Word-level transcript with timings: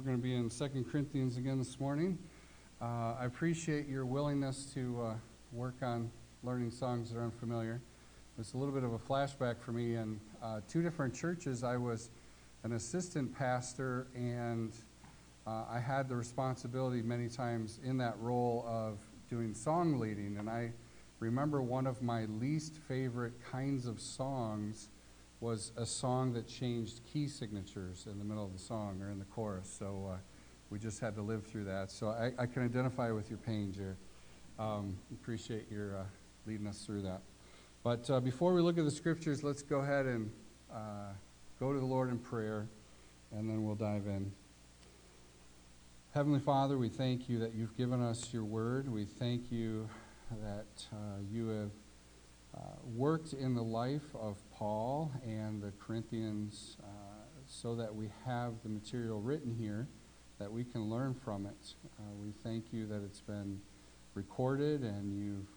we're 0.00 0.06
going 0.06 0.16
to 0.16 0.22
be 0.22 0.34
in 0.34 0.48
2 0.48 0.86
Corinthians 0.90 1.36
again 1.36 1.58
this 1.58 1.78
morning. 1.78 2.18
Uh, 2.80 3.16
I 3.20 3.26
appreciate 3.26 3.86
your 3.86 4.06
willingness 4.06 4.64
to 4.72 4.98
uh, 5.02 5.14
work 5.52 5.74
on 5.82 6.10
learning 6.42 6.70
songs 6.70 7.10
that 7.10 7.18
are 7.18 7.24
unfamiliar. 7.24 7.82
It's 8.38 8.54
a 8.54 8.56
little 8.56 8.72
bit 8.72 8.82
of 8.82 8.94
a 8.94 8.98
flashback 8.98 9.60
for 9.60 9.72
me. 9.72 9.96
In 9.96 10.18
uh, 10.42 10.60
two 10.66 10.80
different 10.82 11.14
churches, 11.14 11.62
I 11.62 11.76
was 11.76 12.08
an 12.64 12.72
assistant 12.72 13.36
pastor, 13.36 14.06
and 14.14 14.72
uh, 15.46 15.64
I 15.68 15.78
had 15.78 16.08
the 16.08 16.16
responsibility 16.16 17.02
many 17.02 17.28
times 17.28 17.78
in 17.84 17.98
that 17.98 18.18
role 18.20 18.64
of 18.66 19.00
doing 19.28 19.52
song 19.52 20.00
leading. 20.00 20.38
And 20.38 20.48
I 20.48 20.72
remember 21.18 21.60
one 21.60 21.86
of 21.86 22.00
my 22.00 22.24
least 22.24 22.76
favorite 22.88 23.34
kinds 23.52 23.84
of 23.84 24.00
songs 24.00 24.88
was 25.40 25.72
a 25.76 25.86
song 25.86 26.34
that 26.34 26.46
changed 26.46 27.00
key 27.10 27.26
signatures 27.26 28.06
in 28.10 28.18
the 28.18 28.24
middle 28.24 28.44
of 28.44 28.52
the 28.52 28.58
song 28.58 29.00
or 29.02 29.10
in 29.10 29.18
the 29.18 29.24
chorus. 29.26 29.74
So 29.78 30.10
uh, 30.12 30.16
we 30.68 30.78
just 30.78 31.00
had 31.00 31.14
to 31.16 31.22
live 31.22 31.46
through 31.46 31.64
that. 31.64 31.90
So 31.90 32.08
I, 32.08 32.32
I 32.38 32.46
can 32.46 32.62
identify 32.64 33.10
with 33.10 33.30
your 33.30 33.38
pain, 33.38 33.72
Jared. 33.72 33.96
Um, 34.58 34.98
appreciate 35.12 35.70
your 35.70 35.96
uh, 35.96 36.02
leading 36.46 36.66
us 36.66 36.84
through 36.84 37.02
that. 37.02 37.22
But 37.82 38.10
uh, 38.10 38.20
before 38.20 38.52
we 38.52 38.60
look 38.60 38.76
at 38.76 38.84
the 38.84 38.90
scriptures, 38.90 39.42
let's 39.42 39.62
go 39.62 39.78
ahead 39.78 40.04
and 40.04 40.30
uh, 40.70 41.12
go 41.58 41.72
to 41.72 41.78
the 41.78 41.86
Lord 41.86 42.10
in 42.10 42.18
prayer, 42.18 42.68
and 43.32 43.48
then 43.48 43.64
we'll 43.64 43.74
dive 43.74 44.06
in. 44.06 44.30
Heavenly 46.12 46.40
Father, 46.40 46.76
we 46.76 46.90
thank 46.90 47.28
you 47.28 47.38
that 47.38 47.54
you've 47.54 47.76
given 47.78 48.02
us 48.02 48.34
your 48.34 48.44
word. 48.44 48.92
We 48.92 49.06
thank 49.06 49.50
you 49.50 49.88
that 50.42 50.84
uh, 50.92 50.96
you 51.32 51.48
have 51.48 51.70
worked 52.84 53.32
in 53.32 53.54
the 53.54 53.62
life 53.62 54.14
of 54.14 54.36
Paul 54.52 55.12
and 55.24 55.62
the 55.62 55.72
Corinthians 55.78 56.76
uh, 56.82 56.86
so 57.46 57.74
that 57.76 57.94
we 57.94 58.10
have 58.26 58.54
the 58.62 58.68
material 58.68 59.20
written 59.20 59.54
here 59.54 59.88
that 60.38 60.50
we 60.50 60.64
can 60.64 60.88
learn 60.88 61.14
from 61.14 61.46
it. 61.46 61.74
Uh, 61.98 62.02
we 62.14 62.32
thank 62.42 62.72
you 62.72 62.86
that 62.86 63.02
it's 63.04 63.20
been 63.20 63.60
recorded 64.14 64.82
and 64.82 65.14
you've 65.14 65.48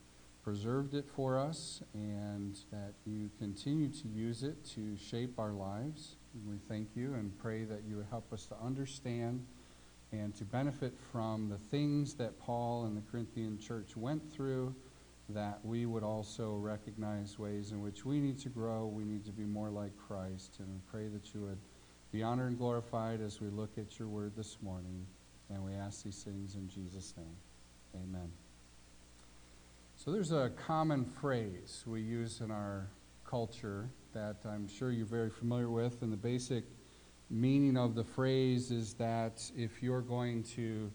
preserved 0.44 0.94
it 0.94 1.06
for 1.16 1.40
us 1.40 1.82
and 1.94 2.60
that 2.72 2.94
you 3.06 3.30
continue 3.40 3.88
to 3.88 4.08
use 4.10 4.44
it 4.44 4.64
to 4.66 4.98
shape 4.98 5.40
our 5.40 5.52
lives. 5.52 6.18
And 6.34 6.50
we 6.50 6.58
thank 6.68 6.90
you 6.96 7.14
and 7.14 7.38
pray 7.40 7.64
that 7.64 7.84
you 7.88 7.98
would 7.98 8.08
help 8.10 8.32
us 8.34 8.46
to 8.48 8.56
understand 8.64 9.46
and 10.12 10.36
to 10.36 10.44
benefit 10.44 10.94
from 11.12 11.50
the 11.50 11.58
things 11.58 12.14
that 12.16 12.38
Paul 12.40 12.86
and 12.86 12.96
the 12.96 13.04
Corinthian 13.10 13.58
church 13.58 13.96
went 13.96 14.32
through 14.32 14.76
that 15.30 15.60
we 15.64 15.86
would 15.86 16.04
also 16.04 16.56
recognize 16.56 17.40
ways 17.40 17.72
in 17.72 17.82
which 17.82 18.06
we 18.06 18.20
need 18.20 18.40
to 18.40 18.50
grow, 18.50 18.86
we 18.86 19.06
need 19.06 19.26
to 19.26 19.32
be 19.32 19.46
more 19.46 19.70
like 19.70 19.92
Christ, 19.98 20.58
and 20.60 20.68
we 20.68 20.80
pray 20.92 21.08
that 21.08 21.34
you 21.34 21.42
would 21.42 21.60
be 22.12 22.22
honored 22.22 22.50
and 22.50 22.58
glorified 22.58 23.22
as 23.22 23.42
we 23.42 23.50
look 23.50 23.78
at 23.78 23.98
your 23.98 24.08
word 24.08 24.34
this 24.36 24.58
morning. 24.62 25.06
And 25.50 25.64
we 25.64 25.74
ask 25.74 26.04
these 26.04 26.24
things 26.24 26.56
in 26.56 26.68
Jesus' 26.68 27.14
name. 27.18 27.36
Amen. 27.96 28.32
So 29.96 30.12
there's 30.12 30.32
a 30.32 30.52
common 30.56 31.06
phrase 31.06 31.84
we 31.86 32.02
use 32.02 32.42
in 32.42 32.52
our 32.52 32.88
culture 33.26 33.90
that 34.14 34.38
I'm 34.46 34.68
sure 34.68 34.92
you're 34.92 35.06
very 35.06 35.30
familiar 35.30 35.70
with, 35.70 36.02
and 36.02 36.12
the 36.12 36.18
basic 36.18 36.66
meaning 37.30 37.78
of 37.78 37.96
the 37.96 38.04
phrase 38.04 38.70
is 38.70 38.94
that 38.96 39.50
if 39.56 39.82
you're 39.82 40.02
going 40.02 40.44
to 40.44 40.92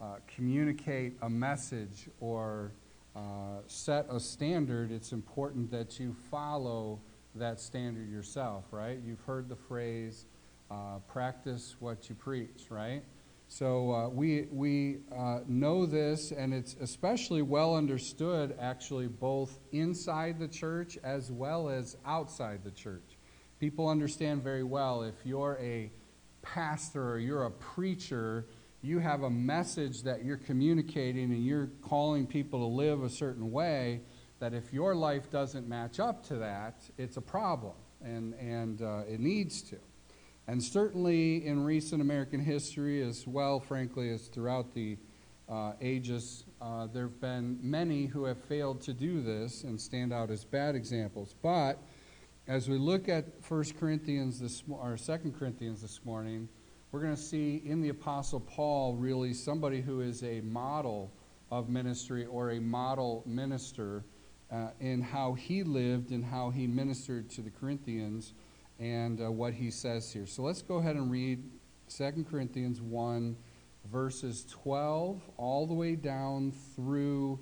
uh, 0.00 0.16
communicate 0.34 1.16
a 1.22 1.30
message 1.30 2.08
or 2.20 2.72
uh, 3.16 3.60
set 3.66 4.06
a 4.10 4.20
standard, 4.20 4.92
it's 4.92 5.12
important 5.12 5.70
that 5.70 5.98
you 5.98 6.14
follow 6.30 7.00
that 7.34 7.60
standard 7.60 8.10
yourself, 8.10 8.64
right? 8.70 8.98
You've 9.04 9.20
heard 9.20 9.48
the 9.48 9.56
phrase, 9.56 10.26
uh, 10.70 10.98
practice 11.08 11.76
what 11.80 12.08
you 12.08 12.14
preach, 12.14 12.66
right? 12.70 13.02
So 13.48 13.92
uh, 13.92 14.08
we, 14.08 14.46
we 14.52 14.98
uh, 15.16 15.40
know 15.48 15.84
this, 15.84 16.30
and 16.30 16.54
it's 16.54 16.76
especially 16.80 17.42
well 17.42 17.74
understood, 17.74 18.56
actually, 18.60 19.08
both 19.08 19.58
inside 19.72 20.38
the 20.38 20.46
church 20.46 20.96
as 21.02 21.32
well 21.32 21.68
as 21.68 21.96
outside 22.06 22.62
the 22.62 22.70
church. 22.70 23.18
People 23.58 23.88
understand 23.88 24.44
very 24.44 24.62
well 24.62 25.02
if 25.02 25.16
you're 25.24 25.58
a 25.60 25.90
pastor 26.42 27.10
or 27.10 27.18
you're 27.18 27.46
a 27.46 27.50
preacher, 27.50 28.46
you 28.82 28.98
have 28.98 29.22
a 29.22 29.30
message 29.30 30.02
that 30.04 30.24
you're 30.24 30.38
communicating 30.38 31.24
and 31.32 31.44
you're 31.44 31.70
calling 31.82 32.26
people 32.26 32.60
to 32.60 32.66
live 32.66 33.02
a 33.02 33.10
certain 33.10 33.50
way, 33.50 34.00
that 34.38 34.54
if 34.54 34.72
your 34.72 34.94
life 34.94 35.30
doesn't 35.30 35.68
match 35.68 36.00
up 36.00 36.24
to 36.28 36.36
that, 36.36 36.82
it's 36.96 37.18
a 37.18 37.20
problem, 37.20 37.74
and, 38.02 38.34
and 38.34 38.80
uh, 38.80 39.02
it 39.06 39.20
needs 39.20 39.60
to. 39.62 39.76
And 40.46 40.62
certainly 40.62 41.46
in 41.46 41.62
recent 41.62 42.00
American 42.00 42.40
history, 42.40 43.02
as 43.02 43.26
well, 43.26 43.60
frankly, 43.60 44.10
as 44.10 44.28
throughout 44.28 44.74
the 44.74 44.96
uh, 45.48 45.72
ages, 45.80 46.44
uh, 46.62 46.86
there 46.86 47.04
have 47.04 47.20
been 47.20 47.58
many 47.60 48.06
who 48.06 48.24
have 48.24 48.42
failed 48.44 48.80
to 48.82 48.94
do 48.94 49.20
this 49.20 49.64
and 49.64 49.78
stand 49.78 50.12
out 50.12 50.30
as 50.30 50.44
bad 50.44 50.74
examples. 50.74 51.34
But 51.42 51.82
as 52.48 52.68
we 52.68 52.78
look 52.78 53.08
at 53.08 53.26
1 53.46 53.64
Corinthians 53.78 54.40
this, 54.40 54.62
or 54.68 54.96
2 54.96 55.34
Corinthians 55.38 55.82
this 55.82 56.00
morning, 56.04 56.48
we're 56.92 57.00
going 57.00 57.14
to 57.14 57.22
see 57.22 57.62
in 57.64 57.80
the 57.80 57.90
Apostle 57.90 58.40
Paul 58.40 58.96
really 58.96 59.32
somebody 59.32 59.80
who 59.80 60.00
is 60.00 60.24
a 60.24 60.40
model 60.40 61.12
of 61.50 61.68
ministry 61.68 62.26
or 62.26 62.50
a 62.50 62.60
model 62.60 63.22
minister 63.26 64.04
uh, 64.50 64.70
in 64.80 65.00
how 65.00 65.34
he 65.34 65.62
lived 65.62 66.10
and 66.10 66.24
how 66.24 66.50
he 66.50 66.66
ministered 66.66 67.30
to 67.30 67.42
the 67.42 67.50
Corinthians 67.50 68.32
and 68.80 69.20
uh, 69.20 69.30
what 69.30 69.52
he 69.54 69.70
says 69.70 70.12
here. 70.12 70.26
So 70.26 70.42
let's 70.42 70.62
go 70.62 70.76
ahead 70.76 70.96
and 70.96 71.10
read 71.10 71.44
2 71.96 72.26
Corinthians 72.28 72.80
1, 72.80 73.36
verses 73.92 74.44
12 74.50 75.20
all 75.36 75.68
the 75.68 75.74
way 75.74 75.94
down 75.94 76.52
through 76.74 77.38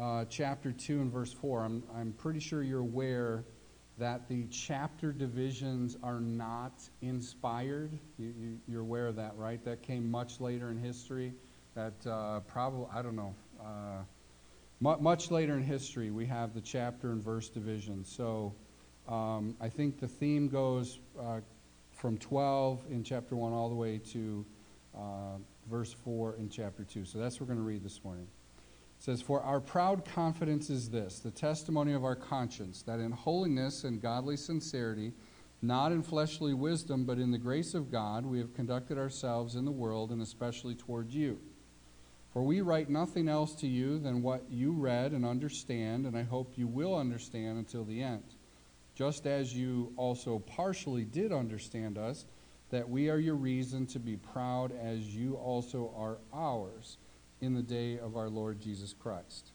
uh, 0.00 0.24
chapter 0.28 0.72
2 0.72 1.00
and 1.00 1.12
verse 1.12 1.32
4. 1.32 1.64
I'm, 1.64 1.84
I'm 1.94 2.12
pretty 2.12 2.40
sure 2.40 2.64
you're 2.64 2.80
aware 2.80 3.44
that 4.00 4.28
the 4.28 4.46
chapter 4.46 5.12
divisions 5.12 5.96
are 6.02 6.20
not 6.20 6.72
inspired. 7.02 7.92
You, 8.18 8.32
you, 8.38 8.58
you're 8.66 8.80
aware 8.80 9.06
of 9.06 9.16
that, 9.16 9.36
right? 9.36 9.62
That 9.64 9.82
came 9.82 10.10
much 10.10 10.40
later 10.40 10.70
in 10.70 10.78
history. 10.78 11.34
That 11.74 12.06
uh, 12.06 12.40
probably, 12.40 12.86
I 12.92 13.02
don't 13.02 13.14
know, 13.14 13.34
uh, 13.60 14.02
much 14.80 15.30
later 15.30 15.54
in 15.58 15.62
history, 15.62 16.10
we 16.10 16.24
have 16.26 16.54
the 16.54 16.62
chapter 16.62 17.12
and 17.12 17.22
verse 17.22 17.50
division. 17.50 18.02
So 18.02 18.54
um, 19.06 19.54
I 19.60 19.68
think 19.68 20.00
the 20.00 20.08
theme 20.08 20.48
goes 20.48 20.98
uh, 21.20 21.40
from 21.92 22.16
12 22.16 22.86
in 22.90 23.04
chapter 23.04 23.36
1 23.36 23.52
all 23.52 23.68
the 23.68 23.74
way 23.74 23.98
to 24.12 24.46
uh, 24.96 25.36
verse 25.70 25.92
4 25.92 26.36
in 26.38 26.48
chapter 26.48 26.84
2. 26.84 27.04
So 27.04 27.18
that's 27.18 27.38
what 27.38 27.42
we're 27.42 27.54
going 27.54 27.64
to 27.64 27.68
read 27.68 27.84
this 27.84 28.02
morning. 28.02 28.26
Says, 29.00 29.22
For 29.22 29.42
our 29.42 29.60
proud 29.60 30.04
confidence 30.04 30.68
is 30.68 30.90
this, 30.90 31.20
the 31.20 31.30
testimony 31.30 31.94
of 31.94 32.04
our 32.04 32.14
conscience, 32.14 32.82
that 32.82 33.00
in 33.00 33.12
holiness 33.12 33.82
and 33.82 34.00
godly 34.00 34.36
sincerity, 34.36 35.14
not 35.62 35.90
in 35.90 36.02
fleshly 36.02 36.52
wisdom, 36.52 37.06
but 37.06 37.18
in 37.18 37.30
the 37.30 37.38
grace 37.38 37.72
of 37.72 37.90
God, 37.90 38.26
we 38.26 38.38
have 38.38 38.52
conducted 38.52 38.98
ourselves 38.98 39.56
in 39.56 39.64
the 39.64 39.70
world, 39.70 40.10
and 40.10 40.20
especially 40.20 40.74
toward 40.74 41.10
you. 41.10 41.40
For 42.34 42.42
we 42.42 42.60
write 42.60 42.90
nothing 42.90 43.26
else 43.26 43.54
to 43.56 43.66
you 43.66 43.98
than 43.98 44.22
what 44.22 44.44
you 44.50 44.72
read 44.72 45.12
and 45.12 45.24
understand, 45.24 46.04
and 46.04 46.14
I 46.14 46.22
hope 46.22 46.58
you 46.58 46.66
will 46.66 46.94
understand 46.94 47.56
until 47.56 47.84
the 47.84 48.02
end. 48.02 48.34
Just 48.94 49.26
as 49.26 49.56
you 49.56 49.94
also 49.96 50.40
partially 50.40 51.06
did 51.06 51.32
understand 51.32 51.96
us, 51.96 52.26
that 52.68 52.88
we 52.88 53.08
are 53.08 53.18
your 53.18 53.34
reason 53.34 53.86
to 53.86 53.98
be 53.98 54.16
proud, 54.16 54.72
as 54.72 55.16
you 55.16 55.36
also 55.36 55.90
are 55.96 56.18
ours 56.34 56.98
in 57.40 57.54
the 57.54 57.62
day 57.62 57.98
of 57.98 58.16
our 58.16 58.28
Lord 58.28 58.60
Jesus 58.60 58.92
Christ. 58.92 59.52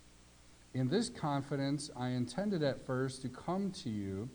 In 0.73 0.89
this 0.89 1.09
confidence, 1.09 1.89
I 1.95 2.09
intended 2.09 2.63
at 2.63 2.85
first 2.85 3.21
to 3.21 3.29
come 3.29 3.71
to 3.83 3.89
you 3.89 4.29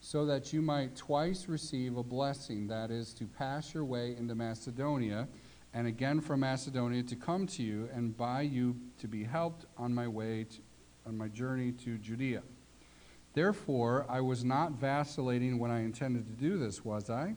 so 0.00 0.26
that 0.26 0.52
you 0.52 0.62
might 0.62 0.96
twice 0.96 1.48
receive 1.48 1.96
a 1.96 2.02
blessing, 2.02 2.66
that 2.68 2.90
is, 2.90 3.14
to 3.14 3.24
pass 3.24 3.72
your 3.72 3.84
way 3.84 4.16
into 4.16 4.34
Macedonia, 4.34 5.28
and 5.74 5.86
again 5.86 6.20
from 6.20 6.40
Macedonia 6.40 7.02
to 7.04 7.14
come 7.16 7.46
to 7.46 7.62
you, 7.62 7.88
and 7.94 8.16
by 8.16 8.42
you 8.42 8.76
to 8.98 9.06
be 9.06 9.22
helped 9.22 9.66
on 9.76 9.94
my 9.94 10.08
way 10.08 10.44
to, 10.44 10.58
on 11.06 11.16
my 11.16 11.28
journey 11.28 11.72
to 11.72 11.98
Judea. 11.98 12.42
Therefore, 13.34 14.04
I 14.08 14.20
was 14.20 14.44
not 14.44 14.72
vacillating 14.72 15.58
when 15.58 15.70
I 15.70 15.80
intended 15.84 16.26
to 16.26 16.32
do 16.32 16.58
this, 16.58 16.84
was 16.84 17.08
I? 17.08 17.34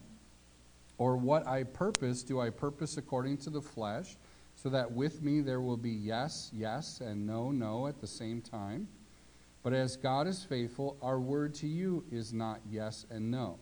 Or 0.98 1.18
what 1.18 1.46
I 1.46 1.64
purpose, 1.64 2.24
do 2.24 2.40
I 2.40 2.50
purpose 2.50 2.98
according 2.98 3.38
to 3.40 3.50
the 3.50 3.62
flesh? 3.62 4.18
So 4.66 4.70
that 4.72 4.92
with 4.92 5.22
me 5.22 5.42
there 5.42 5.62
will 5.62 5.78
be 5.78 5.92
yes, 5.92 6.50
yes, 6.52 7.00
and 7.00 7.28
no, 7.28 7.52
no 7.52 7.86
at 7.86 8.02
the 8.02 8.08
same 8.08 8.42
time. 8.42 8.88
But 9.62 9.74
as 9.74 9.96
God 9.96 10.26
is 10.26 10.44
faithful, 10.44 10.98
our 11.04 11.20
word 11.20 11.54
to 11.56 11.68
you 11.68 12.04
is 12.12 12.34
not 12.34 12.62
yes 12.68 13.06
and 13.12 13.30
no. 13.30 13.60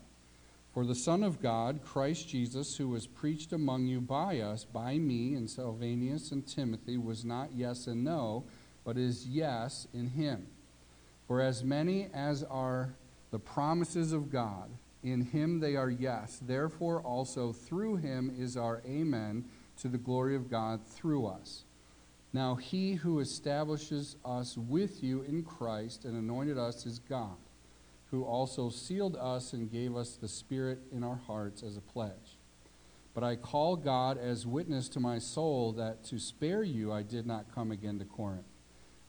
For 0.73 0.85
the 0.85 0.95
Son 0.95 1.21
of 1.21 1.41
God, 1.41 1.81
Christ 1.83 2.29
Jesus, 2.29 2.77
who 2.77 2.87
was 2.87 3.05
preached 3.05 3.51
among 3.51 3.85
you 3.85 3.99
by 3.99 4.39
us, 4.39 4.63
by 4.63 4.97
me 4.97 5.33
and 5.33 5.49
Silvanus 5.49 6.31
and 6.31 6.47
Timothy, 6.47 6.95
was 6.95 7.25
not 7.25 7.49
yes 7.53 7.85
and 7.85 8.05
no, 8.05 8.45
but 8.85 8.97
is 8.97 9.27
yes 9.27 9.89
in 9.93 10.07
him. 10.07 10.47
For 11.27 11.41
as 11.41 11.65
many 11.65 12.07
as 12.13 12.43
are 12.43 12.95
the 13.29 13.39
promises 13.39 14.13
of 14.13 14.31
God, 14.31 14.69
In 15.03 15.19
him 15.19 15.59
they 15.59 15.75
are 15.75 15.89
yes. 15.89 16.39
Therefore, 16.41 17.01
also 17.01 17.51
through 17.51 17.97
him 17.97 18.33
is 18.39 18.55
our 18.55 18.81
amen 18.85 19.43
to 19.77 19.87
the 19.87 19.97
glory 19.97 20.35
of 20.35 20.49
God 20.49 20.85
through 20.85 21.25
us. 21.25 21.63
Now, 22.31 22.55
he 22.55 22.93
who 22.93 23.19
establishes 23.19 24.15
us 24.25 24.57
with 24.57 25.03
you 25.03 25.21
in 25.21 25.43
Christ 25.43 26.03
and 26.05 26.17
anointed 26.17 26.57
us 26.57 26.85
is 26.85 26.99
God, 26.99 27.37
who 28.09 28.23
also 28.23 28.69
sealed 28.69 29.15
us 29.15 29.53
and 29.53 29.71
gave 29.71 29.95
us 29.95 30.15
the 30.15 30.27
Spirit 30.27 30.79
in 30.91 31.03
our 31.03 31.19
hearts 31.27 31.61
as 31.61 31.77
a 31.77 31.81
pledge. 31.81 32.37
But 33.13 33.23
I 33.23 33.35
call 33.35 33.75
God 33.75 34.17
as 34.17 34.47
witness 34.47 34.89
to 34.89 34.99
my 34.99 35.19
soul 35.19 35.71
that 35.73 36.03
to 36.05 36.17
spare 36.17 36.63
you 36.63 36.91
I 36.91 37.03
did 37.03 37.27
not 37.27 37.53
come 37.53 37.71
again 37.71 37.99
to 37.99 38.05
Corinth. 38.05 38.45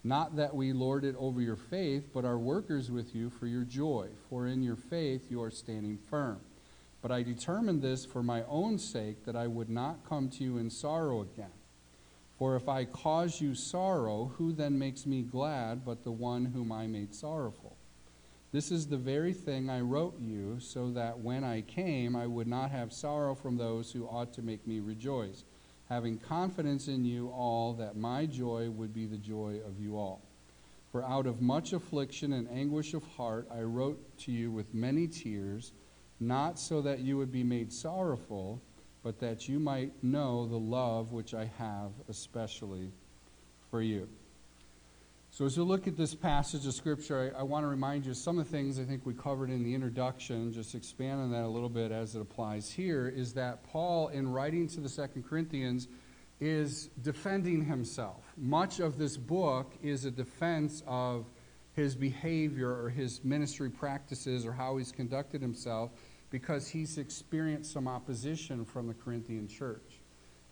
Not 0.07 0.37
that 0.37 0.55
we 0.55 0.75
lord 0.75 1.03
it 1.03 1.17
over 1.19 1.41
your 1.41 1.57
faith, 1.57 2.11
but 2.13 2.27
are 2.27 2.39
workers 2.39 2.91
with 2.91 3.15
you 3.15 3.31
for 3.31 3.47
your 3.47 3.65
joy, 3.65 4.09
for 4.29 4.47
in 4.47 4.63
your 4.63 4.77
faith 4.77 5.31
you 5.31 5.41
are 5.41 5.51
standing 5.51 5.97
firm. 5.97 6.41
But 7.05 7.13
I 7.13 7.23
determined 7.23 7.83
this 7.83 8.07
for 8.07 8.23
my 8.23 8.45
own 8.45 8.79
sake, 8.79 9.27
that 9.27 9.37
I 9.37 9.47
would 9.47 9.69
not 9.69 10.09
come 10.09 10.31
to 10.31 10.43
you 10.43 10.57
in 10.57 10.71
sorrow 10.71 11.21
again. 11.21 11.53
For 12.39 12.57
if 12.57 12.67
I 12.67 12.87
cause 12.87 13.43
you 13.43 13.55
sorrow, 13.55 14.33
who 14.39 14.55
then 14.55 14.79
makes 14.79 15.05
me 15.05 15.21
glad 15.21 15.85
but 15.85 16.03
the 16.03 16.11
one 16.11 16.47
whom 16.47 16.73
I 16.73 16.87
made 16.87 17.15
sorrowful? 17.15 17.77
This 18.53 18.73
is 18.73 18.87
the 18.87 18.97
very 18.97 19.35
thing 19.35 19.69
I 19.69 19.83
wrote 19.83 20.19
you, 20.19 20.59
so 20.61 20.93
that 20.93 21.19
when 21.19 21.45
I 21.45 21.61
came 21.61 22.17
I 22.17 22.27
would 22.27 22.47
not 22.47 22.71
have 22.71 22.91
sorrow 22.91 23.35
from 23.35 23.59
those 23.59 23.93
who 23.93 24.07
ought 24.07 24.33
to 24.33 24.43
make 24.43 24.67
me 24.67 24.81
rejoice, 24.81 25.45
having 25.91 26.17
confidence 26.17 26.89
in 26.89 27.05
you 27.05 27.29
all 27.29 27.75
that 27.75 27.99
my 27.99 28.25
joy 28.25 28.71
would 28.71 28.95
be 28.95 29.05
the 29.05 29.19
joy 29.19 29.61
of 29.67 29.79
you 29.79 29.99
all. 29.99 30.23
For 30.91 31.05
out 31.05 31.27
of 31.27 31.43
much 31.43 31.75
affliction 31.75 32.33
and 32.33 32.49
anguish 32.49 32.95
of 32.95 33.05
heart 33.19 33.47
I 33.55 33.61
wrote 33.61 34.17
to 34.21 34.33
you 34.33 34.51
with 34.51 34.73
many 34.73 35.07
tears, 35.07 35.73
not 36.27 36.59
so 36.59 36.81
that 36.83 37.01
you 37.01 37.17
would 37.17 37.33
be 37.33 37.43
made 37.43 37.73
sorrowful 37.73 38.61
but 39.05 39.21
that 39.21 39.49
you 39.49 39.61
might 39.61 39.93
know 40.03 40.47
the 40.47 40.59
love 40.59 41.13
which 41.13 41.35
I 41.35 41.45
have 41.59 41.93
especially 42.09 42.91
for 43.71 43.83
you. 43.83 44.09
So, 45.31 45.45
as 45.45 45.57
you 45.57 45.65
look 45.65 45.87
at 45.87 45.97
this 45.97 46.15
passage 46.15 46.65
of 46.67 46.75
Scripture, 46.75 47.35
I, 47.37 47.41
I, 47.41 47.43
want 47.43 47.65
to 47.65 47.69
remind 47.69 48.07
you 48.07 48.15
some 48.15 48.39
of 48.39 48.45
the 48.45 48.51
things 48.57 48.79
I 48.79 48.85
think 48.85 49.05
we 49.05 49.15
covered 49.15 49.51
in 49.51 49.65
the 49.65 49.75
introduction, 49.75 50.53
just 50.53 50.77
expand 50.77 51.21
on 51.21 51.33
that 51.33 51.43
a 51.43 51.49
little 51.49 51.69
bit 51.69 51.91
as 51.91 52.15
it 52.15 52.21
applies 52.21 52.71
here, 52.71 53.09
is 53.09 53.35
that 53.35 53.65
Paul, 53.65 54.09
in 54.09 54.31
writing 54.31 54.69
to 54.69 54.81
the 54.81 54.89
Second 54.89 55.25
Corinthians, 55.29 55.89
is 56.41 56.89
defending 57.03 57.65
himself. 57.65 58.23
Much 58.37 58.79
of 58.79 58.97
this 58.97 59.17
book 59.17 59.73
is 59.83 60.05
a 60.05 60.11
defense 60.11 60.85
of 60.87 61.27
his 61.75 61.97
behavior 61.97 62.71
or 62.71 62.89
his 62.89 63.23
ministry 63.25 63.71
practices 63.71 64.47
or 64.47 64.53
how 64.53 64.77
he's 64.77 64.93
conducted 64.93 65.43
himself 65.43 65.91
because 66.35 66.67
he's 66.67 66.99
experienced 66.99 67.73
some 67.73 67.87
opposition 67.87 68.65
from 68.65 68.89
the 68.89 68.95
Corinthian 68.95 69.47
church. 69.47 70.01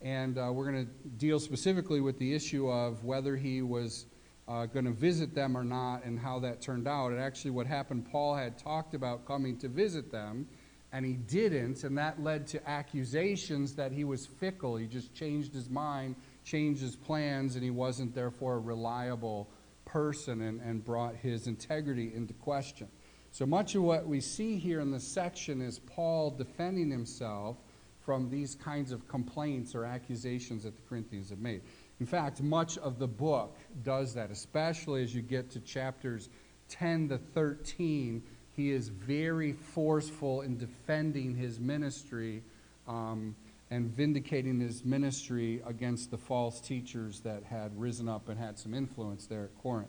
And 0.00 0.38
uh, 0.38 0.52
we're 0.52 0.70
going 0.70 0.86
to 0.86 1.08
deal 1.18 1.40
specifically 1.40 2.00
with 2.00 2.20
the 2.20 2.32
issue 2.32 2.70
of 2.70 3.02
whether 3.02 3.34
he 3.34 3.62
was 3.62 4.06
uh, 4.46 4.66
going 4.66 4.84
to 4.84 4.92
visit 4.92 5.34
them 5.34 5.56
or 5.56 5.64
not 5.64 6.04
and 6.04 6.20
how 6.20 6.38
that 6.38 6.60
turned 6.60 6.86
out. 6.86 7.08
And 7.10 7.20
actually, 7.20 7.50
what 7.50 7.66
happened, 7.66 8.08
Paul 8.08 8.36
had 8.36 8.58
talked 8.58 8.94
about 8.94 9.26
coming 9.26 9.58
to 9.58 9.66
visit 9.66 10.12
them, 10.12 10.46
and 10.92 11.04
he 11.04 11.14
didn't, 11.14 11.82
and 11.82 11.98
that 11.98 12.22
led 12.22 12.46
to 12.48 12.70
accusations 12.70 13.74
that 13.74 13.90
he 13.90 14.04
was 14.04 14.24
fickle. 14.24 14.76
He 14.76 14.86
just 14.86 15.12
changed 15.16 15.52
his 15.52 15.68
mind, 15.68 16.14
changed 16.44 16.80
his 16.80 16.94
plans, 16.94 17.56
and 17.56 17.64
he 17.64 17.70
wasn't 17.70 18.14
therefore 18.14 18.54
a 18.54 18.60
reliable 18.60 19.50
person 19.84 20.42
and, 20.42 20.60
and 20.60 20.84
brought 20.84 21.16
his 21.16 21.48
integrity 21.48 22.12
into 22.14 22.34
question. 22.34 22.86
So 23.32 23.46
much 23.46 23.74
of 23.74 23.82
what 23.82 24.06
we 24.06 24.20
see 24.20 24.58
here 24.58 24.80
in 24.80 24.90
this 24.90 25.08
section 25.08 25.62
is 25.62 25.78
Paul 25.78 26.32
defending 26.32 26.90
himself 26.90 27.56
from 28.04 28.28
these 28.28 28.54
kinds 28.54 28.92
of 28.92 29.08
complaints 29.08 29.74
or 29.74 29.86
accusations 29.86 30.64
that 30.64 30.76
the 30.76 30.82
Corinthians 30.86 31.30
have 31.30 31.38
made. 31.38 31.62
In 31.98 32.04
fact, 32.04 32.42
much 32.42 32.76
of 32.76 32.98
the 32.98 33.08
book 33.08 33.56
does 33.84 34.12
that, 34.12 34.30
especially 34.30 35.02
as 35.02 35.14
you 35.14 35.22
get 35.22 35.50
to 35.52 35.60
chapters 35.60 36.28
10 36.68 37.08
to 37.08 37.16
13. 37.16 38.22
He 38.54 38.70
is 38.70 38.88
very 38.88 39.52
forceful 39.52 40.42
in 40.42 40.58
defending 40.58 41.34
his 41.34 41.58
ministry 41.58 42.42
um, 42.86 43.34
and 43.70 43.88
vindicating 43.88 44.60
his 44.60 44.84
ministry 44.84 45.62
against 45.64 46.10
the 46.10 46.18
false 46.18 46.60
teachers 46.60 47.20
that 47.20 47.44
had 47.44 47.80
risen 47.80 48.10
up 48.10 48.28
and 48.28 48.38
had 48.38 48.58
some 48.58 48.74
influence 48.74 49.24
there 49.24 49.44
at 49.44 49.62
Corinth. 49.62 49.88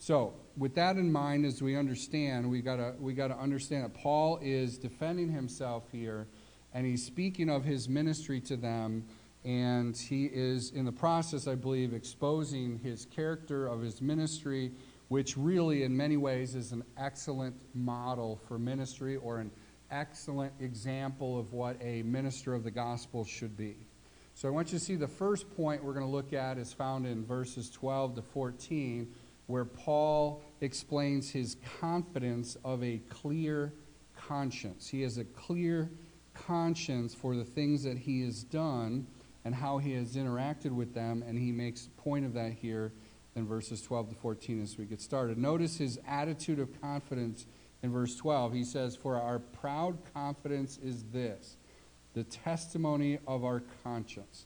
So, 0.00 0.34
with 0.56 0.76
that 0.76 0.96
in 0.96 1.10
mind, 1.10 1.44
as 1.44 1.60
we 1.60 1.76
understand, 1.76 2.48
we 2.48 2.62
gotta 2.62 2.94
we 3.00 3.14
gotta 3.14 3.36
understand 3.36 3.84
that 3.84 3.94
Paul 3.94 4.38
is 4.40 4.78
defending 4.78 5.28
himself 5.30 5.84
here, 5.90 6.28
and 6.72 6.86
he's 6.86 7.04
speaking 7.04 7.50
of 7.50 7.64
his 7.64 7.88
ministry 7.88 8.40
to 8.42 8.56
them, 8.56 9.04
and 9.44 9.96
he 9.96 10.26
is 10.26 10.70
in 10.70 10.84
the 10.84 10.92
process, 10.92 11.48
I 11.48 11.56
believe, 11.56 11.94
exposing 11.94 12.78
his 12.78 13.06
character 13.06 13.66
of 13.66 13.82
his 13.82 14.00
ministry, 14.00 14.70
which 15.08 15.36
really, 15.36 15.82
in 15.82 15.96
many 15.96 16.16
ways, 16.16 16.54
is 16.54 16.70
an 16.70 16.84
excellent 16.96 17.56
model 17.74 18.40
for 18.46 18.56
ministry 18.56 19.16
or 19.16 19.38
an 19.38 19.50
excellent 19.90 20.52
example 20.60 21.38
of 21.38 21.52
what 21.52 21.76
a 21.82 22.02
minister 22.02 22.54
of 22.54 22.62
the 22.62 22.70
gospel 22.70 23.24
should 23.24 23.56
be. 23.56 23.76
So, 24.34 24.46
I 24.46 24.52
want 24.52 24.72
you 24.72 24.78
to 24.78 24.84
see 24.84 24.94
the 24.94 25.08
first 25.08 25.50
point 25.56 25.82
we're 25.82 25.94
going 25.94 26.06
to 26.06 26.12
look 26.12 26.32
at 26.32 26.56
is 26.56 26.72
found 26.72 27.04
in 27.04 27.24
verses 27.24 27.68
12 27.68 28.14
to 28.14 28.22
14 28.22 29.12
where 29.48 29.64
Paul 29.64 30.42
explains 30.60 31.30
his 31.30 31.56
confidence 31.80 32.56
of 32.64 32.84
a 32.84 32.98
clear 33.08 33.72
conscience. 34.14 34.88
He 34.88 35.02
has 35.02 35.16
a 35.16 35.24
clear 35.24 35.90
conscience 36.34 37.14
for 37.14 37.34
the 37.34 37.44
things 37.44 37.82
that 37.82 37.96
he 37.96 38.22
has 38.22 38.44
done 38.44 39.06
and 39.44 39.54
how 39.54 39.78
he 39.78 39.94
has 39.94 40.16
interacted 40.16 40.70
with 40.70 40.94
them, 40.94 41.24
and 41.26 41.38
he 41.38 41.50
makes 41.50 41.88
point 41.96 42.26
of 42.26 42.34
that 42.34 42.52
here 42.52 42.92
in 43.34 43.46
verses 43.46 43.80
12 43.80 44.10
to 44.10 44.14
14 44.16 44.62
as 44.62 44.76
we 44.76 44.84
get 44.84 45.00
started. 45.00 45.38
Notice 45.38 45.78
his 45.78 45.98
attitude 46.06 46.58
of 46.58 46.78
confidence 46.82 47.46
in 47.82 47.90
verse 47.90 48.16
12. 48.16 48.52
He 48.52 48.64
says, 48.64 48.96
For 48.96 49.18
our 49.18 49.38
proud 49.38 49.96
confidence 50.12 50.78
is 50.82 51.04
this, 51.04 51.56
the 52.12 52.24
testimony 52.24 53.18
of 53.26 53.44
our 53.44 53.62
conscience. 53.82 54.44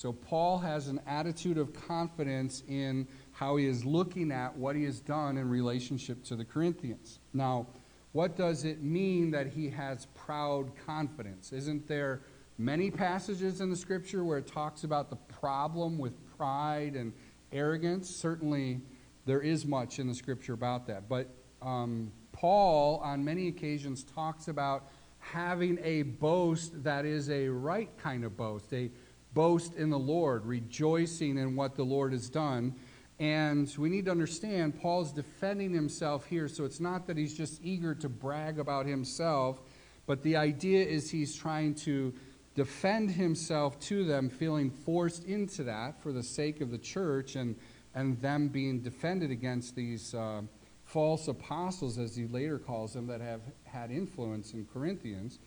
So 0.00 0.14
Paul 0.14 0.56
has 0.60 0.88
an 0.88 0.98
attitude 1.06 1.58
of 1.58 1.74
confidence 1.74 2.62
in 2.66 3.06
how 3.32 3.56
he 3.56 3.66
is 3.66 3.84
looking 3.84 4.32
at 4.32 4.56
what 4.56 4.74
he 4.74 4.84
has 4.84 4.98
done 4.98 5.36
in 5.36 5.50
relationship 5.50 6.24
to 6.24 6.36
the 6.36 6.44
Corinthians. 6.44 7.18
Now, 7.34 7.66
what 8.12 8.34
does 8.34 8.64
it 8.64 8.82
mean 8.82 9.30
that 9.32 9.48
he 9.48 9.68
has 9.68 10.06
proud 10.14 10.72
confidence? 10.86 11.52
Isn't 11.52 11.86
there 11.86 12.22
many 12.56 12.90
passages 12.90 13.60
in 13.60 13.68
the 13.68 13.76
scripture 13.76 14.24
where 14.24 14.38
it 14.38 14.46
talks 14.46 14.84
about 14.84 15.10
the 15.10 15.16
problem 15.16 15.98
with 15.98 16.14
pride 16.34 16.96
and 16.96 17.12
arrogance? 17.52 18.08
Certainly, 18.08 18.80
there 19.26 19.42
is 19.42 19.66
much 19.66 19.98
in 19.98 20.06
the 20.06 20.14
scripture 20.14 20.54
about 20.54 20.86
that. 20.86 21.10
But 21.10 21.28
um, 21.60 22.10
Paul, 22.32 23.02
on 23.04 23.22
many 23.22 23.48
occasions, 23.48 24.02
talks 24.02 24.48
about 24.48 24.88
having 25.18 25.78
a 25.82 26.02
boast 26.02 26.82
that 26.82 27.04
is 27.04 27.28
a 27.28 27.48
right 27.48 27.90
kind 27.98 28.24
of 28.24 28.34
boast, 28.38 28.72
a 28.72 28.90
boast 29.34 29.74
in 29.74 29.90
the 29.90 29.98
Lord, 29.98 30.44
rejoicing 30.44 31.38
in 31.38 31.56
what 31.56 31.76
the 31.76 31.84
Lord 31.84 32.12
has 32.12 32.28
done. 32.28 32.74
And 33.18 33.72
we 33.76 33.90
need 33.90 34.06
to 34.06 34.10
understand 34.10 34.80
Paul's 34.80 35.12
defending 35.12 35.72
himself 35.72 36.24
here, 36.24 36.48
so 36.48 36.64
it's 36.64 36.80
not 36.80 37.06
that 37.06 37.16
he's 37.18 37.36
just 37.36 37.60
eager 37.62 37.94
to 37.96 38.08
brag 38.08 38.58
about 38.58 38.86
himself, 38.86 39.60
but 40.06 40.22
the 40.22 40.36
idea 40.36 40.84
is 40.84 41.10
he's 41.10 41.36
trying 41.36 41.74
to 41.76 42.14
defend 42.54 43.10
himself 43.10 43.78
to 43.80 44.04
them, 44.04 44.28
feeling 44.28 44.70
forced 44.70 45.24
into 45.24 45.62
that 45.64 46.02
for 46.02 46.12
the 46.12 46.22
sake 46.22 46.60
of 46.60 46.70
the 46.70 46.78
church 46.78 47.36
and, 47.36 47.56
and 47.94 48.18
them 48.20 48.48
being 48.48 48.80
defended 48.80 49.30
against 49.30 49.76
these 49.76 50.14
uh, 50.14 50.40
false 50.84 51.28
apostles, 51.28 51.98
as 51.98 52.16
he 52.16 52.26
later 52.26 52.58
calls 52.58 52.94
them, 52.94 53.06
that 53.06 53.20
have 53.20 53.42
had 53.64 53.90
influence 53.90 54.54
in 54.54 54.66
Corinthians. 54.72 55.38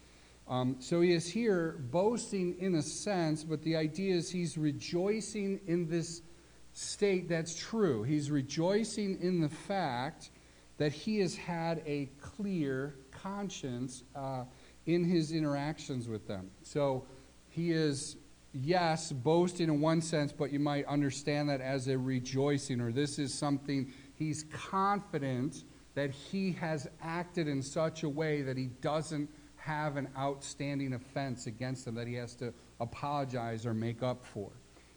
Um, 0.48 0.76
so 0.80 1.02
he 1.02 1.14
is 1.14 1.28
here 1.28 1.80
boasting 1.92 2.58
in 2.60 2.76
a 2.76 2.82
sense, 2.82 3.44
but 3.44 3.62
the 3.64 3.76
idea 3.76 4.16
is 4.16 4.30
he's 4.30 4.58
rejoicing 4.58 5.62
in 5.68 5.88
this 5.88 6.22
state 6.74 7.30
that's 7.30 7.56
true. 7.56 8.04
He's 8.04 8.30
rejoicing 8.30 9.20
in 9.22 9.40
the 9.40 9.50
fact 9.50 10.32
that 10.78 10.92
he 10.92 11.20
has 11.20 11.36
had 11.36 11.82
a 11.86 12.10
clear 12.20 12.96
conscience 13.12 14.04
uh, 14.16 14.44
in 14.86 15.04
his 15.04 15.32
interactions 15.32 16.10
with 16.10 16.28
them. 16.28 16.50
So 16.64 17.06
he 17.50 17.72
is, 17.72 18.18
yes, 18.52 19.12
boasting 19.12 19.70
in 19.70 19.80
one 19.80 20.02
sense, 20.02 20.34
but 20.34 20.52
you 20.52 20.60
might 20.60 20.86
understand 20.88 21.48
that 21.50 21.62
as 21.62 21.88
a 21.88 21.98
rejoicing, 21.98 22.82
or 22.82 22.92
this 22.92 23.18
is 23.18 23.34
something 23.34 23.94
he's 24.16 24.44
confident 24.52 25.64
that 25.96 26.10
he 26.10 26.52
has 26.54 26.88
acted 27.02 27.48
in 27.48 27.62
such 27.62 28.04
a 28.04 28.10
way 28.10 28.42
that 28.42 28.58
he 28.58 28.66
doesn't 28.82 29.30
have 29.66 29.96
an 29.96 30.10
outstanding 30.18 30.94
offense 30.94 31.48
against 31.48 31.86
them 31.86 31.96
that 31.96 32.08
he 32.08 32.16
has 32.16 32.36
to 32.36 32.54
apologize 32.82 33.66
or 33.66 33.74
make 33.74 34.04
up 34.04 34.26
for. 34.26 34.50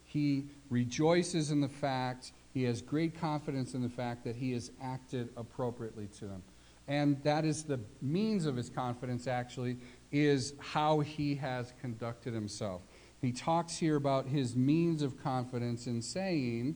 He 0.03 0.45
rejoices 0.69 1.51
in 1.51 1.61
the 1.61 1.69
fact, 1.69 2.33
he 2.53 2.63
has 2.63 2.81
great 2.81 3.19
confidence 3.19 3.73
in 3.73 3.81
the 3.81 3.89
fact 3.89 4.23
that 4.25 4.35
he 4.35 4.51
has 4.53 4.71
acted 4.81 5.29
appropriately 5.37 6.07
to 6.19 6.25
them. 6.25 6.43
And 6.87 7.21
that 7.23 7.45
is 7.45 7.63
the 7.63 7.79
means 8.01 8.45
of 8.45 8.55
his 8.55 8.69
confidence, 8.69 9.27
actually, 9.27 9.77
is 10.11 10.53
how 10.59 10.99
he 10.99 11.35
has 11.35 11.73
conducted 11.81 12.33
himself. 12.33 12.81
He 13.21 13.31
talks 13.31 13.77
here 13.77 13.95
about 13.95 14.27
his 14.27 14.55
means 14.55 15.01
of 15.01 15.21
confidence 15.21 15.87
in 15.87 16.01
saying 16.01 16.75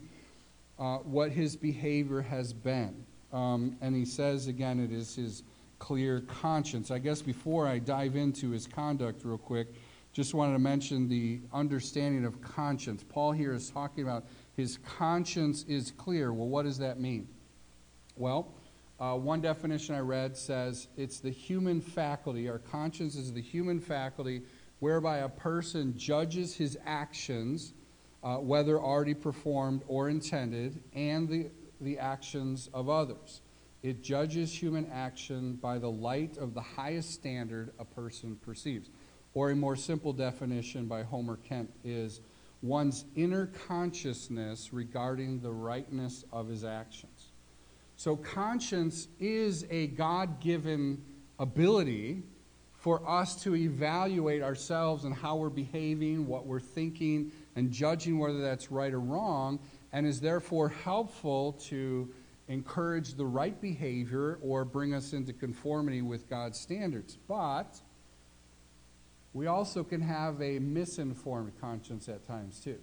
uh, 0.79 0.97
what 0.97 1.31
his 1.31 1.55
behavior 1.55 2.21
has 2.21 2.51
been. 2.51 3.05
Um, 3.31 3.77
and 3.81 3.95
he 3.95 4.05
says, 4.05 4.47
again, 4.47 4.79
it 4.79 4.91
is 4.91 5.15
his 5.15 5.43
clear 5.81 6.21
conscience. 6.21 6.91
I 6.91 6.99
guess 6.99 7.23
before 7.23 7.67
I 7.67 7.79
dive 7.79 8.15
into 8.15 8.51
his 8.51 8.67
conduct, 8.67 9.25
real 9.25 9.39
quick, 9.39 9.73
just 10.13 10.35
wanted 10.35 10.53
to 10.53 10.59
mention 10.59 11.09
the 11.09 11.41
understanding 11.51 12.23
of 12.23 12.39
conscience. 12.39 13.03
Paul 13.03 13.31
here 13.31 13.51
is 13.51 13.71
talking 13.71 14.03
about 14.03 14.25
his 14.55 14.77
conscience 14.77 15.65
is 15.67 15.89
clear. 15.89 16.33
Well, 16.33 16.49
what 16.49 16.65
does 16.65 16.77
that 16.77 16.99
mean? 16.99 17.27
Well, 18.15 18.53
uh, 18.99 19.15
one 19.15 19.41
definition 19.41 19.95
I 19.95 20.01
read 20.01 20.37
says 20.37 20.87
it's 20.97 21.19
the 21.19 21.31
human 21.31 21.81
faculty. 21.81 22.47
Our 22.47 22.59
conscience 22.59 23.15
is 23.15 23.33
the 23.33 23.41
human 23.41 23.79
faculty 23.79 24.43
whereby 24.81 25.17
a 25.19 25.29
person 25.29 25.97
judges 25.97 26.53
his 26.53 26.77
actions, 26.85 27.73
uh, 28.23 28.35
whether 28.35 28.79
already 28.79 29.15
performed 29.15 29.81
or 29.87 30.09
intended, 30.09 30.83
and 30.93 31.27
the, 31.27 31.49
the 31.81 31.97
actions 31.97 32.69
of 32.71 32.87
others. 32.87 33.41
It 33.83 34.03
judges 34.03 34.53
human 34.53 34.89
action 34.91 35.55
by 35.55 35.79
the 35.79 35.89
light 35.89 36.37
of 36.37 36.53
the 36.53 36.61
highest 36.61 37.13
standard 37.13 37.71
a 37.79 37.85
person 37.85 38.35
perceives. 38.35 38.89
Or 39.33 39.49
a 39.49 39.55
more 39.55 39.75
simple 39.75 40.13
definition 40.13 40.85
by 40.87 41.03
Homer 41.03 41.37
Kent 41.37 41.71
is 41.83 42.21
one's 42.61 43.05
inner 43.15 43.47
consciousness 43.67 44.71
regarding 44.71 45.39
the 45.39 45.51
rightness 45.51 46.25
of 46.31 46.47
his 46.47 46.63
actions. 46.63 47.31
So, 47.95 48.15
conscience 48.15 49.07
is 49.19 49.65
a 49.69 49.87
God 49.87 50.39
given 50.39 51.03
ability 51.39 52.23
for 52.73 53.07
us 53.07 53.41
to 53.43 53.55
evaluate 53.55 54.41
ourselves 54.41 55.03
and 55.05 55.13
how 55.13 55.35
we're 55.35 55.49
behaving, 55.49 56.25
what 56.25 56.47
we're 56.47 56.59
thinking, 56.59 57.31
and 57.55 57.71
judging 57.71 58.17
whether 58.17 58.41
that's 58.41 58.71
right 58.71 58.91
or 58.91 58.99
wrong, 58.99 59.59
and 59.93 60.07
is 60.07 60.19
therefore 60.19 60.69
helpful 60.69 61.53
to 61.53 62.11
encourage 62.51 63.13
the 63.13 63.25
right 63.25 63.59
behavior 63.61 64.37
or 64.41 64.65
bring 64.65 64.93
us 64.93 65.13
into 65.13 65.33
conformity 65.33 66.01
with 66.01 66.29
God's 66.29 66.59
standards. 66.59 67.17
But 67.27 67.79
we 69.33 69.47
also 69.47 69.83
can 69.83 70.01
have 70.01 70.41
a 70.41 70.59
misinformed 70.59 71.53
conscience 71.61 72.09
at 72.09 72.27
times, 72.27 72.59
too. 72.59 72.79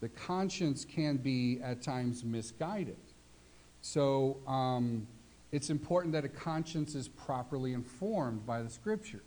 The 0.00 0.08
conscience 0.08 0.84
can 0.84 1.16
be 1.16 1.60
at 1.62 1.82
times 1.82 2.24
misguided. 2.24 2.96
So 3.82 4.38
um, 4.46 5.06
it's 5.52 5.70
important 5.70 6.12
that 6.12 6.24
a 6.24 6.28
conscience 6.28 6.94
is 6.94 7.08
properly 7.08 7.72
informed 7.72 8.44
by 8.46 8.62
the 8.62 8.70
Scripture. 8.70 9.22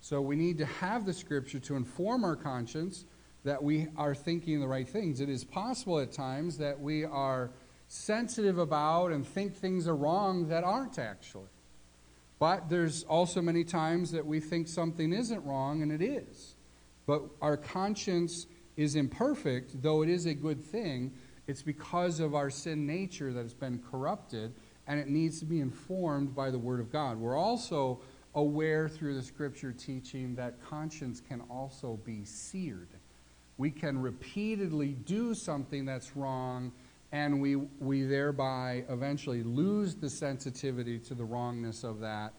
So 0.00 0.20
we 0.20 0.36
need 0.36 0.58
to 0.58 0.66
have 0.66 1.04
the 1.04 1.12
Scripture 1.12 1.58
to 1.60 1.76
inform 1.76 2.24
our 2.24 2.36
conscience 2.36 3.04
that 3.44 3.62
we 3.62 3.88
are 3.96 4.14
thinking 4.14 4.60
the 4.60 4.68
right 4.68 4.88
things. 4.88 5.20
It 5.20 5.28
is 5.28 5.44
possible 5.44 5.98
at 5.98 6.12
times 6.12 6.58
that 6.58 6.78
we 6.78 7.04
are 7.04 7.50
sensitive 7.92 8.56
about 8.56 9.10
and 9.10 9.26
think 9.26 9.56
things 9.56 9.88
are 9.88 9.96
wrong 9.96 10.46
that 10.46 10.62
aren't 10.62 10.96
actually. 10.96 11.48
But 12.38 12.70
there's 12.70 13.02
also 13.02 13.42
many 13.42 13.64
times 13.64 14.12
that 14.12 14.24
we 14.24 14.38
think 14.38 14.68
something 14.68 15.12
isn't 15.12 15.44
wrong 15.44 15.82
and 15.82 15.90
it 15.90 16.00
is. 16.00 16.54
But 17.04 17.22
our 17.42 17.56
conscience 17.56 18.46
is 18.76 18.94
imperfect, 18.94 19.82
though 19.82 20.02
it 20.02 20.08
is 20.08 20.26
a 20.26 20.34
good 20.34 20.62
thing. 20.62 21.12
It's 21.48 21.62
because 21.62 22.20
of 22.20 22.32
our 22.32 22.48
sin 22.48 22.86
nature 22.86 23.32
that 23.32 23.42
has 23.42 23.54
been 23.54 23.82
corrupted 23.90 24.54
and 24.86 25.00
it 25.00 25.08
needs 25.08 25.40
to 25.40 25.44
be 25.44 25.58
informed 25.60 26.32
by 26.32 26.52
the 26.52 26.58
Word 26.60 26.78
of 26.78 26.92
God. 26.92 27.18
We're 27.18 27.36
also 27.36 28.00
aware 28.36 28.88
through 28.88 29.16
the 29.16 29.22
Scripture 29.22 29.72
teaching 29.72 30.36
that 30.36 30.62
conscience 30.62 31.20
can 31.20 31.40
also 31.50 31.98
be 32.04 32.24
seared. 32.24 32.90
We 33.58 33.72
can 33.72 34.00
repeatedly 34.00 34.90
do 34.92 35.34
something 35.34 35.84
that's 35.84 36.14
wrong 36.16 36.70
and 37.12 37.40
we, 37.40 37.56
we 37.56 38.02
thereby 38.02 38.84
eventually 38.88 39.42
lose 39.42 39.94
the 39.94 40.08
sensitivity 40.08 40.98
to 40.98 41.14
the 41.14 41.24
wrongness 41.24 41.82
of 41.82 42.00
that 42.00 42.32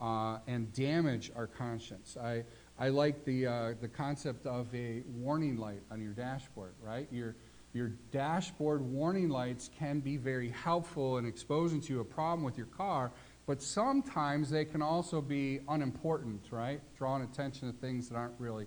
uh, 0.00 0.38
and 0.46 0.72
damage 0.72 1.30
our 1.34 1.46
conscience. 1.46 2.16
I, 2.16 2.44
I 2.78 2.90
like 2.90 3.24
the, 3.24 3.46
uh, 3.46 3.74
the 3.80 3.88
concept 3.88 4.46
of 4.46 4.72
a 4.74 5.02
warning 5.16 5.56
light 5.56 5.82
on 5.90 6.00
your 6.00 6.12
dashboard, 6.12 6.74
right? 6.82 7.08
Your, 7.10 7.34
your 7.72 7.88
dashboard 8.12 8.82
warning 8.82 9.28
lights 9.28 9.70
can 9.78 10.00
be 10.00 10.16
very 10.16 10.50
helpful 10.50 11.18
in 11.18 11.26
exposing 11.26 11.80
to 11.82 11.94
you 11.94 12.00
a 12.00 12.04
problem 12.04 12.44
with 12.44 12.56
your 12.56 12.66
car, 12.66 13.10
but 13.46 13.62
sometimes 13.62 14.50
they 14.50 14.64
can 14.64 14.82
also 14.82 15.20
be 15.20 15.60
unimportant, 15.68 16.42
right? 16.50 16.80
Drawing 16.96 17.22
attention 17.22 17.72
to 17.72 17.78
things 17.78 18.08
that 18.10 18.16
aren't 18.16 18.38
really 18.38 18.66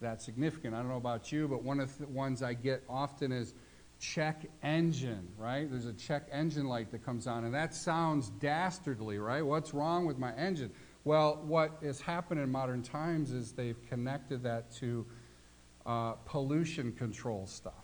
that 0.00 0.20
significant. 0.20 0.74
I 0.74 0.78
don't 0.78 0.88
know 0.88 0.96
about 0.96 1.30
you, 1.30 1.46
but 1.46 1.62
one 1.62 1.78
of 1.78 1.96
the 1.98 2.08
ones 2.08 2.42
I 2.42 2.54
get 2.54 2.82
often 2.88 3.30
is 3.30 3.54
check 4.02 4.46
engine, 4.64 5.28
right? 5.38 5.70
There's 5.70 5.86
a 5.86 5.92
check 5.92 6.26
engine 6.32 6.66
light 6.66 6.90
that 6.90 7.04
comes 7.04 7.28
on, 7.28 7.44
and 7.44 7.54
that 7.54 7.72
sounds 7.72 8.30
dastardly, 8.40 9.18
right? 9.18 9.46
What's 9.46 9.72
wrong 9.72 10.06
with 10.06 10.18
my 10.18 10.34
engine? 10.34 10.72
Well, 11.04 11.40
what 11.46 11.78
has 11.82 12.00
happened 12.00 12.40
in 12.40 12.50
modern 12.50 12.82
times 12.82 13.30
is 13.30 13.52
they've 13.52 13.80
connected 13.88 14.42
that 14.42 14.72
to 14.76 15.06
uh, 15.86 16.12
pollution 16.24 16.92
control 16.92 17.46
stuff. 17.46 17.74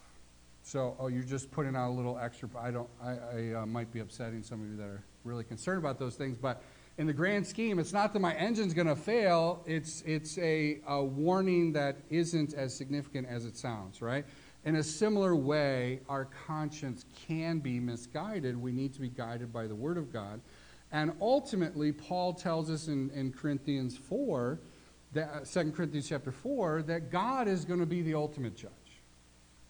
So, 0.63 0.97
oh, 0.99 1.07
you're 1.07 1.23
just 1.23 1.53
putting 1.53 1.77
out 1.77 1.89
a 1.89 1.95
little 1.95 2.19
extra. 2.19 2.49
I 2.59 2.73
don't. 2.73 2.89
I, 3.03 3.11
I 3.11 3.53
uh, 3.63 3.67
might 3.67 3.93
be 3.93 4.01
upsetting 4.01 4.43
some 4.43 4.61
of 4.61 4.69
you 4.69 4.77
that 4.77 4.89
are 4.89 5.05
really 5.25 5.45
concerned 5.45 5.79
about 5.79 6.01
those 6.01 6.17
things, 6.17 6.37
but 6.37 6.63
in 6.99 7.07
the 7.07 7.13
grand 7.13 7.47
scheme, 7.47 7.79
it's 7.79 7.93
not 7.93 8.13
that 8.13 8.19
my 8.19 8.35
engine's 8.35 8.75
going 8.75 8.89
to 8.89 8.97
fail. 8.97 9.63
It's 9.67 10.03
it's 10.05 10.37
a, 10.39 10.81
a 10.87 11.03
warning 11.03 11.73
that 11.73 11.97
isn't 12.11 12.55
as 12.55 12.75
significant 12.75 13.29
as 13.29 13.47
it 13.47 13.57
sounds, 13.57 14.03
right? 14.03 14.27
In 14.69 14.77
a 14.77 14.83
similar 14.83 15.35
way, 15.35 16.01
our 16.11 16.27
conscience 16.27 17.07
can 17.27 17.59
be 17.59 17.81
misguided. 17.81 18.55
We 18.55 18.71
need 18.71 18.93
to 18.93 19.01
be 19.01 19.09
guided 19.09 19.51
by 19.51 19.67
the 19.67 19.75
Word 19.75 19.97
of 19.97 20.13
God. 20.13 20.43
And 20.93 21.13
ultimately, 21.23 21.91
Paul 21.91 22.35
tells 22.35 22.69
us 22.71 22.89
in, 22.89 23.09
in 23.15 23.33
Corinthians 23.33 23.97
4, 23.97 24.61
that, 25.15 25.47
2 25.47 25.73
Corinthians 25.73 26.11
chapter 26.11 26.31
4, 26.31 26.83
that 26.83 27.11
God 27.11 27.49
is 27.49 27.65
going 27.65 27.81
to 27.81 27.87
be 27.87 28.03
the 28.03 28.13
ultimate 28.13 28.57
judge. 28.57 29.01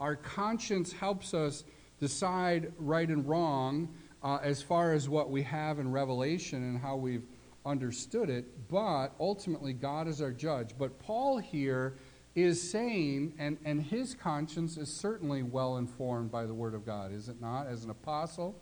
Our 0.00 0.16
conscience 0.16 0.92
helps 0.92 1.32
us 1.32 1.62
decide 2.00 2.72
right 2.76 3.08
and 3.08 3.24
wrong 3.28 3.94
uh, 4.24 4.40
as 4.42 4.62
far 4.62 4.94
as 4.94 5.08
what 5.08 5.30
we 5.30 5.44
have 5.44 5.78
in 5.78 5.92
Revelation 5.92 6.64
and 6.64 6.76
how 6.76 6.96
we've 6.96 7.28
understood 7.64 8.30
it, 8.30 8.68
but 8.68 9.10
ultimately, 9.20 9.74
God 9.74 10.08
is 10.08 10.20
our 10.20 10.32
judge. 10.32 10.74
But 10.76 10.98
Paul 10.98 11.38
here 11.38 11.98
is 12.34 12.70
saying, 12.70 13.34
and, 13.38 13.58
and 13.64 13.82
his 13.82 14.14
conscience 14.14 14.76
is 14.76 14.88
certainly 14.88 15.42
well 15.42 15.76
informed 15.76 16.30
by 16.30 16.46
the 16.46 16.54
Word 16.54 16.74
of 16.74 16.86
God, 16.86 17.12
is 17.12 17.28
it 17.28 17.40
not? 17.40 17.66
As 17.66 17.84
an 17.84 17.90
apostle, 17.90 18.54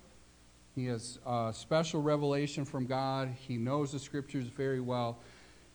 he 0.75 0.87
has 0.87 1.19
a 1.27 1.53
special 1.55 2.03
revelation 2.03 2.65
from 2.65 2.87
God. 2.87 3.29
He 3.29 3.57
knows 3.57 3.93
the 3.93 3.99
Scriptures 3.99 4.47
very 4.47 4.81
well. 4.81 5.19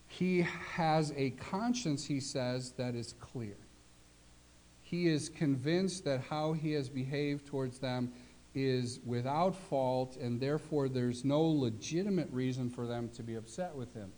He 0.07 0.45
has 0.75 1.13
a 1.15 1.31
conscience, 1.31 2.05
he 2.05 2.19
says, 2.19 2.71
that 2.71 2.95
is 2.95 3.13
clear. 3.19 3.57
He 4.81 5.07
is 5.07 5.29
convinced 5.29 6.03
that 6.05 6.21
how 6.21 6.53
he 6.53 6.73
has 6.73 6.89
behaved 6.89 7.45
towards 7.45 7.79
them 7.79 8.11
is 8.53 8.99
without 9.05 9.55
fault, 9.55 10.17
and 10.17 10.39
therefore 10.39 10.89
there's 10.89 11.23
no 11.23 11.41
legitimate 11.41 12.29
reason 12.31 12.69
for 12.69 12.85
them 12.85 13.09
to 13.15 13.23
be 13.23 13.35
upset 13.35 13.73
with 13.73 13.93
him. 13.93 14.11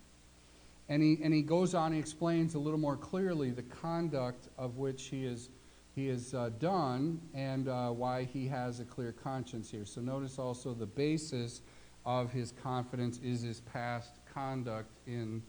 And 0.94 1.02
he, 1.02 1.18
and 1.24 1.34
he 1.34 1.42
goes 1.42 1.74
on, 1.74 1.92
he 1.92 1.98
explains 1.98 2.54
a 2.54 2.60
little 2.60 2.80
more 2.80 2.96
clearly 2.96 3.50
the 3.50 3.64
conduct 3.64 4.50
of 4.60 4.78
which 4.78 5.06
he 5.06 5.26
is, 5.26 5.50
he 5.96 6.06
has 6.10 6.36
uh, 6.36 6.52
done 6.60 7.20
and 7.34 7.68
uh, 7.68 7.90
why 7.90 8.26
he 8.26 8.48
has 8.50 8.80
a 8.80 8.86
clear 8.86 9.12
conscience 9.12 9.72
here. 9.72 9.86
So 9.86 10.02
notice 10.02 10.38
also 10.38 10.76
the 10.76 10.86
basis 10.86 11.64
of 12.06 12.32
his 12.32 12.52
confidence 12.52 13.20
is 13.24 13.42
his 13.42 13.62
past 13.62 14.20
conduct 14.32 15.00
in 15.08 15.42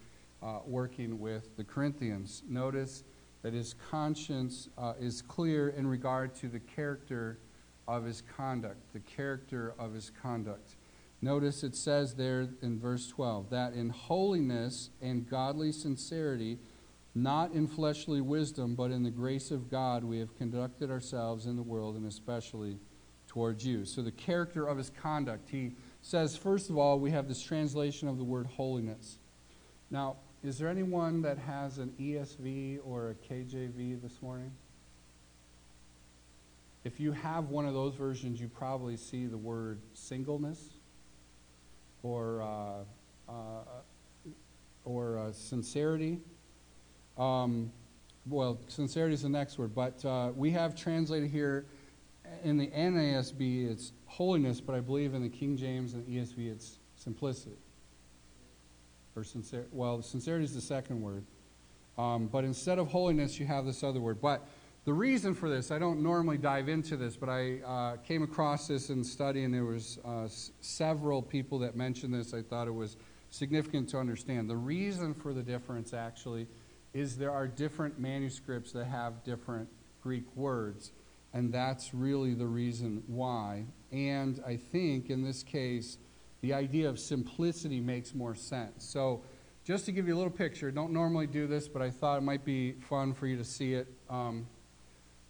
uh, 0.43 0.61
working 0.65 1.21
with 1.21 1.55
the 1.59 1.65
Corinthians. 1.65 2.43
Notice 2.49 3.05
that 3.43 3.53
his 3.53 3.75
conscience 3.91 4.71
uh, 4.79 4.95
is 4.99 5.21
clear 5.21 5.69
in 5.69 5.87
regard 5.87 6.35
to 6.37 6.49
the 6.49 6.61
character 6.61 7.39
of 7.87 8.07
his 8.07 8.23
conduct, 8.35 8.79
the 8.95 9.01
character 9.01 9.75
of 9.79 9.93
his 9.93 10.11
conduct. 10.23 10.77
Notice 11.25 11.65
it 11.65 11.75
says 11.75 12.17
there 12.17 12.51
in 12.61 12.79
verse 12.79 13.09
12 13.09 13.49
that 13.49 13.73
in 13.73 13.89
holiness 13.89 14.91
and 15.01 15.27
godly 15.27 15.73
sincerity, 15.73 16.59
not 17.15 17.53
in 17.53 17.67
fleshly 17.67 18.21
wisdom, 18.21 18.75
but 18.75 18.91
in 18.91 19.05
the 19.05 19.11
grace 19.11 19.51
of 19.51 19.71
God, 19.71 20.05
we 20.05 20.19
have 20.19 20.37
conducted 20.37 20.91
ourselves 20.91 21.47
in 21.47 21.57
the 21.57 21.63
world 21.63 21.97
and 21.97 22.05
especially 22.05 22.77
towards 23.27 23.67
you. 23.67 23.87
So, 23.87 24.03
the 24.03 24.11
character 24.11 24.67
of 24.67 24.77
his 24.77 24.91
conduct. 24.91 25.49
He 25.49 25.73
says, 26.03 26.37
first 26.37 26.69
of 26.69 26.77
all, 26.77 27.01
we 27.01 27.11
have 27.13 27.27
this 27.27 27.41
translation 27.41 28.07
of 28.07 28.19
the 28.19 28.25
word 28.25 28.47
holiness. 28.47 29.17
Now, 29.91 30.17
is 30.43 30.59
there 30.59 30.69
anyone 30.69 31.23
that 31.23 31.39
has 31.39 31.79
an 31.79 31.95
ESV 31.99 32.81
or 32.85 33.13
a 33.13 33.15
KJV 33.15 34.03
this 34.03 34.21
morning? 34.21 34.53
If 36.85 37.01
you 37.01 37.13
have 37.13 37.49
one 37.49 37.65
of 37.65 37.73
those 37.73 37.95
versions, 37.95 38.43
you 38.43 38.49
probably 38.49 38.99
see 38.99 39.25
the 39.25 39.39
word 39.39 39.81
singleness 39.95 40.74
or 42.05 42.43
uh, 42.43 43.33
uh, 43.33 43.65
or 44.85 45.19
uh, 45.19 45.33
sincerity. 45.33 46.21
Um, 47.19 47.73
well, 48.27 48.61
sincerity 48.69 49.15
is 49.15 49.23
the 49.23 49.29
next 49.29 49.59
word, 49.59 49.75
but 49.75 50.05
uh, 50.05 50.31
we 50.37 50.51
have 50.53 50.77
translated 50.77 51.31
here 51.31 51.67
in 52.45 52.57
the 52.57 52.69
NASB 52.69 53.71
it's 53.71 53.93
holiness, 54.07 54.61
but 54.61 54.75
I 54.75 54.81
believe 54.81 55.15
in 55.15 55.23
the 55.23 55.29
King 55.29 55.57
James 55.57 55.95
and 55.95 56.07
the 56.07 56.17
ESV 56.17 56.53
it's 56.53 56.79
simplicity. 56.97 57.57
Or 59.17 59.25
sincere. 59.25 59.67
Well, 59.71 60.03
sincerity 60.03 60.45
is 60.45 60.55
the 60.55 60.61
second 60.61 61.01
word. 61.01 61.25
Um, 61.97 62.27
but 62.27 62.43
instead 62.43 62.79
of 62.81 62.89
holiness, 62.89 63.39
you 63.39 63.47
have 63.47 63.65
this 63.65 63.85
other 63.85 64.01
word. 64.01 64.21
But 64.21 64.47
the 64.85 64.93
reason 64.93 65.35
for 65.35 65.49
this, 65.49 65.71
I 65.71 65.79
don't 65.79 66.03
normally 66.03 66.37
dive 66.37 66.69
into 66.69 66.97
this, 66.97 67.17
but 67.17 67.31
I 67.31 67.61
uh, 67.61 67.97
came 67.99 68.23
across 68.23 68.69
this 68.69 68.91
in 68.91 69.03
study, 69.03 69.45
and 69.45 69.55
there 69.55 69.65
was 69.65 69.99
uh, 70.05 70.25
s- 70.25 70.51
several 70.61 71.23
people 71.23 71.59
that 71.61 71.75
mentioned 71.75 72.13
this. 72.13 72.35
I 72.35 72.43
thought 72.43 72.69
it 72.69 72.75
was 72.75 72.99
significant 73.31 73.89
to 73.91 73.99
understand. 73.99 74.49
The 74.51 74.57
reason 74.57 75.15
for 75.15 75.33
the 75.33 75.43
difference, 75.43 75.95
actually, 75.95 76.47
is 76.93 77.17
there 77.17 77.33
are 77.33 77.47
different 77.49 77.99
manuscripts 77.99 78.73
that 78.73 78.85
have 78.85 79.25
different 79.25 79.69
Greek 80.03 80.25
words, 80.37 80.93
and 81.33 81.51
that's 81.51 81.95
really 81.95 82.35
the 82.35 82.47
reason 82.47 83.03
why. 83.07 83.65
And 83.91 84.43
I 84.47 84.57
think 84.57 85.09
in 85.09 85.25
this 85.25 85.43
case, 85.43 85.97
the 86.43 86.53
idea 86.53 86.91
of 86.91 86.99
simplicity 86.99 87.81
makes 87.81 88.15
more 88.15 88.35
sense. 88.35 88.85
So, 88.85 89.23
just 89.65 89.87
to 89.87 89.93
give 89.93 90.07
you 90.07 90.15
a 90.15 90.19
little 90.19 90.31
picture, 90.31 90.71
don't 90.71 90.93
normally 90.93 91.27
do 91.27 91.47
this, 91.47 91.69
but 91.69 91.81
I 91.81 91.89
thought 91.89 92.19
it 92.19 92.23
might 92.23 92.45
be 92.45 92.73
fun 92.73 93.15
for 93.15 93.27
you 93.27 93.39
to 93.39 93.45
see 93.45 93.73
it. 93.73 93.89
Um, 94.11 94.47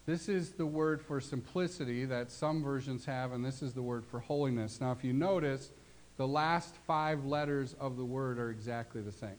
this 0.06 0.28
is 0.28 0.52
the 0.52 0.66
word 0.66 1.00
for 1.00 1.20
simplicity 1.20 2.04
that 2.04 2.30
some 2.30 2.62
versions 2.62 3.06
have, 3.06 3.32
and 3.32 3.44
this 3.44 3.62
is 3.62 3.73
the 3.73 3.82
word 3.82 4.04
for 4.04 4.20
holiness. 4.20 4.80
Now, 4.80 4.92
if 4.92 5.02
you 5.02 5.12
notice, 5.12 5.70
the 6.16 6.28
last 6.28 6.75
five 6.87 7.25
letters 7.25 7.75
of 7.80 7.96
the 7.96 8.04
word 8.04 8.38
are 8.38 8.50
exactly 8.50 9.00
the 9.00 9.12
same. 9.12 9.38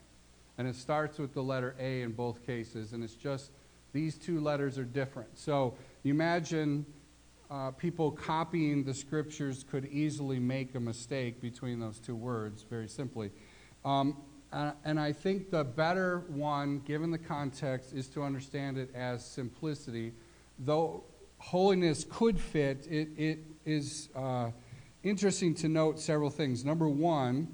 And 0.58 0.68
it 0.68 0.76
starts 0.76 1.20
with 1.20 1.34
the 1.34 1.44
letter 1.44 1.76
A 1.80 2.02
in 2.02 2.14
both 2.14 2.46
cases, 2.46 2.94
and 2.94 3.04
it's 3.04 3.14
just 3.14 3.52
these 3.94 4.16
two 4.16 4.40
letters 4.40 4.78
are 4.78 4.84
different. 4.84 5.38
So 5.38 5.76
you 6.04 6.14
imagine 6.14 6.86
uh, 7.52 7.72
people 7.72 8.12
copying 8.12 8.84
the 8.84 8.94
scriptures 8.94 9.64
could 9.70 9.86
easily 9.86 10.40
make 10.40 10.76
a 10.76 10.80
mistake 10.80 11.42
between 11.42 11.80
those 11.80 12.00
two 12.00 12.16
words, 12.16 12.66
very 12.70 12.88
simply. 12.88 13.32
Um, 13.84 14.18
and 14.84 15.00
I 15.00 15.12
think 15.12 15.52
the 15.52 15.64
better 15.64 16.20
one, 16.30 16.80
given 16.80 17.12
the 17.12 17.18
context, 17.18 17.94
is 17.94 18.08
to 18.10 18.24
understand 18.24 18.78
it 18.78 18.90
as 18.96 19.26
simplicity. 19.26 20.14
Though 20.60 21.04
holiness 21.38 22.06
could 22.10 22.40
fit, 22.40 22.88
it, 22.90 23.10
it 23.18 23.40
is 23.66 24.10
uh, 24.16 24.52
interesting 25.04 25.54
to 25.56 25.68
note 25.68 26.00
several 26.00 26.30
things. 26.30 26.64
Number 26.64 26.88
one, 26.88 27.48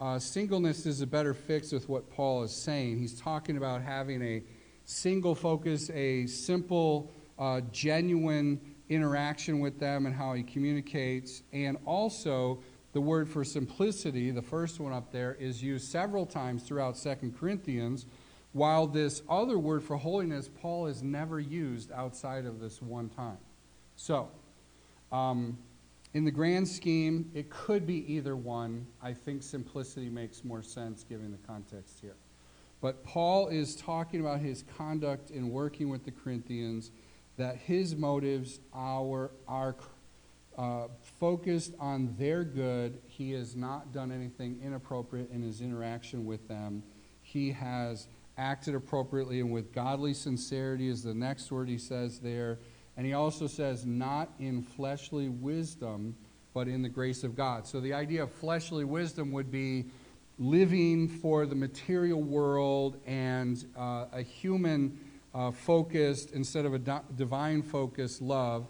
uh, 0.00 0.18
singleness 0.18 0.84
is 0.86 1.00
a 1.00 1.06
better 1.06 1.32
fix 1.32 1.72
with 1.72 1.88
what 1.88 2.10
Paul 2.10 2.42
is 2.42 2.52
saying. 2.52 2.98
He's 2.98 3.18
talking 3.20 3.56
about 3.56 3.82
having 3.82 4.22
a 4.22 4.42
single 4.84 5.34
focus, 5.34 5.90
a 5.90 6.26
simple, 6.26 7.10
uh, 7.38 7.60
genuine 7.72 8.60
interaction 8.88 9.60
with 9.60 9.78
them 9.78 10.06
and 10.06 10.14
how 10.14 10.34
he 10.34 10.42
communicates. 10.42 11.42
And 11.52 11.78
also, 11.86 12.62
the 12.92 13.00
word 13.00 13.28
for 13.28 13.44
simplicity, 13.44 14.30
the 14.30 14.42
first 14.42 14.78
one 14.78 14.92
up 14.92 15.10
there, 15.10 15.34
is 15.34 15.62
used 15.62 15.90
several 15.90 16.26
times 16.26 16.62
throughout 16.62 16.96
Second 16.96 17.38
Corinthians, 17.38 18.06
while 18.52 18.86
this 18.86 19.22
other 19.28 19.58
word 19.58 19.82
for 19.82 19.96
holiness, 19.96 20.48
Paul 20.60 20.86
has 20.86 21.02
never 21.02 21.40
used 21.40 21.90
outside 21.92 22.44
of 22.44 22.60
this 22.60 22.82
one 22.82 23.08
time. 23.08 23.38
So, 23.96 24.28
um, 25.10 25.58
in 26.14 26.24
the 26.24 26.30
grand 26.30 26.68
scheme, 26.68 27.30
it 27.34 27.48
could 27.48 27.86
be 27.86 28.12
either 28.12 28.36
one. 28.36 28.86
I 29.02 29.14
think 29.14 29.42
simplicity 29.42 30.10
makes 30.10 30.44
more 30.44 30.62
sense 30.62 31.04
given 31.04 31.32
the 31.32 31.38
context 31.46 32.00
here. 32.00 32.16
But 32.82 33.02
Paul 33.04 33.48
is 33.48 33.76
talking 33.76 34.20
about 34.20 34.40
his 34.40 34.64
conduct 34.76 35.30
in 35.30 35.50
working 35.50 35.88
with 35.88 36.04
the 36.04 36.10
Corinthians, 36.10 36.90
that 37.38 37.56
his 37.56 37.96
motives 37.96 38.60
are, 38.74 39.30
are 39.48 39.76
uh, 40.58 40.88
focused 41.18 41.72
on 41.78 42.14
their 42.18 42.44
good. 42.44 43.00
He 43.06 43.32
has 43.32 43.56
not 43.56 43.92
done 43.92 44.12
anything 44.12 44.60
inappropriate 44.62 45.30
in 45.30 45.42
his 45.42 45.62
interaction 45.62 46.26
with 46.26 46.46
them. 46.48 46.82
He 47.22 47.52
has 47.52 48.08
acted 48.38 48.74
appropriately 48.74 49.40
and 49.40 49.52
with 49.52 49.72
godly 49.72 50.14
sincerity, 50.14 50.88
is 50.88 51.02
the 51.02 51.14
next 51.14 51.50
word 51.52 51.68
he 51.68 51.78
says 51.78 52.18
there. 52.20 52.58
And 52.96 53.06
he 53.06 53.12
also 53.12 53.46
says, 53.46 53.86
not 53.86 54.30
in 54.38 54.62
fleshly 54.62 55.28
wisdom, 55.28 56.14
but 56.54 56.68
in 56.68 56.82
the 56.82 56.88
grace 56.88 57.24
of 57.24 57.34
God. 57.34 57.66
So 57.66 57.80
the 57.80 57.94
idea 57.94 58.22
of 58.22 58.32
fleshly 58.32 58.84
wisdom 58.84 59.32
would 59.32 59.50
be 59.50 59.86
living 60.38 61.08
for 61.08 61.46
the 61.46 61.54
material 61.54 62.22
world 62.22 63.00
and 63.06 63.64
uh, 63.76 64.06
a 64.12 64.22
human 64.22 64.98
uh, 65.34 65.50
focused 65.50 66.32
instead 66.32 66.66
of 66.66 66.74
a 66.74 66.78
di- 66.78 67.00
divine 67.16 67.62
focused 67.62 68.20
love, 68.20 68.66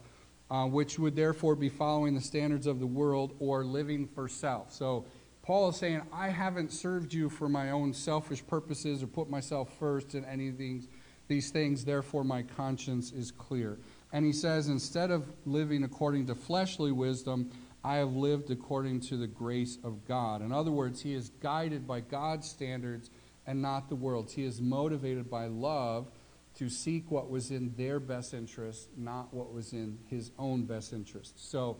uh, 0.51 0.67
which 0.67 0.99
would 0.99 1.17
therefore 1.17 1.57
be 1.57 1.69
following 1.69 2.15
the 2.15 2.21
standards 2.21 2.67
of 2.67 2.79
the 2.79 2.87
world 2.87 3.35
or 3.41 3.65
living 3.65 4.07
for 4.07 4.29
self. 4.29 4.73
So 4.73 5.05
Paul 5.43 5.71
is 5.71 5.77
saying, 5.77 6.03
I 6.13 6.29
haven't 6.29 6.73
served 6.73 7.13
you 7.13 7.29
for 7.29 7.49
my 7.49 7.71
own 7.71 7.93
selfish 7.93 8.47
purposes 8.47 9.03
or 9.03 9.09
put 9.09 9.29
myself 9.29 9.77
first 9.79 10.15
in 10.15 10.25
any 10.25 10.49
of 10.49 10.57
these, 10.57 10.87
these 11.27 11.51
things, 11.51 11.85
therefore 11.85 12.23
my 12.23 12.43
conscience 12.43 13.11
is 13.11 13.33
clear. 13.33 13.79
And 14.13 14.25
he 14.25 14.33
says, 14.33 14.69
instead 14.69 15.11
of 15.11 15.33
living 15.45 15.83
according 15.83 16.27
to 16.27 16.37
fleshly 16.37 16.93
wisdom, 16.93 17.51
I 17.85 17.97
have 17.97 18.15
lived 18.15 18.51
according 18.51 19.01
to 19.01 19.17
the 19.17 19.27
grace 19.27 19.79
of 19.83 20.07
God. 20.07 20.43
In 20.43 20.53
other 20.53 20.71
words, 20.71 21.01
he 21.01 21.15
is 21.15 21.31
guided 21.41 21.89
by 21.89 22.01
God's 22.01 22.49
standards 22.49 23.11
and 23.45 23.61
not 23.61 23.89
the 23.89 23.97
world's. 23.97 24.35
He 24.35 24.45
is 24.45 24.61
motivated 24.61 25.29
by 25.29 25.47
love 25.47 26.09
to 26.55 26.69
seek 26.69 27.11
what 27.11 27.31
was 27.31 27.51
in 27.51 27.75
their 27.77 27.99
best 27.99 28.35
interest, 28.35 28.91
not 28.97 29.33
what 29.35 29.53
was 29.53 29.73
in 29.73 29.99
his 30.07 30.31
own 30.39 30.65
best 30.65 30.93
interest. 30.93 31.51
So, 31.51 31.79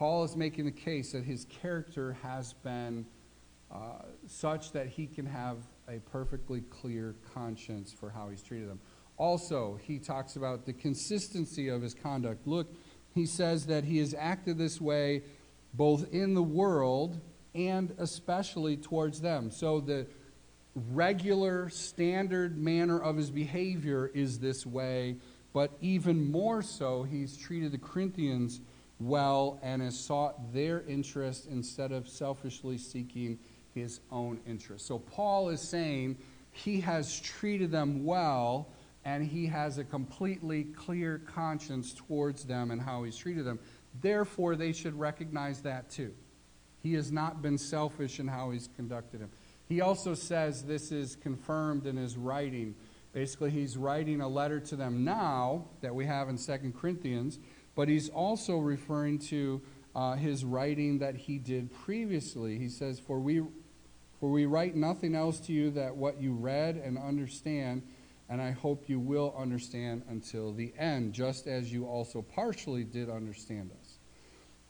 Paul 0.00 0.24
is 0.24 0.34
making 0.34 0.64
the 0.64 0.72
case 0.72 1.12
that 1.12 1.24
his 1.24 1.44
character 1.60 2.16
has 2.22 2.54
been 2.54 3.04
uh, 3.70 4.04
such 4.26 4.72
that 4.72 4.86
he 4.86 5.06
can 5.06 5.26
have 5.26 5.58
a 5.88 5.98
perfectly 6.10 6.62
clear 6.62 7.16
conscience 7.34 7.92
for 7.92 8.08
how 8.08 8.30
he's 8.30 8.42
treated 8.42 8.70
them. 8.70 8.80
Also, 9.18 9.78
he 9.82 9.98
talks 9.98 10.36
about 10.36 10.64
the 10.64 10.72
consistency 10.72 11.68
of 11.68 11.82
his 11.82 11.92
conduct. 11.92 12.46
Look, 12.46 12.74
he 13.14 13.26
says 13.26 13.66
that 13.66 13.84
he 13.84 13.98
has 13.98 14.14
acted 14.18 14.56
this 14.56 14.80
way 14.80 15.22
both 15.74 16.10
in 16.14 16.32
the 16.32 16.42
world 16.42 17.20
and 17.54 17.94
especially 17.98 18.78
towards 18.78 19.20
them. 19.20 19.50
So 19.50 19.80
the 19.80 20.06
regular, 20.74 21.68
standard 21.68 22.56
manner 22.56 22.98
of 22.98 23.18
his 23.18 23.30
behavior 23.30 24.10
is 24.14 24.38
this 24.38 24.64
way, 24.64 25.16
but 25.52 25.72
even 25.82 26.32
more 26.32 26.62
so, 26.62 27.02
he's 27.02 27.36
treated 27.36 27.72
the 27.72 27.78
Corinthians 27.78 28.62
well 29.00 29.58
and 29.62 29.82
has 29.82 29.98
sought 29.98 30.52
their 30.52 30.82
interest 30.82 31.46
instead 31.50 31.92
of 31.92 32.08
selfishly 32.08 32.78
seeking 32.78 33.38
his 33.74 34.00
own 34.10 34.40
interest. 34.46 34.86
So 34.86 34.98
Paul 34.98 35.48
is 35.48 35.60
saying 35.60 36.18
he 36.52 36.80
has 36.80 37.18
treated 37.20 37.70
them 37.70 38.04
well 38.04 38.68
and 39.04 39.24
he 39.24 39.46
has 39.46 39.78
a 39.78 39.84
completely 39.84 40.64
clear 40.64 41.18
conscience 41.18 41.94
towards 41.94 42.44
them 42.44 42.70
and 42.70 42.80
how 42.80 43.04
he's 43.04 43.16
treated 43.16 43.44
them. 43.44 43.58
Therefore, 44.00 44.56
they 44.56 44.72
should 44.72 44.98
recognize 44.98 45.62
that 45.62 45.90
too. 45.90 46.12
He 46.82 46.94
has 46.94 47.10
not 47.10 47.42
been 47.42 47.58
selfish 47.58 48.20
in 48.20 48.28
how 48.28 48.50
he's 48.50 48.68
conducted 48.76 49.20
him. 49.20 49.30
He 49.68 49.80
also 49.80 50.14
says 50.14 50.64
this 50.64 50.92
is 50.92 51.16
confirmed 51.16 51.86
in 51.86 51.96
his 51.96 52.16
writing. 52.16 52.74
Basically, 53.12 53.50
he's 53.50 53.76
writing 53.76 54.20
a 54.20 54.28
letter 54.28 54.60
to 54.60 54.76
them 54.76 55.04
now 55.04 55.66
that 55.80 55.94
we 55.94 56.06
have 56.06 56.28
in 56.28 56.38
Second 56.38 56.78
Corinthians, 56.78 57.38
but 57.74 57.88
he's 57.88 58.08
also 58.08 58.58
referring 58.58 59.18
to 59.18 59.60
uh, 59.94 60.14
his 60.14 60.44
writing 60.44 60.98
that 60.98 61.16
he 61.16 61.38
did 61.38 61.72
previously. 61.72 62.58
He 62.58 62.68
says, 62.68 63.00
For 63.00 63.18
we, 63.18 63.42
for 64.18 64.30
we 64.30 64.46
write 64.46 64.76
nothing 64.76 65.14
else 65.14 65.40
to 65.40 65.52
you 65.52 65.70
that 65.72 65.96
what 65.96 66.20
you 66.20 66.32
read 66.32 66.76
and 66.76 66.98
understand, 66.98 67.82
and 68.28 68.40
I 68.40 68.52
hope 68.52 68.88
you 68.88 69.00
will 69.00 69.34
understand 69.36 70.02
until 70.08 70.52
the 70.52 70.72
end, 70.78 71.12
just 71.12 71.46
as 71.46 71.72
you 71.72 71.86
also 71.86 72.22
partially 72.22 72.84
did 72.84 73.10
understand 73.10 73.70
us. 73.80 73.98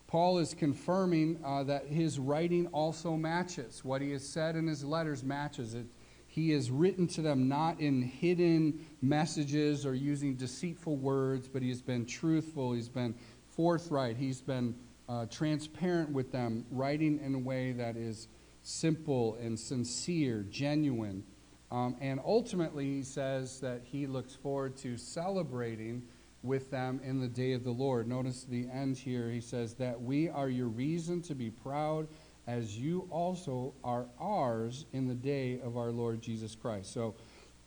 Paul 0.07 0.39
is 0.39 0.55
confirming 0.55 1.39
uh, 1.45 1.63
that 1.65 1.87
his 1.87 2.19
writing 2.19 2.67
also 2.69 3.17
matches. 3.17 3.85
What 3.85 4.03
he 4.03 4.11
has 4.11 4.29
said 4.29 4.57
in 4.57 4.67
his 4.67 4.83
letters 4.83 5.23
matches 5.23 5.75
it. 5.75 5.87
He 6.31 6.51
has 6.51 6.71
written 6.71 7.09
to 7.09 7.23
them 7.23 7.49
not 7.49 7.81
in 7.81 8.03
hidden 8.03 8.87
messages 9.03 9.85
or 9.85 9.95
using 9.95 10.37
deceitful 10.37 10.97
words, 10.97 11.49
but 11.49 11.61
he 11.61 11.71
has 11.71 11.83
been 11.83 12.07
truthful. 12.07 12.73
He's 12.73 12.89
been 12.89 13.17
forthright. 13.49 14.17
He's 14.17 14.41
been 14.41 14.77
uh, 15.09 15.27
transparent 15.27 16.11
with 16.11 16.31
them, 16.31 16.65
writing 16.71 17.19
in 17.19 17.35
a 17.35 17.39
way 17.39 17.73
that 17.73 17.97
is 17.97 18.29
simple 18.63 19.39
and 19.43 19.59
sincere, 19.59 20.47
genuine. 20.49 21.25
Um, 21.73 21.97
and 22.01 22.21
ultimately, 22.25 22.85
he 22.85 23.03
says 23.03 23.59
that 23.59 23.81
he 23.83 24.07
looks 24.07 24.37
forward 24.37 24.77
to 24.79 24.97
celebrating 24.97 26.05
with 26.45 26.71
them 26.71 27.01
in 27.03 27.21
the 27.21 27.27
day 27.27 27.55
of 27.55 27.65
the 27.65 27.73
Lord. 27.73 28.07
Notice 28.07 28.45
the 28.45 28.69
end 28.73 28.97
here. 28.97 29.29
He 29.31 29.41
says 29.41 29.75
that 29.75 30.01
we 30.01 30.29
are 30.29 30.49
your 30.49 30.69
reason 30.69 31.23
to 31.23 31.35
be 31.35 31.51
proud 31.51 32.07
as 32.47 32.79
you 32.79 33.07
also 33.11 33.75
are 33.85 34.07
ours 34.19 34.87
in 34.93 35.07
the 35.07 35.15
day 35.15 35.61
of 35.63 35.77
our 35.77 35.91
Lord 35.91 36.21
Jesus 36.21 36.55
Christ. 36.55 36.93
So 36.93 37.15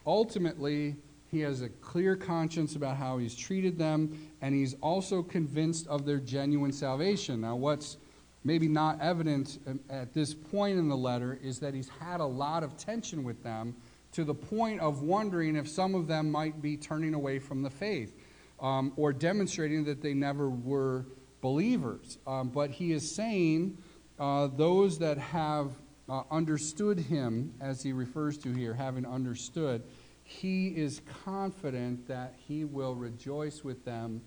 ultimately, 0.05 0.95
he 1.31 1.39
has 1.39 1.61
a 1.61 1.69
clear 1.69 2.15
conscience 2.15 2.75
about 2.75 2.97
how 2.97 3.17
he's 3.17 3.35
treated 3.35 3.77
them, 3.77 4.29
and 4.41 4.53
he's 4.53 4.75
also 4.81 5.23
convinced 5.23 5.87
of 5.87 6.05
their 6.05 6.19
genuine 6.19 6.71
salvation. 6.71 7.41
Now, 7.41 7.55
what's 7.55 7.97
maybe 8.43 8.67
not 8.67 8.99
evident 9.01 9.59
um, 9.67 9.79
at 9.89 10.13
this 10.13 10.33
point 10.33 10.77
in 10.77 10.89
the 10.89 10.97
letter 10.97 11.39
is 11.41 11.59
that 11.59 11.73
he's 11.73 11.89
had 11.89 12.19
a 12.19 12.25
lot 12.25 12.63
of 12.63 12.77
tension 12.77 13.23
with 13.23 13.41
them 13.43 13.75
to 14.11 14.23
the 14.23 14.33
point 14.33 14.79
of 14.79 15.01
wondering 15.01 15.55
if 15.55 15.67
some 15.67 15.95
of 15.95 16.07
them 16.07 16.29
might 16.29 16.61
be 16.61 16.77
turning 16.77 17.13
away 17.13 17.39
from 17.39 17.63
the 17.63 17.69
faith 17.69 18.15
um, 18.59 18.93
or 18.95 19.11
demonstrating 19.11 19.83
that 19.85 20.01
they 20.01 20.13
never 20.13 20.49
were 20.49 21.05
believers. 21.41 22.19
Um, 22.27 22.49
but 22.49 22.69
he 22.69 22.91
is 22.91 23.09
saying 23.09 23.77
uh, 24.19 24.47
those 24.47 24.99
that 24.99 25.17
have 25.17 25.71
uh, 26.09 26.23
understood 26.29 26.99
him, 26.99 27.53
as 27.61 27.81
he 27.81 27.93
refers 27.93 28.37
to 28.39 28.51
here, 28.51 28.73
having 28.73 29.05
understood, 29.05 29.83
he 30.23 30.67
is 30.69 31.01
confident 31.23 32.07
that 32.07 32.35
he 32.37 32.65
will 32.65 32.95
rejoice 32.95 33.63
with 33.63 33.83
them 33.85 34.21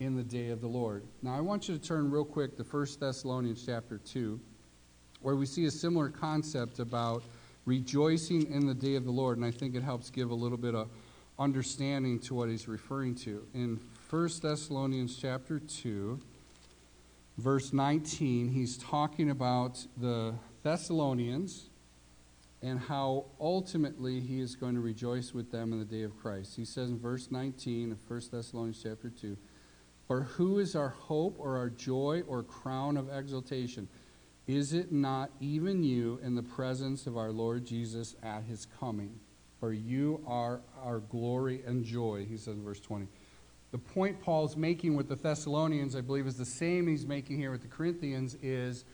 in 0.00 0.16
the 0.16 0.22
day 0.22 0.48
of 0.48 0.60
the 0.60 0.66
Lord. 0.66 1.04
Now, 1.22 1.36
I 1.36 1.40
want 1.40 1.68
you 1.68 1.76
to 1.76 1.82
turn 1.82 2.10
real 2.10 2.24
quick 2.24 2.56
to 2.56 2.64
1 2.64 2.86
Thessalonians 3.00 3.64
chapter 3.64 3.98
2, 3.98 4.40
where 5.20 5.36
we 5.36 5.46
see 5.46 5.66
a 5.66 5.70
similar 5.70 6.08
concept 6.08 6.78
about 6.78 7.22
rejoicing 7.64 8.50
in 8.50 8.66
the 8.66 8.74
day 8.74 8.96
of 8.96 9.04
the 9.04 9.10
Lord, 9.10 9.38
and 9.38 9.46
I 9.46 9.50
think 9.50 9.74
it 9.74 9.82
helps 9.82 10.10
give 10.10 10.30
a 10.30 10.34
little 10.34 10.58
bit 10.58 10.74
of 10.74 10.88
understanding 11.38 12.18
to 12.20 12.34
what 12.34 12.48
he's 12.48 12.68
referring 12.68 13.14
to. 13.16 13.46
In 13.54 13.80
1 14.10 14.28
Thessalonians 14.42 15.16
chapter 15.16 15.58
2, 15.58 16.20
verse 17.42 17.72
19, 17.72 18.48
he's 18.50 18.76
talking 18.78 19.30
about 19.30 19.84
the 19.96 20.32
Thessalonians 20.62 21.70
and 22.62 22.78
how 22.78 23.24
ultimately 23.40 24.20
he 24.20 24.40
is 24.40 24.54
going 24.54 24.76
to 24.76 24.80
rejoice 24.80 25.34
with 25.34 25.50
them 25.50 25.72
in 25.72 25.80
the 25.80 25.84
day 25.84 26.02
of 26.02 26.16
Christ. 26.16 26.54
He 26.54 26.64
says 26.64 26.88
in 26.88 27.00
verse 27.00 27.32
19 27.32 27.90
of 27.90 27.98
1 28.08 28.20
Thessalonians 28.30 28.80
chapter 28.80 29.10
2, 29.10 29.36
For 30.06 30.22
who 30.22 30.60
is 30.60 30.76
our 30.76 30.90
hope 30.90 31.34
or 31.40 31.56
our 31.56 31.68
joy 31.68 32.22
or 32.28 32.44
crown 32.44 32.96
of 32.96 33.10
exaltation? 33.12 33.88
Is 34.46 34.72
it 34.72 34.92
not 34.92 35.32
even 35.40 35.82
you 35.82 36.20
in 36.22 36.36
the 36.36 36.44
presence 36.44 37.08
of 37.08 37.16
our 37.16 37.32
Lord 37.32 37.64
Jesus 37.64 38.14
at 38.22 38.44
his 38.44 38.68
coming? 38.78 39.18
For 39.58 39.72
you 39.72 40.22
are 40.28 40.60
our 40.80 41.00
glory 41.00 41.62
and 41.66 41.84
joy, 41.84 42.24
he 42.28 42.36
says 42.36 42.54
in 42.54 42.62
verse 42.62 42.80
20. 42.80 43.08
The 43.72 43.78
point 43.78 44.20
Paul's 44.20 44.54
making 44.54 44.96
with 44.96 45.08
the 45.08 45.16
Thessalonians, 45.16 45.96
I 45.96 46.02
believe, 46.02 46.26
is 46.26 46.36
the 46.36 46.44
same 46.44 46.86
he's 46.86 47.06
making 47.06 47.38
here 47.38 47.50
with 47.50 47.62
the 47.62 47.68
Corinthians 47.68 48.36
is 48.42 48.84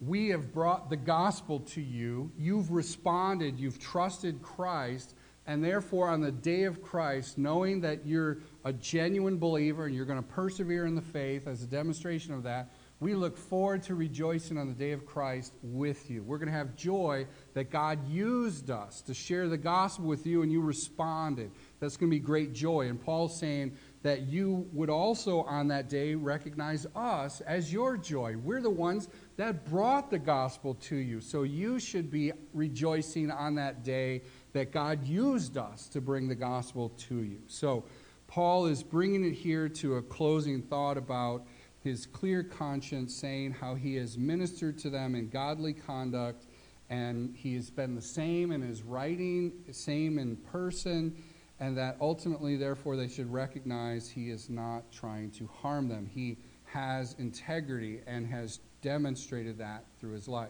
we 0.00 0.28
have 0.28 0.52
brought 0.52 0.88
the 0.88 0.96
gospel 0.96 1.60
to 1.60 1.80
you. 1.80 2.30
You've 2.38 2.70
responded, 2.70 3.58
you've 3.58 3.80
trusted 3.80 4.42
Christ, 4.42 5.14
and 5.46 5.64
therefore, 5.64 6.08
on 6.08 6.20
the 6.20 6.30
day 6.30 6.62
of 6.64 6.80
Christ, 6.80 7.36
knowing 7.36 7.80
that 7.80 8.06
you're 8.06 8.38
a 8.64 8.72
genuine 8.72 9.38
believer 9.38 9.86
and 9.86 9.94
you're 9.94 10.04
going 10.04 10.22
to 10.22 10.28
persevere 10.28 10.86
in 10.86 10.94
the 10.94 11.02
faith 11.02 11.48
as 11.48 11.62
a 11.62 11.66
demonstration 11.66 12.32
of 12.32 12.44
that, 12.44 12.70
we 13.00 13.14
look 13.14 13.36
forward 13.36 13.82
to 13.84 13.94
rejoicing 13.94 14.58
on 14.58 14.68
the 14.68 14.74
day 14.74 14.92
of 14.92 15.06
Christ 15.06 15.54
with 15.62 16.10
you. 16.10 16.22
We're 16.22 16.36
going 16.36 16.52
to 16.52 16.56
have 16.56 16.76
joy 16.76 17.26
that 17.54 17.70
God 17.70 18.06
used 18.08 18.70
us 18.70 19.00
to 19.02 19.14
share 19.14 19.48
the 19.48 19.56
gospel 19.56 20.04
with 20.04 20.26
you 20.26 20.42
and 20.42 20.52
you 20.52 20.60
responded. 20.60 21.50
That's 21.80 21.96
going 21.96 22.10
to 22.10 22.16
be 22.16 22.20
great 22.20 22.52
joy. 22.52 22.88
And 22.88 23.00
Paul's 23.00 23.38
saying 23.38 23.72
that 24.02 24.22
you 24.22 24.68
would 24.72 24.90
also 24.90 25.42
on 25.42 25.68
that 25.68 25.88
day 25.88 26.14
recognize 26.14 26.86
us 26.94 27.40
as 27.42 27.72
your 27.72 27.96
joy. 27.96 28.36
We're 28.36 28.60
the 28.60 28.70
ones 28.70 29.08
that 29.36 29.68
brought 29.68 30.10
the 30.10 30.18
gospel 30.18 30.74
to 30.74 30.96
you. 30.96 31.20
So 31.20 31.42
you 31.42 31.78
should 31.78 32.10
be 32.10 32.32
rejoicing 32.52 33.30
on 33.30 33.54
that 33.56 33.82
day 33.82 34.22
that 34.52 34.72
God 34.72 35.06
used 35.06 35.56
us 35.56 35.88
to 35.88 36.00
bring 36.00 36.28
the 36.28 36.34
gospel 36.34 36.90
to 36.90 37.22
you. 37.22 37.40
So 37.46 37.84
Paul 38.26 38.66
is 38.66 38.82
bringing 38.82 39.24
it 39.24 39.32
here 39.32 39.68
to 39.68 39.96
a 39.96 40.02
closing 40.02 40.62
thought 40.62 40.96
about 40.96 41.46
his 41.82 42.06
clear 42.06 42.42
conscience, 42.42 43.14
saying 43.14 43.52
how 43.52 43.74
he 43.74 43.96
has 43.96 44.18
ministered 44.18 44.78
to 44.78 44.90
them 44.90 45.14
in 45.14 45.30
godly 45.30 45.72
conduct, 45.72 46.46
and 46.90 47.34
he 47.34 47.54
has 47.54 47.70
been 47.70 47.94
the 47.94 48.02
same 48.02 48.52
in 48.52 48.60
his 48.60 48.82
writing, 48.82 49.52
same 49.70 50.18
in 50.18 50.36
person, 50.36 51.16
and 51.60 51.76
that 51.76 51.96
ultimately, 52.00 52.56
therefore, 52.56 52.96
they 52.96 53.08
should 53.08 53.30
recognize 53.30 54.08
he 54.08 54.30
is 54.30 54.48
not 54.48 54.90
trying 54.90 55.30
to 55.32 55.46
harm 55.46 55.88
them. 55.88 56.06
He 56.06 56.38
has 56.64 57.14
integrity 57.18 58.00
and 58.06 58.26
has 58.26 58.60
demonstrated 58.80 59.58
that 59.58 59.84
through 60.00 60.12
his 60.12 60.26
life. 60.26 60.48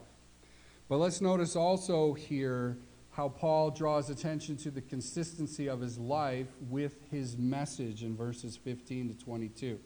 But 0.87 0.97
let's 0.97 1.19
notice 1.19 1.55
also 1.55 2.13
here 2.13 2.77
how 3.11 3.27
Paul 3.27 3.71
draws 3.71 4.09
attention 4.09 4.55
to 4.57 4.71
the 4.71 4.81
consistency 4.81 5.67
of 5.67 5.81
his 5.81 5.97
life 5.97 6.47
with 6.69 6.95
his 7.11 7.37
message 7.37 8.03
in 8.03 8.15
verses 8.15 8.55
15 8.55 9.09
to 9.09 9.25
22. 9.25 9.79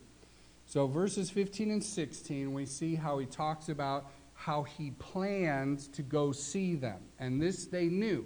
So, 0.68 0.88
verses 0.88 1.32
15 1.32 1.72
and 1.72 1.84
16, 1.84 2.54
we 2.54 2.66
see 2.66 2.96
how 2.96 3.18
he 3.18 3.26
talks 3.26 3.70
about 3.70 4.12
how 4.34 4.64
he 4.64 4.92
planned 4.92 5.92
to 5.94 6.04
go 6.04 6.32
see 6.32 6.76
them. 6.76 7.00
And 7.20 7.42
this 7.42 7.66
they 7.66 7.86
knew. 7.86 8.26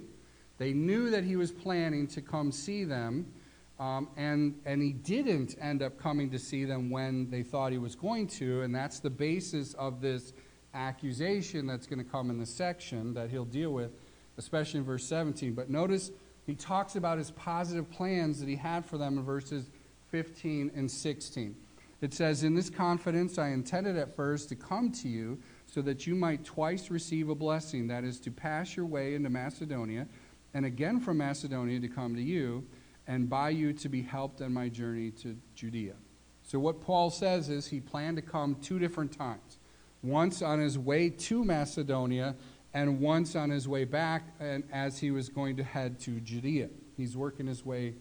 They 0.60 0.74
knew 0.74 1.08
that 1.08 1.24
he 1.24 1.36
was 1.36 1.50
planning 1.50 2.06
to 2.08 2.20
come 2.20 2.52
see 2.52 2.84
them, 2.84 3.32
um, 3.78 4.10
and, 4.18 4.60
and 4.66 4.82
he 4.82 4.92
didn't 4.92 5.56
end 5.58 5.82
up 5.82 5.98
coming 5.98 6.28
to 6.32 6.38
see 6.38 6.66
them 6.66 6.90
when 6.90 7.30
they 7.30 7.42
thought 7.42 7.72
he 7.72 7.78
was 7.78 7.94
going 7.94 8.26
to. 8.26 8.60
And 8.60 8.74
that's 8.74 9.00
the 9.00 9.08
basis 9.08 9.72
of 9.72 10.02
this 10.02 10.34
accusation 10.74 11.66
that's 11.66 11.86
going 11.86 12.04
to 12.04 12.04
come 12.04 12.28
in 12.28 12.38
the 12.38 12.44
section 12.44 13.14
that 13.14 13.30
he'll 13.30 13.46
deal 13.46 13.72
with, 13.72 13.92
especially 14.36 14.80
in 14.80 14.84
verse 14.84 15.06
17. 15.06 15.54
But 15.54 15.70
notice 15.70 16.10
he 16.44 16.54
talks 16.54 16.94
about 16.94 17.16
his 17.16 17.30
positive 17.30 17.90
plans 17.90 18.38
that 18.40 18.48
he 18.48 18.56
had 18.56 18.84
for 18.84 18.98
them 18.98 19.16
in 19.16 19.24
verses 19.24 19.70
15 20.10 20.72
and 20.74 20.90
16. 20.90 21.56
It 22.02 22.12
says, 22.12 22.44
In 22.44 22.54
this 22.54 22.68
confidence 22.68 23.38
I 23.38 23.48
intended 23.48 23.96
at 23.96 24.14
first 24.14 24.50
to 24.50 24.56
come 24.56 24.92
to 24.92 25.08
you 25.08 25.38
so 25.64 25.80
that 25.80 26.06
you 26.06 26.14
might 26.14 26.44
twice 26.44 26.90
receive 26.90 27.30
a 27.30 27.34
blessing, 27.34 27.86
that 27.86 28.04
is, 28.04 28.20
to 28.20 28.30
pass 28.30 28.76
your 28.76 28.84
way 28.84 29.14
into 29.14 29.30
Macedonia, 29.30 30.06
and 30.54 30.64
again 30.66 31.00
from 31.00 31.18
Macedonia 31.18 31.80
to 31.80 31.88
come 31.88 32.14
to 32.14 32.22
you, 32.22 32.66
and 33.06 33.28
by 33.28 33.50
you 33.50 33.72
to 33.72 33.88
be 33.88 34.02
helped 34.02 34.40
on 34.42 34.52
my 34.52 34.68
journey 34.68 35.10
to 35.10 35.36
Judea. 35.54 35.94
So, 36.42 36.58
what 36.58 36.80
Paul 36.80 37.10
says 37.10 37.48
is 37.48 37.66
he 37.66 37.80
planned 37.80 38.16
to 38.16 38.22
come 38.22 38.56
two 38.56 38.78
different 38.78 39.16
times 39.16 39.58
once 40.02 40.42
on 40.42 40.58
his 40.58 40.78
way 40.78 41.10
to 41.10 41.44
Macedonia, 41.44 42.34
and 42.72 43.00
once 43.00 43.36
on 43.36 43.50
his 43.50 43.68
way 43.68 43.84
back, 43.84 44.22
and 44.38 44.64
as 44.72 44.98
he 44.98 45.10
was 45.10 45.28
going 45.28 45.56
to 45.56 45.64
head 45.64 45.98
to 46.00 46.20
Judea. 46.20 46.68
He's 46.96 47.16
working 47.16 47.46
his 47.46 47.64
way 47.64 47.94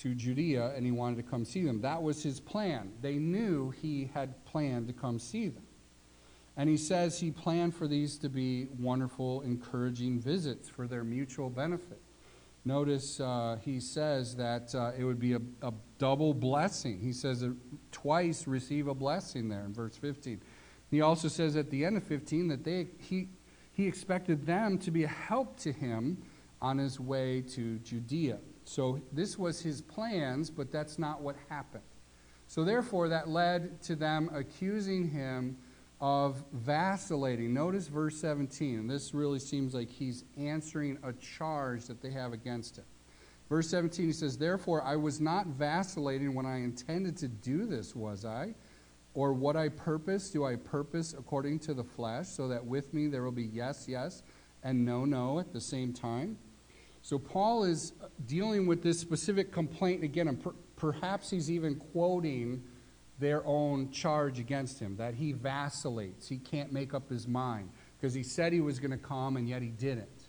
to 0.00 0.14
Judea 0.14 0.72
and 0.74 0.84
he 0.84 0.92
wanted 0.92 1.16
to 1.16 1.22
come 1.22 1.44
see 1.44 1.62
them. 1.62 1.82
That 1.82 2.02
was 2.02 2.22
his 2.22 2.40
plan. 2.40 2.90
They 3.02 3.16
knew 3.16 3.70
he 3.70 4.10
had 4.14 4.44
planned 4.46 4.88
to 4.88 4.94
come 4.94 5.18
see 5.18 5.48
them. 5.48 5.62
And 6.60 6.68
he 6.68 6.76
says 6.76 7.18
he 7.18 7.30
planned 7.30 7.74
for 7.74 7.88
these 7.88 8.18
to 8.18 8.28
be 8.28 8.68
wonderful, 8.78 9.40
encouraging 9.40 10.20
visits 10.20 10.68
for 10.68 10.86
their 10.86 11.04
mutual 11.04 11.48
benefit. 11.48 12.02
Notice 12.66 13.18
uh, 13.18 13.56
he 13.64 13.80
says 13.80 14.36
that 14.36 14.74
uh, 14.74 14.90
it 14.94 15.04
would 15.04 15.18
be 15.18 15.32
a, 15.32 15.40
a, 15.62 15.72
double 15.96 16.34
blessing. 16.34 17.00
He 17.00 17.14
says 17.14 17.42
it 17.42 17.52
twice 17.92 18.46
receive 18.46 18.88
a 18.88 18.94
blessing 18.94 19.48
there 19.48 19.64
in 19.64 19.72
verse 19.72 19.96
15. 19.96 20.42
He 20.90 21.00
also 21.00 21.28
says 21.28 21.56
at 21.56 21.70
the 21.70 21.82
end 21.82 21.96
of 21.96 22.02
15 22.04 22.48
that 22.48 22.62
they, 22.62 22.88
he, 22.98 23.30
he 23.72 23.86
expected 23.86 24.44
them 24.44 24.76
to 24.80 24.90
be 24.90 25.04
a 25.04 25.08
help 25.08 25.58
to 25.60 25.72
him 25.72 26.22
on 26.60 26.76
his 26.76 27.00
way 27.00 27.40
to 27.54 27.78
Judea. 27.78 28.38
So 28.66 29.00
this 29.14 29.38
was 29.38 29.62
his 29.62 29.80
plans, 29.80 30.50
but 30.50 30.70
that's 30.70 30.98
not 30.98 31.22
what 31.22 31.36
happened. 31.48 31.84
So 32.48 32.64
therefore, 32.64 33.08
that 33.08 33.30
led 33.30 33.80
to 33.84 33.96
them 33.96 34.28
accusing 34.34 35.08
him 35.08 35.56
of 36.00 36.42
vacillating. 36.52 37.52
Notice 37.52 37.88
verse 37.88 38.16
17, 38.16 38.78
and 38.78 38.90
this 38.90 39.12
really 39.12 39.38
seems 39.38 39.74
like 39.74 39.90
he's 39.90 40.24
answering 40.38 40.98
a 41.02 41.12
charge 41.14 41.86
that 41.86 42.00
they 42.00 42.10
have 42.10 42.32
against 42.32 42.78
him. 42.78 42.84
Verse 43.50 43.68
17, 43.68 44.06
he 44.06 44.12
says, 44.12 44.38
Therefore, 44.38 44.82
I 44.82 44.96
was 44.96 45.20
not 45.20 45.48
vacillating 45.48 46.34
when 46.34 46.46
I 46.46 46.58
intended 46.58 47.16
to 47.18 47.28
do 47.28 47.66
this, 47.66 47.94
was 47.94 48.24
I? 48.24 48.54
Or 49.12 49.32
what 49.32 49.56
I 49.56 49.68
purpose, 49.68 50.30
do 50.30 50.44
I 50.44 50.56
purpose 50.56 51.14
according 51.18 51.58
to 51.60 51.74
the 51.74 51.84
flesh, 51.84 52.28
so 52.28 52.48
that 52.48 52.64
with 52.64 52.94
me 52.94 53.08
there 53.08 53.24
will 53.24 53.32
be 53.32 53.44
yes, 53.44 53.86
yes, 53.88 54.22
and 54.62 54.84
no, 54.84 55.04
no 55.04 55.40
at 55.40 55.52
the 55.52 55.60
same 55.60 55.92
time? 55.92 56.38
So 57.02 57.18
Paul 57.18 57.64
is 57.64 57.92
dealing 58.26 58.66
with 58.66 58.82
this 58.82 59.00
specific 59.00 59.52
complaint 59.52 60.04
again, 60.04 60.28
and 60.28 60.42
per- 60.42 60.54
perhaps 60.76 61.28
he's 61.28 61.50
even 61.50 61.74
quoting 61.74 62.62
their 63.20 63.46
own 63.46 63.90
charge 63.90 64.40
against 64.40 64.80
him 64.80 64.96
that 64.96 65.14
he 65.14 65.32
vacillates. 65.32 66.28
He 66.28 66.38
can't 66.38 66.72
make 66.72 66.94
up 66.94 67.08
his 67.08 67.28
mind 67.28 67.70
because 67.98 68.14
he 68.14 68.22
said 68.22 68.52
he 68.52 68.60
was 68.60 68.78
going 68.78 68.90
to 68.90 68.96
come 68.96 69.36
and 69.36 69.48
yet 69.48 69.62
he 69.62 69.68
didn't. 69.68 70.28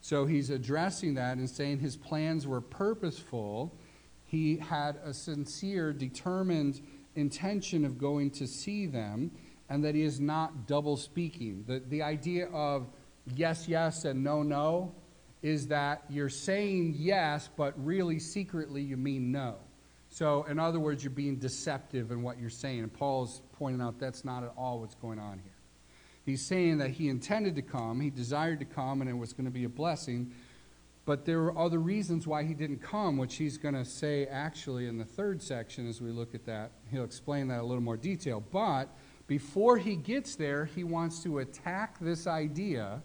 So 0.00 0.24
he's 0.24 0.48
addressing 0.48 1.14
that 1.14 1.36
and 1.36 1.50
saying 1.50 1.80
his 1.80 1.96
plans 1.96 2.46
were 2.46 2.60
purposeful. 2.60 3.76
He 4.24 4.56
had 4.56 4.96
a 5.04 5.12
sincere, 5.12 5.92
determined 5.92 6.80
intention 7.16 7.84
of 7.84 7.98
going 7.98 8.30
to 8.30 8.46
see 8.46 8.86
them, 8.86 9.32
and 9.68 9.84
that 9.84 9.94
he 9.94 10.02
is 10.02 10.20
not 10.20 10.66
double 10.66 10.96
speaking. 10.96 11.64
The, 11.66 11.80
the 11.80 12.02
idea 12.02 12.46
of 12.50 12.88
yes, 13.34 13.66
yes, 13.68 14.04
and 14.04 14.22
no, 14.22 14.42
no 14.42 14.94
is 15.42 15.66
that 15.68 16.04
you're 16.08 16.28
saying 16.28 16.94
yes, 16.96 17.48
but 17.56 17.74
really 17.84 18.18
secretly 18.18 18.82
you 18.82 18.96
mean 18.96 19.30
no. 19.30 19.56
So, 20.08 20.44
in 20.44 20.58
other 20.58 20.80
words, 20.80 21.04
you're 21.04 21.10
being 21.10 21.36
deceptive 21.36 22.10
in 22.10 22.22
what 22.22 22.38
you're 22.40 22.50
saying. 22.50 22.80
And 22.80 22.92
Paul's 22.92 23.42
pointing 23.52 23.80
out 23.80 23.98
that's 23.98 24.24
not 24.24 24.42
at 24.42 24.52
all 24.56 24.80
what's 24.80 24.94
going 24.94 25.18
on 25.18 25.38
here. 25.38 25.52
He's 26.24 26.44
saying 26.44 26.78
that 26.78 26.90
he 26.90 27.08
intended 27.08 27.56
to 27.56 27.62
come, 27.62 28.00
he 28.00 28.10
desired 28.10 28.58
to 28.60 28.66
come, 28.66 29.00
and 29.00 29.08
it 29.08 29.16
was 29.16 29.32
going 29.32 29.46
to 29.46 29.50
be 29.50 29.64
a 29.64 29.68
blessing. 29.68 30.32
But 31.06 31.24
there 31.24 31.40
were 31.40 31.56
other 31.56 31.78
reasons 31.78 32.26
why 32.26 32.44
he 32.44 32.52
didn't 32.52 32.82
come, 32.82 33.16
which 33.16 33.36
he's 33.36 33.56
going 33.56 33.74
to 33.74 33.84
say 33.84 34.26
actually 34.26 34.88
in 34.88 34.98
the 34.98 35.06
third 35.06 35.40
section 35.40 35.88
as 35.88 36.02
we 36.02 36.10
look 36.10 36.34
at 36.34 36.44
that. 36.44 36.72
He'll 36.90 37.04
explain 37.04 37.48
that 37.48 37.60
a 37.60 37.62
little 37.62 37.82
more 37.82 37.96
detail. 37.96 38.44
But 38.52 38.94
before 39.26 39.78
he 39.78 39.96
gets 39.96 40.36
there, 40.36 40.66
he 40.66 40.84
wants 40.84 41.22
to 41.22 41.38
attack 41.38 41.98
this 41.98 42.26
idea 42.26 43.02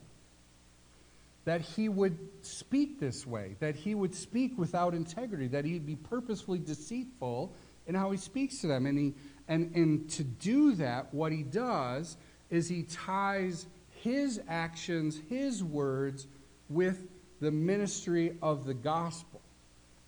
that 1.45 1.61
he 1.61 1.89
would 1.89 2.17
speak 2.41 2.99
this 2.99 3.27
way, 3.27 3.55
that 3.59 3.75
he 3.75 3.95
would 3.95 4.15
speak 4.15 4.57
without 4.57 4.93
integrity, 4.93 5.47
that 5.47 5.65
he'd 5.65 5.85
be 5.85 5.95
purposefully 5.95 6.59
deceitful 6.59 7.53
in 7.87 7.95
how 7.95 8.11
he 8.11 8.17
speaks 8.17 8.59
to 8.59 8.67
them. 8.67 8.85
And, 8.85 8.97
he, 8.97 9.13
and, 9.47 9.75
and 9.75 10.09
to 10.11 10.23
do 10.23 10.73
that, 10.75 11.13
what 11.13 11.31
he 11.31 11.43
does 11.43 12.17
is 12.49 12.69
he 12.69 12.83
ties 12.83 13.67
his 14.01 14.39
actions, 14.47 15.19
his 15.29 15.63
words, 15.63 16.27
with 16.69 17.07
the 17.41 17.51
ministry 17.51 18.37
of 18.41 18.65
the 18.65 18.73
gospel 18.73 19.41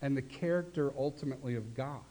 and 0.01 0.15
the 0.15 0.21
character 0.21 0.93
ultimately 0.97 1.55
of 1.55 1.75
God. 1.75 2.01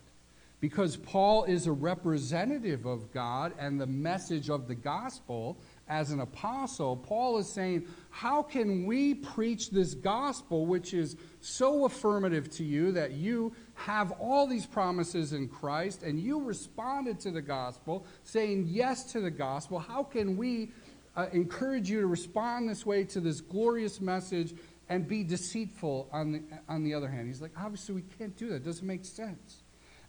Because 0.61 0.97
Paul 0.97 1.45
is 1.45 1.67
a 1.67 1.73
representative 1.73 2.87
of 2.87 3.13
God 3.13 3.53
and 3.59 3.81
the 3.81 3.87
message 3.87 4.49
of 4.49 4.67
the 4.67 4.75
gospel 4.75 5.59
as 5.89 6.11
an 6.11 6.21
apostle, 6.21 6.97
Paul 6.97 7.39
is 7.39 7.49
saying, 7.49 7.87
How 8.11 8.43
can 8.43 8.87
we 8.87 9.15
preach 9.15 9.71
this 9.71 9.95
gospel, 9.95 10.67
which 10.67 10.95
is 10.95 11.17
so 11.41 11.85
affirmative 11.85 12.51
to 12.53 12.65
you 12.65 12.93
that 12.93 13.13
you 13.13 13.53
have 13.75 14.13
all 14.13 14.47
these 14.47 14.65
promises 14.65 15.33
in 15.33 15.49
Christ 15.49 16.03
and 16.03 16.19
you 16.19 16.41
responded 16.43 17.21
to 17.21 17.31
the 17.31 17.43
gospel, 17.43 18.07
saying 18.23 18.67
yes 18.69 19.13
to 19.13 19.21
the 19.21 19.31
gospel? 19.31 19.79
How 19.79 20.03
can 20.03 20.37
we 20.39 20.73
uh, 21.17 21.27
encourage 21.33 21.91
you 21.91 22.01
to 22.01 22.07
respond 22.07 22.69
this 22.69 22.87
way 22.87 23.05
to 23.05 23.21
this 23.21 23.43
glorious 23.43 24.01
message 24.01 24.55
and 24.89 25.07
be 25.07 25.23
deceitful 25.23 26.09
on 26.13 26.33
the, 26.33 26.43
on 26.67 26.83
the 26.83 26.95
other 26.95 27.09
hand? 27.09 27.27
He's 27.27 27.43
like, 27.43 27.53
Obviously, 27.59 27.97
we 27.97 28.05
can't 28.19 28.37
do 28.37 28.49
that. 28.51 28.57
It 28.57 28.65
doesn't 28.65 28.87
make 28.87 29.05
sense. 29.05 29.65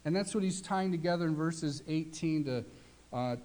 And 0.06 0.16
that's 0.16 0.34
what 0.34 0.44
he's 0.44 0.62
tying 0.62 0.90
together 0.90 1.26
in 1.26 1.34
verses 1.34 1.82
18 1.86 2.44
to 2.44 2.64
uh, 3.12 3.36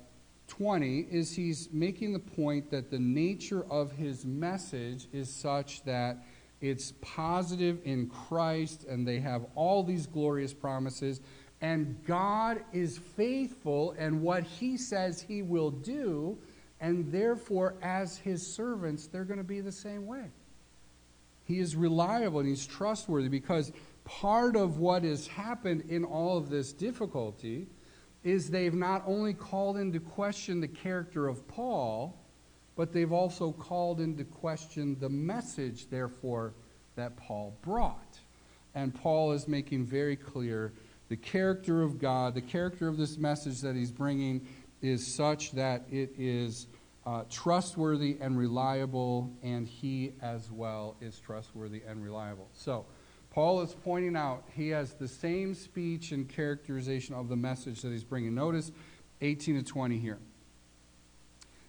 20 0.47 1.07
is 1.09 1.33
he's 1.35 1.69
making 1.71 2.13
the 2.13 2.19
point 2.19 2.69
that 2.71 2.91
the 2.91 2.99
nature 2.99 3.65
of 3.69 3.91
his 3.93 4.25
message 4.25 5.07
is 5.13 5.33
such 5.33 5.83
that 5.85 6.25
it's 6.59 6.93
positive 7.01 7.79
in 7.85 8.07
Christ 8.07 8.83
and 8.83 9.07
they 9.07 9.19
have 9.19 9.45
all 9.55 9.83
these 9.83 10.05
glorious 10.05 10.53
promises 10.53 11.21
and 11.61 12.03
God 12.05 12.63
is 12.73 12.97
faithful 12.97 13.95
and 13.97 14.21
what 14.21 14.43
he 14.43 14.77
says 14.77 15.21
he 15.21 15.41
will 15.41 15.71
do 15.71 16.37
and 16.79 17.11
therefore 17.11 17.75
as 17.81 18.17
his 18.17 18.45
servants 18.45 19.07
they're 19.07 19.25
going 19.25 19.37
to 19.37 19.43
be 19.43 19.61
the 19.61 19.71
same 19.71 20.05
way. 20.05 20.25
He 21.45 21.59
is 21.59 21.75
reliable 21.75 22.39
and 22.39 22.49
he's 22.49 22.65
trustworthy 22.65 23.29
because 23.29 23.71
part 24.03 24.55
of 24.55 24.77
what 24.77 25.03
has 25.03 25.27
happened 25.27 25.83
in 25.89 26.03
all 26.03 26.37
of 26.37 26.49
this 26.49 26.73
difficulty 26.73 27.67
is 28.23 28.49
they've 28.49 28.73
not 28.73 29.03
only 29.05 29.33
called 29.33 29.77
into 29.77 29.99
question 29.99 30.61
the 30.61 30.67
character 30.67 31.27
of 31.27 31.47
Paul, 31.47 32.17
but 32.75 32.93
they've 32.93 33.11
also 33.11 33.51
called 33.51 33.99
into 33.99 34.23
question 34.23 34.97
the 34.99 35.09
message, 35.09 35.89
therefore, 35.89 36.53
that 36.95 37.17
Paul 37.17 37.55
brought. 37.61 38.19
And 38.73 38.93
Paul 38.93 39.33
is 39.33 39.47
making 39.47 39.85
very 39.85 40.15
clear 40.15 40.73
the 41.09 41.17
character 41.17 41.81
of 41.81 41.99
God, 41.99 42.35
the 42.35 42.41
character 42.41 42.87
of 42.87 42.97
this 42.97 43.17
message 43.17 43.59
that 43.61 43.75
he's 43.75 43.91
bringing 43.91 44.47
is 44.81 45.05
such 45.05 45.51
that 45.51 45.83
it 45.91 46.13
is 46.17 46.67
uh, 47.05 47.23
trustworthy 47.29 48.17
and 48.21 48.37
reliable, 48.37 49.31
and 49.43 49.67
he 49.67 50.13
as 50.21 50.51
well 50.51 50.95
is 51.01 51.19
trustworthy 51.19 51.81
and 51.87 52.03
reliable. 52.03 52.47
So, 52.53 52.85
Paul 53.31 53.61
is 53.61 53.73
pointing 53.73 54.17
out 54.17 54.43
he 54.53 54.69
has 54.69 54.93
the 54.93 55.07
same 55.07 55.55
speech 55.55 56.11
and 56.11 56.27
characterization 56.27 57.15
of 57.15 57.29
the 57.29 57.37
message 57.37 57.81
that 57.81 57.91
he's 57.91 58.03
bringing. 58.03 58.35
Notice 58.35 58.71
18 59.21 59.63
to 59.63 59.63
20 59.63 59.97
here. 59.97 60.19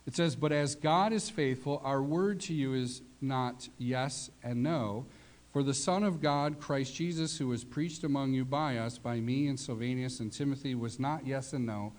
It 0.05 0.16
says, 0.16 0.35
But 0.35 0.51
as 0.51 0.75
God 0.75 1.12
is 1.12 1.31
faithful, 1.31 1.81
our 1.85 2.03
word 2.03 2.40
to 2.42 2.55
you 2.55 2.75
is 2.75 3.03
not 3.20 3.68
yes 3.79 4.31
and 4.42 4.62
no. 4.62 5.07
For 5.53 5.62
the 5.62 5.75
Son 5.75 6.03
of 6.03 6.20
God, 6.20 6.59
Christ 6.59 6.94
Jesus, 6.94 7.38
who 7.38 7.48
was 7.48 7.62
preached 7.62 8.03
among 8.03 8.33
you 8.33 8.44
by 8.44 8.79
us, 8.79 8.98
by 8.98 9.20
me 9.20 9.46
and 9.46 9.61
Silvanus 9.61 10.18
and 10.18 10.33
Timothy, 10.33 10.75
was 10.75 10.98
not 10.98 11.27
yes 11.27 11.53
and 11.53 11.66
no, 11.66 11.92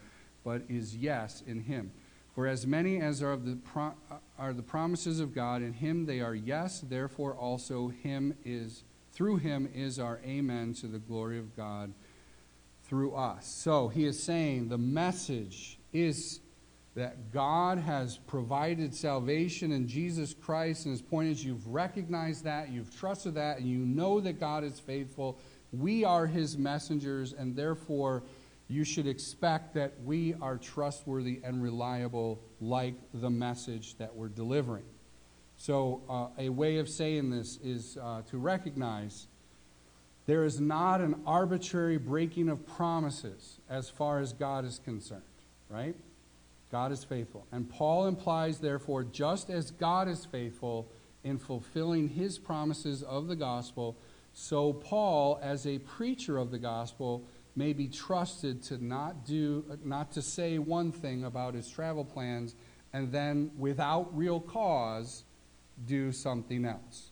but 0.44 0.64
is 0.68 0.98
yes 0.98 1.44
in 1.46 1.62
him. 1.62 1.92
For 2.36 2.48
as 2.48 2.66
many 2.66 3.00
as 3.00 3.22
are, 3.22 3.38
the 3.38 3.58
pro- 3.58 3.94
are 4.40 4.54
the 4.54 4.64
promises 4.64 5.20
of 5.20 5.36
God, 5.36 5.62
in 5.62 5.72
him 5.72 6.06
they 6.08 6.20
are 6.20 6.34
yes, 6.34 6.82
therefore 6.82 7.36
also 7.36 7.90
him 7.90 8.34
is 8.44 8.84
through 9.14 9.38
him 9.38 9.70
is 9.74 10.00
our 10.00 10.20
amen 10.26 10.74
to 10.76 10.88
the 10.88 11.00
glory 11.00 11.40
of 11.40 11.56
God 11.56 11.94
through 12.84 13.14
us. 13.14 13.46
So 13.48 13.88
he 13.88 14.06
is 14.06 14.22
saying 14.22 14.70
the 14.70 14.78
message 14.78 15.80
is 15.94 16.40
that 16.96 17.32
God 17.32 17.80
has 17.80 18.18
provided 18.18 18.94
salvation 18.94 19.72
in 19.72 19.88
Jesus 19.88 20.34
Christ, 20.34 20.86
and 20.86 20.92
his 20.92 21.02
point 21.02 21.30
is 21.30 21.44
you've 21.44 21.68
recognized 21.68 22.44
that, 22.44 22.70
you've 22.70 22.96
trusted 22.96 23.34
that, 23.36 23.58
and 23.58 23.68
you 23.68 23.80
know 23.80 24.20
that 24.20 24.40
God 24.40 24.64
is 24.64 24.80
faithful. 24.80 25.40
We 25.72 26.04
are 26.04 26.28
his 26.28 26.56
messengers, 26.56 27.34
and 27.34 27.56
therefore 27.56 28.24
you 28.68 28.84
should 28.84 29.08
expect 29.08 29.74
that 29.74 29.94
we 30.04 30.36
are 30.42 30.58
trustworthy 30.58 31.42
and 31.44 31.64
reliable, 31.64 32.40
like 32.62 32.96
the 33.14 33.30
message 33.30 33.98
that 33.98 34.16
we're 34.16 34.30
delivering. 34.30 34.86
So, 35.66 36.02
uh, 36.10 36.28
a 36.38 36.50
way 36.50 36.76
of 36.80 36.90
saying 36.90 37.30
this 37.30 37.58
is 37.64 37.98
uh, 38.02 38.24
to 38.32 38.38
recognize 38.38 39.28
there 40.26 40.44
is 40.44 40.60
not 40.60 41.00
an 41.00 41.22
arbitrary 41.26 41.96
breaking 41.98 42.50
of 42.50 42.68
promises 42.68 43.62
as 43.70 43.90
far 43.90 44.20
as 44.20 44.34
God 44.34 44.66
is 44.66 44.82
concerned, 44.84 45.22
right? 45.70 45.96
God 46.70 46.92
is 46.92 47.06
faithful. 47.06 47.48
And 47.54 47.70
Paul 47.70 48.08
implies, 48.08 48.60
therefore, 48.60 49.06
just 49.06 49.50
as 49.50 49.72
God 49.72 50.10
is 50.10 50.26
faithful 50.26 50.92
in 51.24 51.38
fulfilling 51.38 52.10
his 52.10 52.38
promises 52.38 53.02
of 53.02 53.30
the 53.30 53.36
gospel, 53.38 53.96
so 54.34 54.74
Paul, 54.74 55.40
as 55.42 55.66
a 55.66 55.80
preacher 55.80 56.38
of 56.38 56.52
the 56.52 56.60
gospel, 56.60 57.24
may 57.56 57.72
be 57.72 57.88
trusted 57.88 58.64
to 58.64 58.84
not 58.84 59.26
do 59.26 59.64
not 59.86 60.12
to 60.12 60.22
say 60.22 60.58
one 60.60 60.92
thing 60.92 61.24
about 61.24 61.54
his 61.54 61.70
travel 61.70 62.04
plans 62.04 62.54
and 62.92 63.14
then 63.14 63.50
without 63.58 64.14
real 64.14 64.42
cause 64.42 65.24
do 65.86 66.12
something 66.12 66.66
else. 66.66 67.12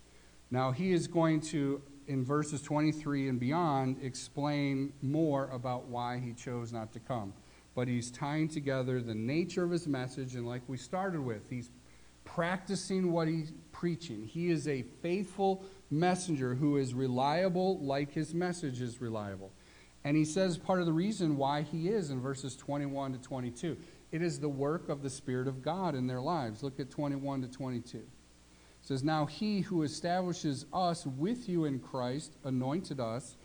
Now, 0.50 0.72
he 0.72 0.92
is 0.92 1.08
going 1.08 1.42
to, 1.42 1.82
in 2.08 2.26
verses 2.26 2.62
23 2.62 3.30
and 3.30 3.40
beyond, 3.40 3.98
explain 4.02 4.92
more 5.02 5.50
about 5.52 5.86
why 5.88 6.20
he 6.20 6.34
chose 6.34 6.74
not 6.74 6.92
to 6.94 7.00
come. 7.00 7.34
But 7.74 7.88
he's 7.88 8.12
tying 8.12 8.50
together 8.50 9.02
the 9.02 9.16
nature 9.16 9.64
of 9.64 9.72
his 9.72 9.88
message, 9.88 10.36
and 10.36 10.46
like 10.46 10.62
we 10.68 10.76
started 10.76 11.22
with, 11.22 11.50
he's 11.50 11.70
practicing 12.26 13.14
what 13.14 13.30
he's 13.30 13.54
preaching. 13.72 14.26
He 14.26 14.50
is 14.50 14.68
a 14.68 14.84
faithful 15.02 15.64
messenger 15.90 16.54
who 16.54 16.76
is 16.78 16.94
reliable, 16.94 17.80
like 17.80 18.12
his 18.12 18.34
message 18.34 18.82
is 18.82 19.00
reliable. 19.00 19.54
And 20.04 20.18
he 20.18 20.26
says 20.26 20.58
part 20.58 20.82
of 20.82 20.86
the 20.86 20.94
reason 20.94 21.38
why 21.38 21.62
he 21.62 21.88
is 21.88 22.12
in 22.12 22.20
verses 22.20 22.58
21 22.58 23.14
to 23.14 23.20
22. 23.20 23.78
It 24.12 24.22
is 24.22 24.40
the 24.40 24.50
work 24.50 24.90
of 24.90 25.02
the 25.02 25.10
Spirit 25.10 25.48
of 25.48 25.62
God 25.62 25.96
in 25.96 26.08
their 26.08 26.20
lives. 26.20 26.62
Look 26.62 26.80
at 26.82 26.90
21 26.90 27.44
to 27.44 27.48
22 27.48 28.02
says, 28.92 29.06
Now 29.06 29.26
he 29.26 29.62
who 29.62 29.84
establishes 29.84 30.66
us 30.74 31.06
with 31.06 31.48
you 31.48 31.64
in 31.64 31.80
Christ, 31.80 32.36
anointed 32.44 33.00
us, 33.00 33.38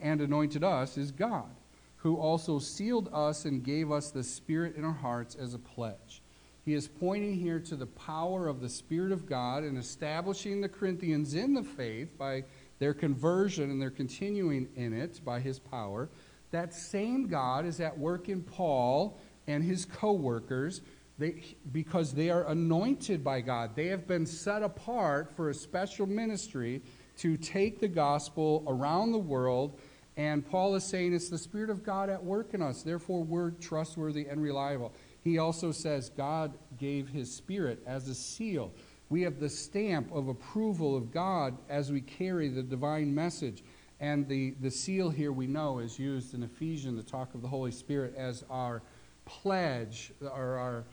and 0.00 0.22
anointed 0.22 0.64
us 0.64 0.96
is 0.96 1.12
God, 1.12 1.54
who 1.96 2.16
also 2.16 2.58
sealed 2.58 3.10
us 3.12 3.44
and 3.44 3.62
gave 3.62 3.92
us 3.92 4.10
the 4.10 4.24
Spirit 4.24 4.76
in 4.76 4.86
our 4.86 4.92
hearts 4.94 5.34
as 5.34 5.52
a 5.52 5.58
pledge. 5.58 6.22
He 6.64 6.72
is 6.72 6.88
pointing 6.88 7.34
here 7.34 7.60
to 7.60 7.76
the 7.76 7.86
power 7.86 8.48
of 8.48 8.62
the 8.62 8.68
Spirit 8.70 9.12
of 9.12 9.26
God 9.26 9.62
in 9.62 9.76
establishing 9.76 10.62
the 10.62 10.70
Corinthians 10.70 11.34
in 11.34 11.52
the 11.52 11.62
faith 11.62 12.16
by 12.16 12.44
their 12.78 12.94
conversion 12.94 13.70
and 13.70 13.82
their 13.82 13.90
continuing 13.90 14.68
in 14.74 14.94
it 14.94 15.20
by 15.22 15.38
his 15.38 15.58
power. 15.58 16.08
That 16.50 16.72
same 16.72 17.28
God 17.28 17.66
is 17.66 17.78
at 17.80 17.98
work 17.98 18.30
in 18.30 18.42
Paul 18.42 19.18
and 19.46 19.62
his 19.62 19.84
co 19.84 20.12
workers 20.12 20.80
they, 21.18 21.42
because 21.72 22.12
they 22.12 22.30
are 22.30 22.46
anointed 22.48 23.24
by 23.24 23.40
God. 23.40 23.74
They 23.74 23.86
have 23.86 24.06
been 24.06 24.24
set 24.24 24.62
apart 24.62 25.32
for 25.34 25.50
a 25.50 25.54
special 25.54 26.06
ministry 26.06 26.80
to 27.18 27.36
take 27.36 27.80
the 27.80 27.88
gospel 27.88 28.64
around 28.68 29.12
the 29.12 29.18
world. 29.18 29.78
And 30.16 30.48
Paul 30.48 30.74
is 30.76 30.84
saying 30.84 31.12
it's 31.12 31.28
the 31.28 31.38
Spirit 31.38 31.70
of 31.70 31.82
God 31.82 32.08
at 32.08 32.22
work 32.22 32.54
in 32.54 32.62
us. 32.62 32.82
Therefore, 32.82 33.24
we're 33.24 33.50
trustworthy 33.50 34.26
and 34.26 34.42
reliable. 34.42 34.92
He 35.22 35.38
also 35.38 35.72
says 35.72 36.08
God 36.08 36.56
gave 36.78 37.08
his 37.08 37.32
spirit 37.32 37.82
as 37.86 38.08
a 38.08 38.14
seal. 38.14 38.72
We 39.10 39.22
have 39.22 39.40
the 39.40 39.48
stamp 39.48 40.12
of 40.14 40.28
approval 40.28 40.96
of 40.96 41.12
God 41.12 41.56
as 41.68 41.90
we 41.90 42.00
carry 42.00 42.48
the 42.48 42.62
divine 42.62 43.14
message. 43.14 43.64
And 44.00 44.28
the, 44.28 44.54
the 44.60 44.70
seal 44.70 45.10
here 45.10 45.32
we 45.32 45.46
know 45.46 45.80
is 45.80 45.98
used 45.98 46.34
in 46.34 46.42
Ephesians 46.44 47.02
to 47.02 47.10
talk 47.10 47.34
of 47.34 47.42
the 47.42 47.48
Holy 47.48 47.72
Spirit 47.72 48.14
as 48.16 48.44
our 48.48 48.82
pledge 49.24 50.12
or 50.20 50.56
our 50.56 50.84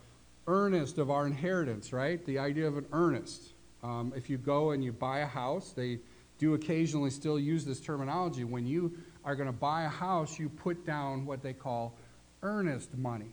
earnest 0.47 0.97
of 0.97 1.09
our 1.09 1.25
inheritance, 1.25 1.91
right? 1.93 2.23
The 2.25 2.39
idea 2.39 2.67
of 2.67 2.77
an 2.77 2.85
earnest. 2.91 3.53
Um, 3.83 4.13
if 4.15 4.29
you 4.29 4.37
go 4.37 4.71
and 4.71 4.83
you 4.83 4.91
buy 4.91 5.19
a 5.19 5.25
house, 5.25 5.71
they 5.71 5.99
do 6.37 6.53
occasionally 6.53 7.09
still 7.09 7.39
use 7.39 7.65
this 7.65 7.79
terminology. 7.79 8.43
When 8.43 8.65
you 8.65 8.97
are 9.23 9.35
going 9.35 9.47
to 9.47 9.53
buy 9.53 9.83
a 9.83 9.89
house, 9.89 10.37
you 10.39 10.49
put 10.49 10.85
down 10.85 11.25
what 11.25 11.41
they 11.41 11.53
call 11.53 11.95
earnest 12.43 12.95
money. 12.97 13.31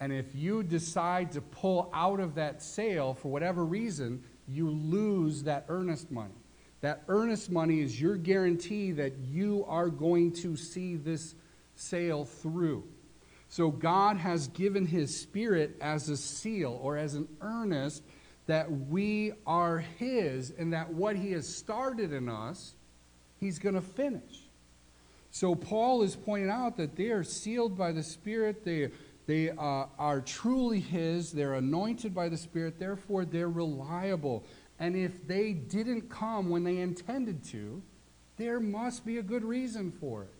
And 0.00 0.12
if 0.12 0.34
you 0.34 0.62
decide 0.62 1.32
to 1.32 1.40
pull 1.40 1.90
out 1.94 2.20
of 2.20 2.34
that 2.34 2.62
sale 2.62 3.14
for 3.14 3.28
whatever 3.28 3.64
reason, 3.64 4.22
you 4.46 4.68
lose 4.68 5.42
that 5.44 5.64
earnest 5.68 6.10
money. 6.10 6.34
That 6.82 7.02
earnest 7.08 7.50
money 7.50 7.80
is 7.80 8.00
your 8.00 8.16
guarantee 8.16 8.92
that 8.92 9.16
you 9.18 9.64
are 9.66 9.88
going 9.88 10.32
to 10.34 10.56
see 10.56 10.96
this 10.96 11.34
sale 11.74 12.24
through. 12.24 12.84
So 13.56 13.70
God 13.70 14.18
has 14.18 14.48
given 14.48 14.84
his 14.84 15.18
spirit 15.18 15.78
as 15.80 16.10
a 16.10 16.16
seal 16.18 16.78
or 16.82 16.98
as 16.98 17.14
an 17.14 17.26
earnest 17.40 18.02
that 18.44 18.70
we 18.70 19.32
are 19.46 19.78
his 19.78 20.50
and 20.50 20.74
that 20.74 20.92
what 20.92 21.16
he 21.16 21.32
has 21.32 21.48
started 21.48 22.12
in 22.12 22.28
us, 22.28 22.74
he's 23.40 23.58
going 23.58 23.74
to 23.74 23.80
finish. 23.80 24.42
So 25.30 25.54
Paul 25.54 26.02
is 26.02 26.16
pointing 26.16 26.50
out 26.50 26.76
that 26.76 26.96
they 26.96 27.06
are 27.06 27.24
sealed 27.24 27.78
by 27.78 27.92
the 27.92 28.02
Spirit. 28.02 28.62
They, 28.62 28.90
they 29.24 29.48
uh, 29.48 29.86
are 29.98 30.20
truly 30.20 30.80
his. 30.80 31.32
They're 31.32 31.54
anointed 31.54 32.14
by 32.14 32.28
the 32.28 32.36
Spirit. 32.36 32.78
Therefore, 32.78 33.24
they're 33.24 33.48
reliable. 33.48 34.44
And 34.78 34.94
if 34.94 35.26
they 35.26 35.54
didn't 35.54 36.10
come 36.10 36.50
when 36.50 36.62
they 36.62 36.76
intended 36.76 37.42
to, 37.44 37.82
there 38.36 38.60
must 38.60 39.06
be 39.06 39.16
a 39.16 39.22
good 39.22 39.44
reason 39.46 39.92
for 39.92 40.24
it. 40.24 40.35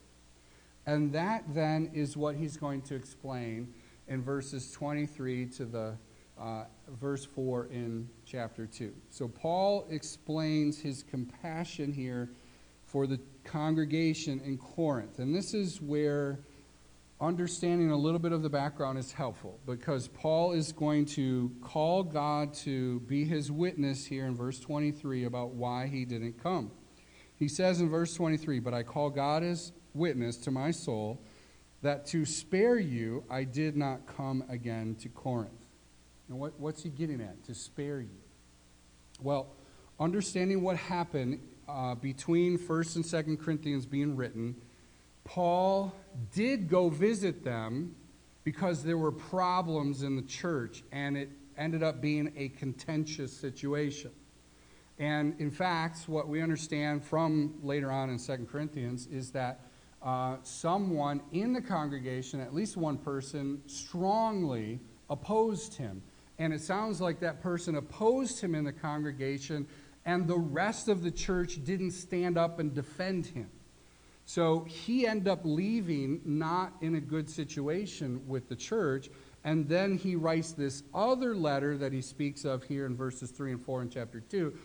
And 0.86 1.12
that 1.12 1.44
then 1.52 1.90
is 1.92 2.16
what 2.16 2.36
he's 2.36 2.56
going 2.56 2.82
to 2.82 2.94
explain 2.94 3.72
in 4.08 4.22
verses 4.22 4.70
23 4.72 5.46
to 5.46 5.64
the 5.64 5.96
uh, 6.38 6.64
verse 7.00 7.24
4 7.24 7.66
in 7.72 8.08
chapter 8.24 8.66
2. 8.66 8.92
So 9.10 9.26
Paul 9.26 9.86
explains 9.90 10.78
his 10.78 11.02
compassion 11.02 11.92
here 11.92 12.30
for 12.84 13.06
the 13.06 13.18
congregation 13.42 14.40
in 14.44 14.58
Corinth. 14.58 15.18
And 15.18 15.34
this 15.34 15.54
is 15.54 15.80
where 15.80 16.38
understanding 17.20 17.90
a 17.90 17.96
little 17.96 18.18
bit 18.18 18.32
of 18.32 18.42
the 18.42 18.50
background 18.50 18.98
is 18.98 19.10
helpful 19.10 19.58
because 19.66 20.08
Paul 20.08 20.52
is 20.52 20.70
going 20.70 21.06
to 21.06 21.50
call 21.62 22.02
God 22.02 22.52
to 22.54 23.00
be 23.00 23.24
his 23.24 23.50
witness 23.50 24.04
here 24.04 24.26
in 24.26 24.36
verse 24.36 24.60
23 24.60 25.24
about 25.24 25.54
why 25.54 25.86
he 25.86 26.04
didn't 26.04 26.40
come. 26.40 26.70
He 27.34 27.48
says 27.48 27.80
in 27.80 27.88
verse 27.88 28.14
23, 28.14 28.60
But 28.60 28.74
I 28.74 28.82
call 28.82 29.10
God 29.10 29.42
as 29.42 29.72
witness 29.96 30.36
to 30.38 30.50
my 30.50 30.70
soul 30.70 31.20
that 31.82 32.06
to 32.06 32.24
spare 32.24 32.78
you 32.78 33.24
I 33.30 33.44
did 33.44 33.76
not 33.76 34.06
come 34.06 34.44
again 34.48 34.96
to 35.00 35.08
Corinth. 35.08 35.52
Now, 36.28 36.36
what, 36.36 36.58
what's 36.58 36.82
he 36.82 36.90
getting 36.90 37.20
at? 37.20 37.44
To 37.44 37.54
spare 37.54 38.00
you. 38.00 38.18
Well, 39.22 39.48
understanding 39.98 40.62
what 40.62 40.76
happened 40.76 41.40
uh, 41.68 41.94
between 41.94 42.58
1st 42.58 42.96
and 42.96 43.04
2nd 43.04 43.40
Corinthians 43.40 43.86
being 43.86 44.16
written, 44.16 44.56
Paul 45.24 45.94
did 46.32 46.68
go 46.68 46.88
visit 46.88 47.44
them 47.44 47.94
because 48.44 48.84
there 48.84 48.98
were 48.98 49.12
problems 49.12 50.02
in 50.02 50.14
the 50.14 50.22
church, 50.22 50.84
and 50.92 51.16
it 51.16 51.30
ended 51.58 51.82
up 51.82 52.00
being 52.00 52.32
a 52.36 52.48
contentious 52.50 53.36
situation. 53.36 54.12
And 54.98 55.34
in 55.40 55.50
fact, 55.50 56.08
what 56.08 56.28
we 56.28 56.40
understand 56.40 57.04
from 57.04 57.54
later 57.62 57.90
on 57.90 58.08
in 58.08 58.18
2 58.18 58.46
Corinthians 58.50 59.06
is 59.08 59.30
that 59.32 59.65
uh, 60.06 60.36
someone 60.44 61.20
in 61.32 61.52
the 61.52 61.60
congregation, 61.60 62.40
at 62.40 62.54
least 62.54 62.76
one 62.76 62.96
person, 62.96 63.60
strongly 63.66 64.78
opposed 65.10 65.74
him. 65.74 66.00
And 66.38 66.52
it 66.52 66.60
sounds 66.60 67.00
like 67.00 67.18
that 67.20 67.42
person 67.42 67.74
opposed 67.74 68.40
him 68.40 68.54
in 68.54 68.62
the 68.62 68.72
congregation, 68.72 69.66
and 70.04 70.28
the 70.28 70.38
rest 70.38 70.86
of 70.86 71.02
the 71.02 71.10
church 71.10 71.64
didn't 71.64 71.90
stand 71.90 72.38
up 72.38 72.60
and 72.60 72.72
defend 72.72 73.26
him. 73.26 73.50
So 74.26 74.60
he 74.68 75.08
ended 75.08 75.26
up 75.26 75.40
leaving 75.42 76.20
not 76.24 76.74
in 76.80 76.94
a 76.94 77.00
good 77.00 77.28
situation 77.28 78.22
with 78.28 78.48
the 78.48 78.56
church. 78.56 79.10
And 79.42 79.68
then 79.68 79.96
he 79.96 80.14
writes 80.14 80.52
this 80.52 80.84
other 80.94 81.34
letter 81.34 81.76
that 81.78 81.92
he 81.92 82.00
speaks 82.00 82.44
of 82.44 82.62
here 82.62 82.86
in 82.86 82.96
verses 82.96 83.30
3 83.30 83.52
and 83.52 83.64
4 83.64 83.82
in 83.82 83.90
chapter 83.90 84.20
2 84.20 84.56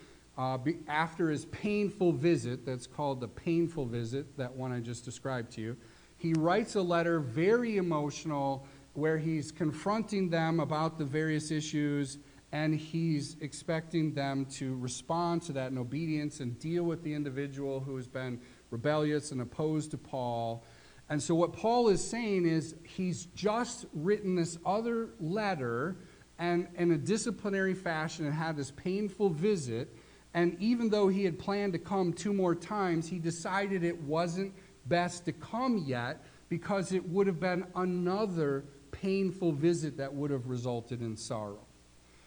uh, 0.41 0.57
be, 0.57 0.79
after 0.87 1.29
his 1.29 1.45
painful 1.45 2.11
visit, 2.11 2.65
that's 2.65 2.87
called 2.87 3.21
the 3.21 3.27
painful 3.27 3.85
visit, 3.85 4.35
that 4.37 4.51
one 4.51 4.71
I 4.71 4.79
just 4.79 5.05
described 5.05 5.51
to 5.51 5.61
you, 5.61 5.77
he 6.17 6.33
writes 6.33 6.73
a 6.73 6.81
letter 6.81 7.19
very 7.19 7.77
emotional 7.77 8.65
where 8.93 9.19
he's 9.19 9.51
confronting 9.51 10.31
them 10.31 10.59
about 10.59 10.97
the 10.97 11.05
various 11.05 11.51
issues 11.51 12.17
and 12.51 12.73
he's 12.73 13.37
expecting 13.39 14.15
them 14.15 14.45
to 14.45 14.75
respond 14.77 15.43
to 15.43 15.53
that 15.53 15.71
in 15.71 15.77
obedience 15.77 16.39
and 16.39 16.57
deal 16.57 16.83
with 16.85 17.03
the 17.03 17.13
individual 17.13 17.79
who 17.79 17.95
has 17.95 18.07
been 18.07 18.41
rebellious 18.71 19.31
and 19.31 19.41
opposed 19.41 19.91
to 19.91 19.97
Paul. 19.97 20.65
And 21.09 21.21
so, 21.21 21.35
what 21.35 21.53
Paul 21.53 21.87
is 21.89 22.03
saying 22.03 22.47
is 22.47 22.73
he's 22.83 23.27
just 23.35 23.85
written 23.93 24.35
this 24.35 24.57
other 24.65 25.09
letter 25.19 25.97
and 26.39 26.67
in 26.75 26.91
a 26.93 26.97
disciplinary 26.97 27.75
fashion 27.75 28.25
and 28.25 28.33
had 28.33 28.57
this 28.57 28.71
painful 28.71 29.29
visit 29.29 29.95
and 30.33 30.55
even 30.59 30.89
though 30.89 31.07
he 31.07 31.25
had 31.25 31.37
planned 31.37 31.73
to 31.73 31.79
come 31.79 32.13
two 32.13 32.33
more 32.33 32.55
times, 32.55 33.09
he 33.09 33.19
decided 33.19 33.83
it 33.83 34.01
wasn't 34.01 34.53
best 34.85 35.25
to 35.25 35.31
come 35.33 35.83
yet 35.85 36.23
because 36.49 36.91
it 36.93 37.07
would 37.09 37.27
have 37.27 37.39
been 37.39 37.65
another 37.75 38.63
painful 38.91 39.51
visit 39.51 39.97
that 39.97 40.13
would 40.13 40.31
have 40.31 40.47
resulted 40.47 41.01
in 41.01 41.17
sorrow. 41.17 41.65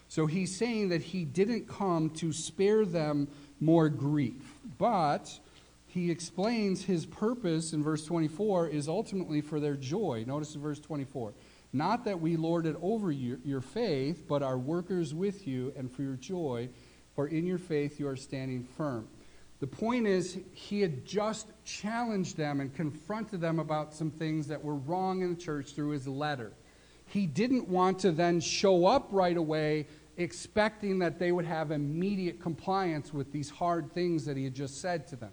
So 0.07 0.27
he's 0.27 0.55
saying 0.55 0.89
that 0.89 1.01
he 1.01 1.25
didn't 1.25 1.67
come 1.67 2.11
to 2.11 2.31
spare 2.31 2.85
them 2.85 3.27
more 3.59 3.89
grief, 3.89 4.59
but 4.77 5.39
he 5.87 6.11
explains 6.11 6.83
his 6.83 7.05
purpose 7.05 7.73
in 7.73 7.83
verse 7.83 8.05
24 8.05 8.67
is 8.67 8.87
ultimately 8.87 9.41
for 9.41 9.59
their 9.59 9.75
joy. 9.75 10.23
Notice 10.27 10.53
in 10.55 10.61
verse 10.61 10.79
24 10.79 11.33
not 11.73 12.05
that 12.05 12.21
we 12.21 12.37
lord 12.37 12.65
it 12.65 12.77
over 12.81 13.11
you, 13.11 13.41
your 13.43 13.59
faith, 13.59 14.23
but 14.29 14.41
are 14.41 14.57
workers 14.57 15.13
with 15.13 15.45
you 15.45 15.73
and 15.75 15.91
for 15.91 16.03
your 16.03 16.15
joy 16.15 16.69
for 17.15 17.27
in 17.27 17.45
your 17.45 17.57
faith 17.57 17.99
you 17.99 18.07
are 18.07 18.15
standing 18.15 18.63
firm. 18.63 19.07
The 19.61 19.67
point 19.67 20.05
is, 20.05 20.37
he 20.51 20.81
had 20.81 21.05
just 21.05 21.47
challenged 21.63 22.35
them 22.35 22.59
and 22.59 22.75
confronted 22.75 23.39
them 23.39 23.59
about 23.59 23.93
some 23.93 24.11
things 24.11 24.47
that 24.47 24.63
were 24.63 24.75
wrong 24.75 25.21
in 25.21 25.33
the 25.33 25.41
church 25.41 25.73
through 25.73 25.91
his 25.91 26.07
letter. 26.07 26.51
He 27.07 27.25
didn't 27.25 27.67
want 27.67 27.99
to 27.99 28.11
then 28.11 28.41
show 28.41 28.85
up 28.85 29.07
right 29.11 29.37
away 29.37 29.87
expecting 30.17 30.99
that 30.99 31.19
they 31.19 31.31
would 31.31 31.45
have 31.45 31.71
immediate 31.71 32.41
compliance 32.41 33.13
with 33.13 33.31
these 33.31 33.49
hard 33.49 33.91
things 33.93 34.25
that 34.25 34.37
he 34.37 34.43
had 34.43 34.53
just 34.53 34.81
said 34.81 35.07
to 35.07 35.15
them. 35.15 35.31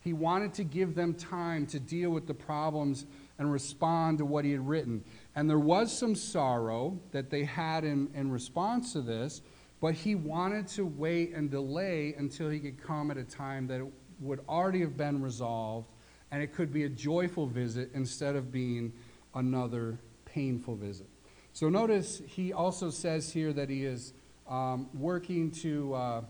He 0.00 0.12
wanted 0.12 0.54
to 0.54 0.64
give 0.64 0.94
them 0.94 1.14
time 1.14 1.66
to 1.68 1.78
deal 1.78 2.10
with 2.10 2.26
the 2.26 2.34
problems 2.34 3.06
and 3.38 3.52
respond 3.52 4.18
to 4.18 4.24
what 4.24 4.44
he 4.44 4.52
had 4.52 4.66
written. 4.66 5.04
And 5.34 5.48
there 5.48 5.58
was 5.58 5.96
some 5.96 6.14
sorrow 6.14 6.98
that 7.12 7.30
they 7.30 7.44
had 7.44 7.84
in, 7.84 8.10
in 8.14 8.30
response 8.30 8.92
to 8.94 9.02
this. 9.02 9.42
But 9.80 9.94
he 9.94 10.14
wanted 10.14 10.68
to 10.68 10.84
wait 10.84 11.32
and 11.34 11.50
delay 11.50 12.14
until 12.18 12.50
he 12.50 12.60
could 12.60 12.82
come 12.82 13.10
at 13.10 13.16
a 13.16 13.24
time 13.24 13.66
that 13.68 13.80
would 14.20 14.40
already 14.48 14.80
have 14.80 14.96
been 14.96 15.22
resolved 15.22 15.88
and 16.30 16.42
it 16.42 16.52
could 16.52 16.72
be 16.72 16.84
a 16.84 16.88
joyful 16.88 17.46
visit 17.46 17.90
instead 17.94 18.36
of 18.36 18.52
being 18.52 18.92
another 19.34 19.98
painful 20.24 20.76
visit. 20.76 21.06
So 21.52 21.68
notice 21.68 22.22
he 22.26 22.52
also 22.52 22.90
says 22.90 23.32
here 23.32 23.52
that 23.52 23.68
he 23.68 23.84
is 23.84 24.12
um, 24.48 24.88
working 24.94 25.50
to 25.52 25.94
uh, 25.94 26.22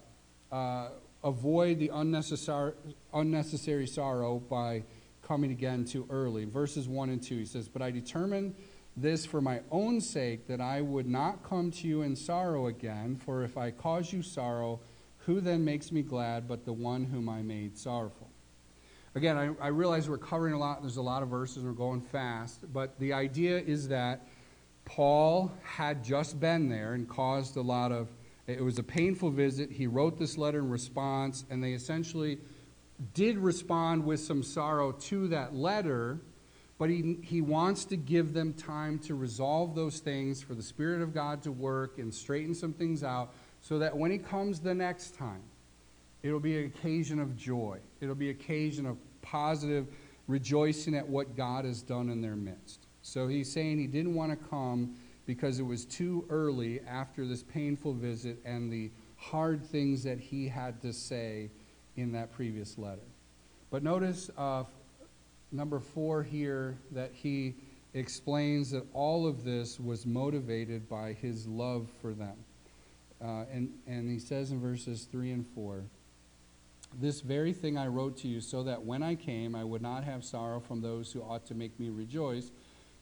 uh, 0.51 0.89
avoid 1.23 1.79
the 1.79 1.91
unnecessary, 1.93 2.73
unnecessary 3.13 3.87
sorrow 3.87 4.39
by 4.39 4.85
coming 5.23 5.51
again 5.51 5.85
too 5.85 6.07
early. 6.11 6.45
Verses 6.45 6.89
1 6.89 7.11
and 7.11 7.23
2, 7.23 7.39
he 7.39 7.45
says, 7.45 7.69
But 7.69 7.83
I 7.83 7.91
determined 7.91 8.55
this 8.97 9.25
for 9.25 9.41
my 9.41 9.61
own 9.71 10.01
sake, 10.01 10.47
that 10.49 10.61
I 10.61 10.81
would 10.81 11.07
not 11.07 11.43
come 11.43 11.71
to 11.73 11.87
you 11.87 12.03
in 12.03 12.17
sorrow 12.17 12.67
again. 12.67 13.17
For 13.17 13.45
if 13.45 13.57
I 13.57 13.71
cause 13.71 14.13
you 14.13 14.23
sorrow, 14.23 14.81
who 15.19 15.41
then 15.41 15.65
makes 15.65 15.93
me 15.93 16.03
glad 16.03 16.49
but 16.49 16.65
the 16.65 16.73
one 16.73 17.05
whom 17.05 17.29
I 17.29 17.43
made 17.43 17.79
sorrowful? 17.79 18.29
Again, 19.15 19.37
I, 19.37 19.51
I 19.65 19.69
realize 19.69 20.09
we're 20.09 20.19
covering 20.19 20.55
a 20.55 20.59
lot. 20.59 20.83
There's 20.83 20.97
a 20.97 21.03
lot 21.03 21.23
of 21.23 21.29
verses 21.29 21.59
and 21.59 21.67
we're 21.67 21.73
going 21.73 22.01
fast. 22.01 22.73
But 22.73 22.99
the 23.01 23.13
idea 23.13 23.59
is 23.59 23.89
that 23.89 24.29
Paul 24.85 25.53
had 25.63 26.05
just 26.05 26.39
been 26.39 26.69
there 26.69 26.95
and 26.95 27.09
caused 27.09 27.57
a 27.57 27.61
lot 27.61 27.93
of, 27.93 28.09
it 28.47 28.63
was 28.63 28.79
a 28.79 28.83
painful 28.83 29.31
visit. 29.31 29.71
He 29.71 29.87
wrote 29.87 30.19
this 30.19 30.39
letter 30.39 30.59
in 30.59 30.71
response, 30.71 31.45
and 31.51 31.63
they 31.63 31.73
essentially 31.73 32.39
did 33.15 33.39
respond 33.39 34.05
with 34.05 34.21
some 34.21 34.43
sorrow 34.43 34.93
to 34.93 35.29
that 35.29 35.55
letter 35.55 36.21
but 36.81 36.89
he, 36.89 37.19
he 37.23 37.43
wants 37.43 37.85
to 37.85 37.95
give 37.95 38.33
them 38.33 38.55
time 38.55 38.99
to 39.01 39.15
resolve 39.15 39.75
those 39.75 39.99
things, 39.99 40.41
for 40.41 40.55
the 40.55 40.63
Spirit 40.63 41.03
of 41.03 41.13
God 41.13 41.43
to 41.43 41.53
work 41.53 41.99
and 41.99 42.13
straighten 42.13 42.55
some 42.55 42.73
things 42.73 43.05
out, 43.05 43.35
so 43.61 43.79
that 43.79 43.95
when 43.95 44.11
he 44.11 44.17
comes 44.17 44.61
the 44.61 44.75
next 44.75 45.15
time, 45.15 45.43
it'll 46.23 46.41
be 46.41 46.57
an 46.57 46.65
occasion 46.65 47.21
of 47.21 47.37
joy. 47.37 47.79
It'll 48.01 48.15
be 48.15 48.31
an 48.31 48.37
occasion 48.37 48.87
of 48.87 48.97
positive 49.21 49.89
rejoicing 50.27 50.95
at 50.95 51.07
what 51.07 51.37
God 51.37 51.67
has 51.67 51.83
done 51.83 52.09
in 52.09 52.23
their 52.23 52.35
midst. 52.35 52.87
So 53.03 53.29
he's 53.29 53.53
saying 53.53 53.79
he 53.79 53.87
didn't 53.87 54.15
want 54.15 54.31
to 54.31 54.49
come 54.49 54.97
because 55.27 55.59
it 55.59 55.65
was 55.65 55.85
too 55.85 56.25
early 56.31 56.81
after 56.89 57.27
this 57.27 57.43
painful 57.43 57.93
visit 57.93 58.39
and 58.47 58.73
the 58.73 58.91
hard 59.17 59.67
things 59.67 60.03
that 60.05 60.19
he 60.19 60.49
had 60.49 60.81
to 60.81 60.95
say 60.95 61.51
in 61.97 62.13
that 62.13 62.33
previous 62.33 62.79
letter. 62.79 63.03
But 63.71 63.83
notice 63.83 64.31
uh, 64.39 64.65
number 65.53 65.81
four 65.81 66.23
here 66.23 66.79
that 66.93 67.13
he 67.13 67.55
explains 67.95 68.71
that 68.71 68.87
all 68.93 69.27
of 69.27 69.45
this 69.45 69.81
was 69.81 70.07
motivated 70.07 70.89
by 70.89 71.13
his 71.13 71.47
love 71.47 71.89
for 72.01 72.13
them. 72.13 72.37
Uh, 73.23 73.45
and, 73.53 73.71
and 73.87 74.09
he 74.09 74.19
says 74.19 74.51
in 74.51 74.61
verses 74.61 75.07
3 75.11 75.33
and 75.33 75.47
4 75.55 75.83
This 77.01 77.21
very 77.21 77.53
thing 77.53 77.77
I 77.77 77.89
wrote 77.89 78.17
to 78.19 78.29
you, 78.29 78.41
so 78.41 78.63
that 78.63 78.83
when 78.83 79.03
I 79.03 79.15
came, 79.15 79.55
I 79.55 79.65
would 79.65 79.83
not 79.83 80.05
have 80.05 80.25
sorrow 80.25 80.61
from 80.61 80.81
those 80.81 81.13
who 81.13 81.21
ought 81.23 81.47
to 81.47 81.55
make 81.55 81.79
me 81.79 81.91
rejoice, 81.91 82.51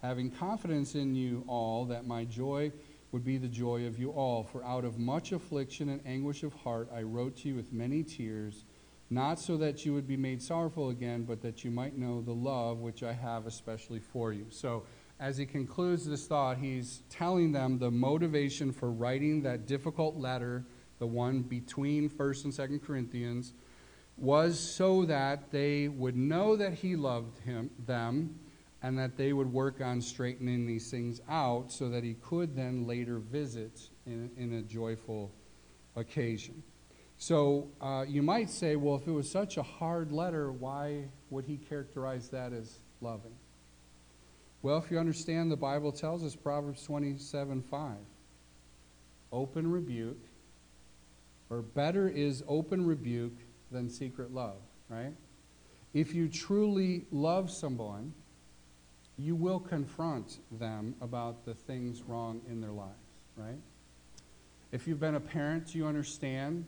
having 0.03 0.31
confidence 0.31 0.95
in 0.95 1.15
you 1.15 1.45
all 1.47 1.85
that 1.87 2.07
my 2.07 2.25
joy 2.25 2.73
would 3.13 3.25
be 3.25 3.39
the 3.39 3.49
joy 3.49 3.87
of 3.87 3.99
you 3.99 4.11
all. 4.11 4.43
For 4.43 4.65
out 4.65 4.85
of 4.85 4.99
much 4.99 5.33
affliction 5.33 5.89
and 5.89 6.01
anguish 6.07 6.43
of 6.43 6.53
heart 6.53 6.89
I 6.95 7.03
wrote 7.03 7.37
to 7.39 7.49
you 7.49 7.55
with 7.55 7.73
many 7.73 8.03
tears 8.03 8.65
not 9.11 9.39
so 9.39 9.57
that 9.57 9.85
you 9.85 9.95
would 9.95 10.07
be 10.07 10.17
made 10.17 10.43
sorrowful 10.43 10.91
again, 10.91 11.25
but 11.25 11.41
that 11.43 11.65
you 11.65 11.71
might 11.71 11.97
know 11.97 12.21
the 12.21 12.33
love 12.33 12.79
which 12.79 13.03
I 13.03 13.13
have 13.13 13.47
especially 13.47 14.01
for 14.01 14.33
you. 14.33 14.47
So, 14.51 14.85
as 15.21 15.37
he 15.37 15.47
concludes 15.47 16.07
this 16.07 16.27
thought, 16.27 16.59
he's 16.59 17.03
telling 17.11 17.51
them 17.51 17.79
the 17.79 17.91
motivation 17.91 18.71
for 18.71 18.93
writing 18.93 19.43
that 19.43 19.67
difficult 19.67 20.17
letter, 20.17 20.65
the 21.01 21.07
one 21.07 21.43
between 21.43 22.09
1st 22.09 22.45
and 22.45 22.53
2nd 22.53 22.85
Corinthians, 22.85 23.53
was 24.17 24.61
so 24.61 25.05
that 25.07 25.51
they 25.51 25.89
would 25.89 26.17
know 26.17 26.55
that 26.57 26.75
he 26.75 26.95
loved 26.95 27.39
him, 27.41 27.71
them 27.87 28.39
and 28.83 28.99
that 28.99 29.17
they 29.17 29.33
would 29.33 29.53
work 29.53 29.81
on 29.81 30.01
straightening 30.01 30.67
these 30.67 30.91
things 30.91 31.21
out 31.29 31.73
so 31.73 31.89
that 31.89 32.05
he 32.05 32.15
could 32.15 32.55
then 32.55 32.87
later 32.87 33.19
visit 33.19 33.89
in, 34.07 34.31
in 34.37 34.55
a 34.55 34.63
joyful 34.63 35.33
occasion. 35.97 36.63
So 37.19 37.69
uh, 37.81 38.05
you 38.09 38.23
might 38.23 38.49
say, 38.49 38.77
well, 38.77 38.95
if 38.95 39.07
it 39.07 39.11
was 39.11 39.29
such 39.29 39.57
a 39.57 39.63
hard 39.63 40.13
letter, 40.13 40.53
why 40.53 41.05
would 41.31 41.45
he 41.45 41.57
characterize 41.57 42.29
that 42.29 42.53
as 42.53 42.79
loving? 43.01 43.35
Well, 44.63 44.79
if 44.79 44.91
you 44.91 44.99
understand, 44.99 45.51
the 45.51 45.57
Bible 45.57 45.91
tells 45.91 46.25
us, 46.25 46.37
Proverbs 46.37 46.83
27 46.85 47.63
5, 47.63 47.97
open 49.33 49.71
rebuke, 49.71 50.25
or 51.51 51.63
better 51.63 52.09
is 52.09 52.45
open 52.47 52.87
rebuke 52.87 53.37
than 53.73 53.91
secret 53.91 54.33
love, 54.33 54.61
right? 54.89 55.13
If 55.95 56.15
you 56.15 56.29
truly 56.29 57.05
love 57.11 57.51
someone, 57.51 58.15
you 59.17 59.35
will 59.35 59.59
confront 59.59 60.39
them 60.53 60.95
about 61.01 61.45
the 61.45 61.55
things 61.55 62.03
wrong 62.03 62.41
in 62.49 62.61
their 62.61 62.71
lives, 62.71 62.93
right? 63.37 63.59
If 64.71 64.87
you've 64.87 65.01
been 65.01 65.17
a 65.17 65.21
parent, 65.21 65.75
you 65.75 65.87
understand 65.87 66.67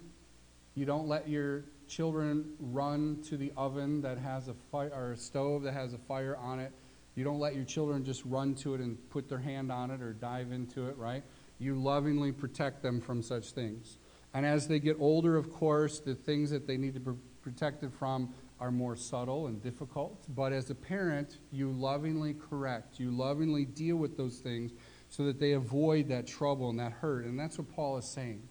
you 0.80 0.86
don't 0.86 1.06
let 1.06 1.28
your 1.28 1.66
children 1.86 2.54
run 2.58 3.20
to 3.28 3.36
the 3.36 3.52
oven 3.54 4.00
that 4.00 4.16
has 4.16 4.48
a 4.48 4.54
fire 4.72 4.90
or 4.94 5.12
a 5.12 5.16
stove 5.18 5.62
that 5.64 5.74
has 5.74 5.92
a 5.92 5.98
fire 5.98 6.38
on 6.38 6.58
it. 6.58 6.72
You 7.14 7.22
don't 7.22 7.38
let 7.38 7.54
your 7.54 7.66
children 7.66 8.02
just 8.02 8.24
run 8.24 8.54
to 8.54 8.72
it 8.72 8.80
and 8.80 8.96
put 9.10 9.28
their 9.28 9.40
hand 9.40 9.70
on 9.70 9.90
it 9.90 10.00
or 10.00 10.14
dive 10.14 10.52
into 10.52 10.88
it, 10.88 10.96
right? 10.96 11.22
You 11.58 11.74
lovingly 11.74 12.32
protect 12.32 12.82
them 12.82 13.02
from 13.02 13.22
such 13.22 13.50
things. 13.50 13.98
And 14.32 14.46
as 14.46 14.68
they 14.68 14.78
get 14.78 14.96
older, 14.98 15.36
of 15.36 15.52
course, 15.52 16.00
the 16.00 16.14
things 16.14 16.48
that 16.48 16.66
they 16.66 16.78
need 16.78 16.94
to 16.94 17.00
be 17.00 17.12
protected 17.42 17.92
from 17.92 18.32
are 18.58 18.70
more 18.70 18.96
subtle 18.96 19.48
and 19.48 19.62
difficult. 19.62 20.24
But 20.34 20.54
as 20.54 20.70
a 20.70 20.74
parent, 20.74 21.40
you 21.52 21.72
lovingly 21.72 22.32
correct, 22.32 22.98
you 22.98 23.10
lovingly 23.10 23.66
deal 23.66 23.96
with 23.96 24.16
those 24.16 24.38
things 24.38 24.72
so 25.10 25.24
that 25.24 25.38
they 25.38 25.52
avoid 25.52 26.08
that 26.08 26.26
trouble 26.26 26.70
and 26.70 26.78
that 26.80 26.92
hurt. 26.92 27.26
And 27.26 27.38
that's 27.38 27.58
what 27.58 27.68
Paul 27.68 27.98
is 27.98 28.06
saying. 28.06 28.48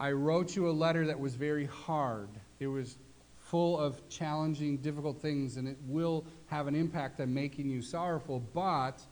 I 0.00 0.12
wrote 0.12 0.56
you 0.56 0.66
a 0.66 0.72
letter 0.72 1.06
that 1.08 1.20
was 1.20 1.34
very 1.34 1.66
hard. 1.66 2.30
It 2.58 2.68
was 2.68 2.96
full 3.38 3.78
of 3.78 4.08
challenging, 4.08 4.78
difficult 4.78 5.20
things, 5.20 5.58
and 5.58 5.68
it 5.68 5.76
will 5.86 6.24
have 6.46 6.68
an 6.68 6.74
impact 6.74 7.20
on 7.20 7.34
making 7.34 7.68
you 7.68 7.82
sorrowful. 7.82 8.40
But 8.54 9.02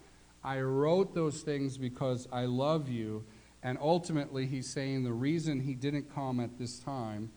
I 0.42 0.62
wrote 0.62 1.14
those 1.14 1.42
things 1.42 1.76
because 1.76 2.26
I 2.32 2.46
love 2.46 2.88
you. 2.88 3.22
And 3.62 3.76
ultimately, 3.82 4.46
he's 4.46 4.66
saying 4.66 5.04
the 5.04 5.12
reason 5.12 5.60
he 5.60 5.74
didn't 5.74 6.14
come 6.14 6.40
at 6.40 6.58
this 6.58 6.78
time 6.78 7.32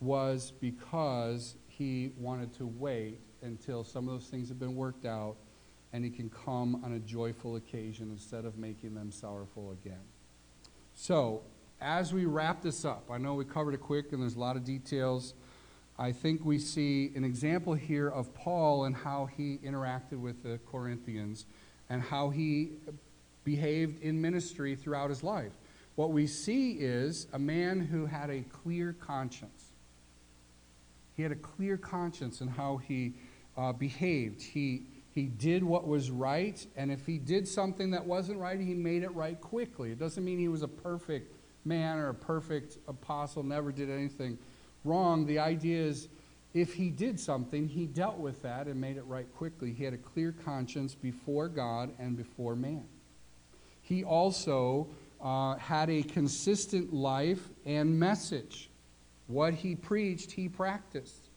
was 0.00 0.52
because 0.60 1.54
he 1.68 2.10
wanted 2.18 2.52
to 2.54 2.66
wait 2.66 3.20
until 3.42 3.84
some 3.84 4.08
of 4.08 4.14
those 4.14 4.28
things 4.28 4.48
have 4.48 4.58
been 4.58 4.74
worked 4.74 5.04
out 5.04 5.36
and 5.92 6.04
he 6.04 6.10
can 6.10 6.30
come 6.30 6.84
on 6.84 6.94
a 6.94 6.98
joyful 6.98 7.54
occasion 7.54 8.10
instead 8.10 8.44
of 8.44 8.58
making 8.58 8.94
them 8.94 9.12
sorrowful 9.12 9.70
again. 9.70 10.02
So, 10.94 11.42
as 11.80 12.12
we 12.12 12.24
wrap 12.24 12.62
this 12.62 12.84
up, 12.84 13.10
I 13.10 13.18
know 13.18 13.34
we 13.34 13.44
covered 13.44 13.74
it 13.74 13.80
quick 13.80 14.12
and 14.12 14.22
there's 14.22 14.34
a 14.34 14.40
lot 14.40 14.56
of 14.56 14.64
details. 14.64 15.34
I 15.98 16.12
think 16.12 16.44
we 16.44 16.58
see 16.58 17.12
an 17.14 17.24
example 17.24 17.74
here 17.74 18.08
of 18.08 18.34
Paul 18.34 18.84
and 18.84 18.94
how 18.94 19.26
he 19.26 19.58
interacted 19.64 20.20
with 20.20 20.42
the 20.42 20.58
Corinthians 20.70 21.46
and 21.88 22.02
how 22.02 22.30
he 22.30 22.72
behaved 23.44 24.02
in 24.02 24.20
ministry 24.20 24.76
throughout 24.76 25.10
his 25.10 25.22
life. 25.22 25.52
What 25.94 26.12
we 26.12 26.26
see 26.26 26.72
is 26.72 27.26
a 27.32 27.38
man 27.38 27.80
who 27.80 28.06
had 28.06 28.30
a 28.30 28.42
clear 28.42 28.92
conscience. 28.92 29.72
He 31.16 31.22
had 31.22 31.32
a 31.32 31.36
clear 31.36 31.76
conscience 31.76 32.40
in 32.40 32.48
how 32.48 32.76
he 32.76 33.14
uh, 33.56 33.72
behaved. 33.72 34.40
He, 34.40 34.82
he 35.12 35.24
did 35.24 35.64
what 35.64 35.88
was 35.88 36.12
right, 36.12 36.64
and 36.76 36.92
if 36.92 37.04
he 37.06 37.18
did 37.18 37.48
something 37.48 37.90
that 37.90 38.06
wasn't 38.06 38.38
right, 38.38 38.60
he 38.60 38.74
made 38.74 39.02
it 39.02 39.12
right 39.14 39.40
quickly. 39.40 39.90
It 39.90 39.98
doesn't 39.98 40.24
mean 40.24 40.38
he 40.38 40.46
was 40.46 40.62
a 40.62 40.68
perfect 40.68 41.34
man 41.68 41.98
or 41.98 42.08
a 42.08 42.14
perfect 42.14 42.78
apostle, 42.88 43.42
never 43.42 43.70
did 43.70 43.90
anything 43.90 44.38
wrong. 44.84 45.26
The 45.26 45.38
idea 45.38 45.82
is 45.82 46.08
if 46.54 46.74
he 46.74 46.90
did 46.90 47.20
something, 47.20 47.68
he 47.68 47.86
dealt 47.86 48.18
with 48.18 48.42
that 48.42 48.66
and 48.66 48.80
made 48.80 48.96
it 48.96 49.04
right 49.04 49.26
quickly. 49.36 49.72
He 49.72 49.84
had 49.84 49.92
a 49.94 49.98
clear 49.98 50.32
conscience 50.44 50.94
before 50.94 51.48
God 51.48 51.90
and 51.98 52.16
before 52.16 52.56
man. 52.56 52.84
He 53.82 54.02
also 54.02 54.88
uh, 55.20 55.56
had 55.56 55.90
a 55.90 56.02
consistent 56.02 56.92
life 56.92 57.48
and 57.64 57.98
message. 57.98 58.70
What 59.26 59.54
he 59.54 59.74
preached, 59.74 60.32
he 60.32 60.48
practiced. 60.48 61.28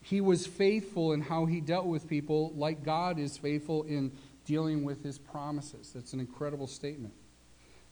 He 0.00 0.20
was 0.20 0.46
faithful 0.46 1.12
in 1.12 1.20
how 1.20 1.46
he 1.46 1.60
dealt 1.60 1.86
with 1.86 2.06
people, 2.06 2.52
like 2.54 2.84
God 2.84 3.18
is 3.18 3.36
faithful 3.36 3.82
in 3.82 4.12
dealing 4.44 4.84
with 4.84 5.02
his 5.02 5.18
promises. 5.18 5.90
That's 5.92 6.12
an 6.12 6.20
incredible 6.20 6.68
statement. 6.68 7.12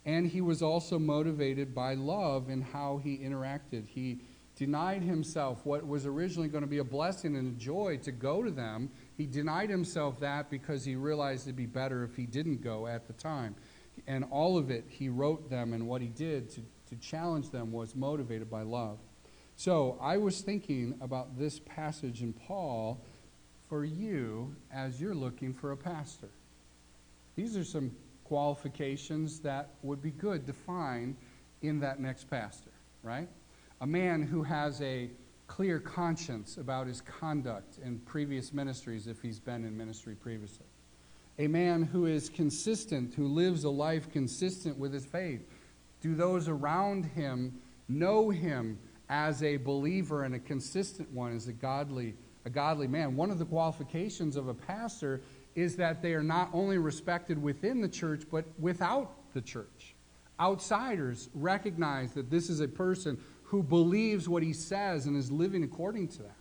And 0.07 0.26
he 0.26 0.40
was 0.40 0.62
also 0.62 0.98
motivated 0.98 1.74
by 1.74 1.94
love 1.94 2.50
in 2.50 2.61
how 2.61 3.00
he 3.02 3.18
interacted. 3.18 3.86
He 3.86 4.20
denied 4.57 5.02
himself 5.02 5.64
what 5.64 5.86
was 5.86 6.07
originally 6.07 6.48
going 6.48 6.62
to 6.62 6.68
be 6.68 6.78
a 6.78 6.84
blessing 6.84 7.36
and 7.36 7.57
a 7.57 7.59
joy 7.59 7.98
to 8.02 8.12
go 8.12 8.42
to 8.42 8.50
them. 8.50 8.90
He 9.16 9.26
denied 9.26 9.70
himself 9.70 10.20
that 10.20 10.50
because 10.50 10.84
he 10.84 10.94
realized 10.94 11.46
it'd 11.46 11.57
be 11.57 11.66
better 11.66 12.05
if 12.05 12.14
he 12.16 12.26
didn't 12.26 12.62
go 12.62 12.86
at 12.86 13.07
the 13.07 13.14
time. 13.14 13.57
And 14.07 14.24
all 14.30 14.59
of 14.59 14.70
it, 14.70 14.84
he 14.88 15.09
wrote 15.09 15.48
them, 15.48 15.72
and 15.72 15.86
what 15.86 16.02
he 16.02 16.09
did 16.09 16.50
to, 16.50 16.61
to 16.90 16.96
challenge 16.96 17.50
them 17.50 17.72
was 17.72 17.94
motivated 17.94 18.50
by 18.50 18.62
love. 18.62 18.98
So 19.57 19.98
I 20.00 20.16
was 20.16 20.40
thinking 20.40 20.94
about 21.00 21.38
this 21.38 21.61
passage 21.61 22.22
in 22.22 22.32
Paul 22.32 23.00
for 23.68 23.84
you 23.84 24.55
as 24.72 25.00
you're 25.00 25.14
looking 25.14 25.55
for 25.55 25.72
a 25.72 25.76
pastor. 25.76 26.28
These 27.36 27.57
are 27.57 27.64
some 27.64 27.92
qualifications 28.24 29.40
that 29.40 29.70
would 29.82 30.02
be 30.02 30.10
good 30.10 30.46
to 30.46 30.52
find 30.52 31.16
in 31.62 31.80
that 31.80 32.00
next 32.00 32.28
pastor, 32.28 32.70
right? 33.02 33.28
A 33.80 33.86
man 33.86 34.22
who 34.22 34.42
has 34.42 34.80
a 34.82 35.10
clear 35.46 35.78
conscience 35.78 36.56
about 36.56 36.86
his 36.86 37.00
conduct 37.00 37.78
in 37.84 37.98
previous 38.00 38.52
ministries 38.52 39.06
if 39.06 39.20
he's 39.20 39.38
been 39.38 39.64
in 39.64 39.76
ministry 39.76 40.14
previously. 40.14 40.66
A 41.38 41.48
man 41.48 41.82
who 41.82 42.06
is 42.06 42.28
consistent, 42.28 43.14
who 43.14 43.26
lives 43.26 43.64
a 43.64 43.70
life 43.70 44.10
consistent 44.10 44.78
with 44.78 44.92
his 44.92 45.04
faith. 45.04 45.42
Do 46.00 46.14
those 46.14 46.48
around 46.48 47.06
him 47.06 47.60
know 47.88 48.30
him 48.30 48.78
as 49.08 49.42
a 49.42 49.56
believer 49.58 50.24
and 50.24 50.34
a 50.34 50.38
consistent 50.38 51.10
one, 51.12 51.34
as 51.34 51.48
a 51.48 51.52
godly, 51.52 52.14
a 52.44 52.50
godly 52.50 52.86
man? 52.86 53.16
One 53.16 53.30
of 53.30 53.38
the 53.38 53.44
qualifications 53.44 54.36
of 54.36 54.48
a 54.48 54.54
pastor 54.54 55.20
is 55.55 55.76
that 55.76 56.02
they 56.02 56.14
are 56.14 56.22
not 56.22 56.50
only 56.52 56.78
respected 56.78 57.40
within 57.40 57.80
the 57.80 57.88
church, 57.88 58.22
but 58.30 58.44
without 58.59 59.12
the 59.34 59.40
church. 59.40 59.94
Outsiders 60.40 61.28
recognize 61.34 62.12
that 62.12 62.30
this 62.30 62.50
is 62.50 62.61
a 62.61 62.68
person 62.68 63.18
who 63.44 63.62
believes 63.62 64.28
what 64.28 64.42
he 64.42 64.52
says 64.52 65.07
and 65.07 65.16
is 65.16 65.30
living 65.30 65.62
according 65.62 66.09
to 66.09 66.22
that. 66.22 66.36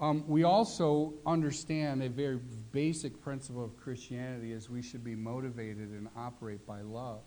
Um, 0.00 0.24
we 0.26 0.44
also 0.44 1.14
understand 1.26 2.02
a 2.02 2.08
very 2.08 2.38
basic 2.72 3.22
principle 3.22 3.64
of 3.64 3.76
Christianity 3.76 4.52
is 4.52 4.68
we 4.68 4.82
should 4.82 5.04
be 5.04 5.14
motivated 5.14 5.90
and 5.90 6.08
operate 6.16 6.66
by 6.66 6.80
love. 6.80 7.20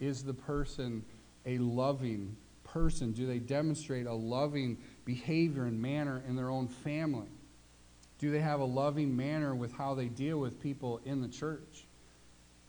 Is 0.00 0.24
the 0.24 0.34
person 0.34 1.04
a 1.46 1.58
loving 1.58 2.36
person? 2.64 3.12
Do 3.12 3.26
they 3.26 3.38
demonstrate 3.38 4.06
a 4.06 4.12
loving 4.12 4.78
behavior 5.04 5.64
and 5.64 5.80
manner 5.80 6.22
in 6.28 6.36
their 6.36 6.50
own 6.50 6.68
family? 6.68 7.28
Do 8.20 8.30
they 8.30 8.40
have 8.40 8.60
a 8.60 8.64
loving 8.64 9.16
manner 9.16 9.54
with 9.54 9.72
how 9.72 9.94
they 9.94 10.08
deal 10.08 10.38
with 10.38 10.62
people 10.62 11.00
in 11.06 11.22
the 11.22 11.28
church? 11.28 11.86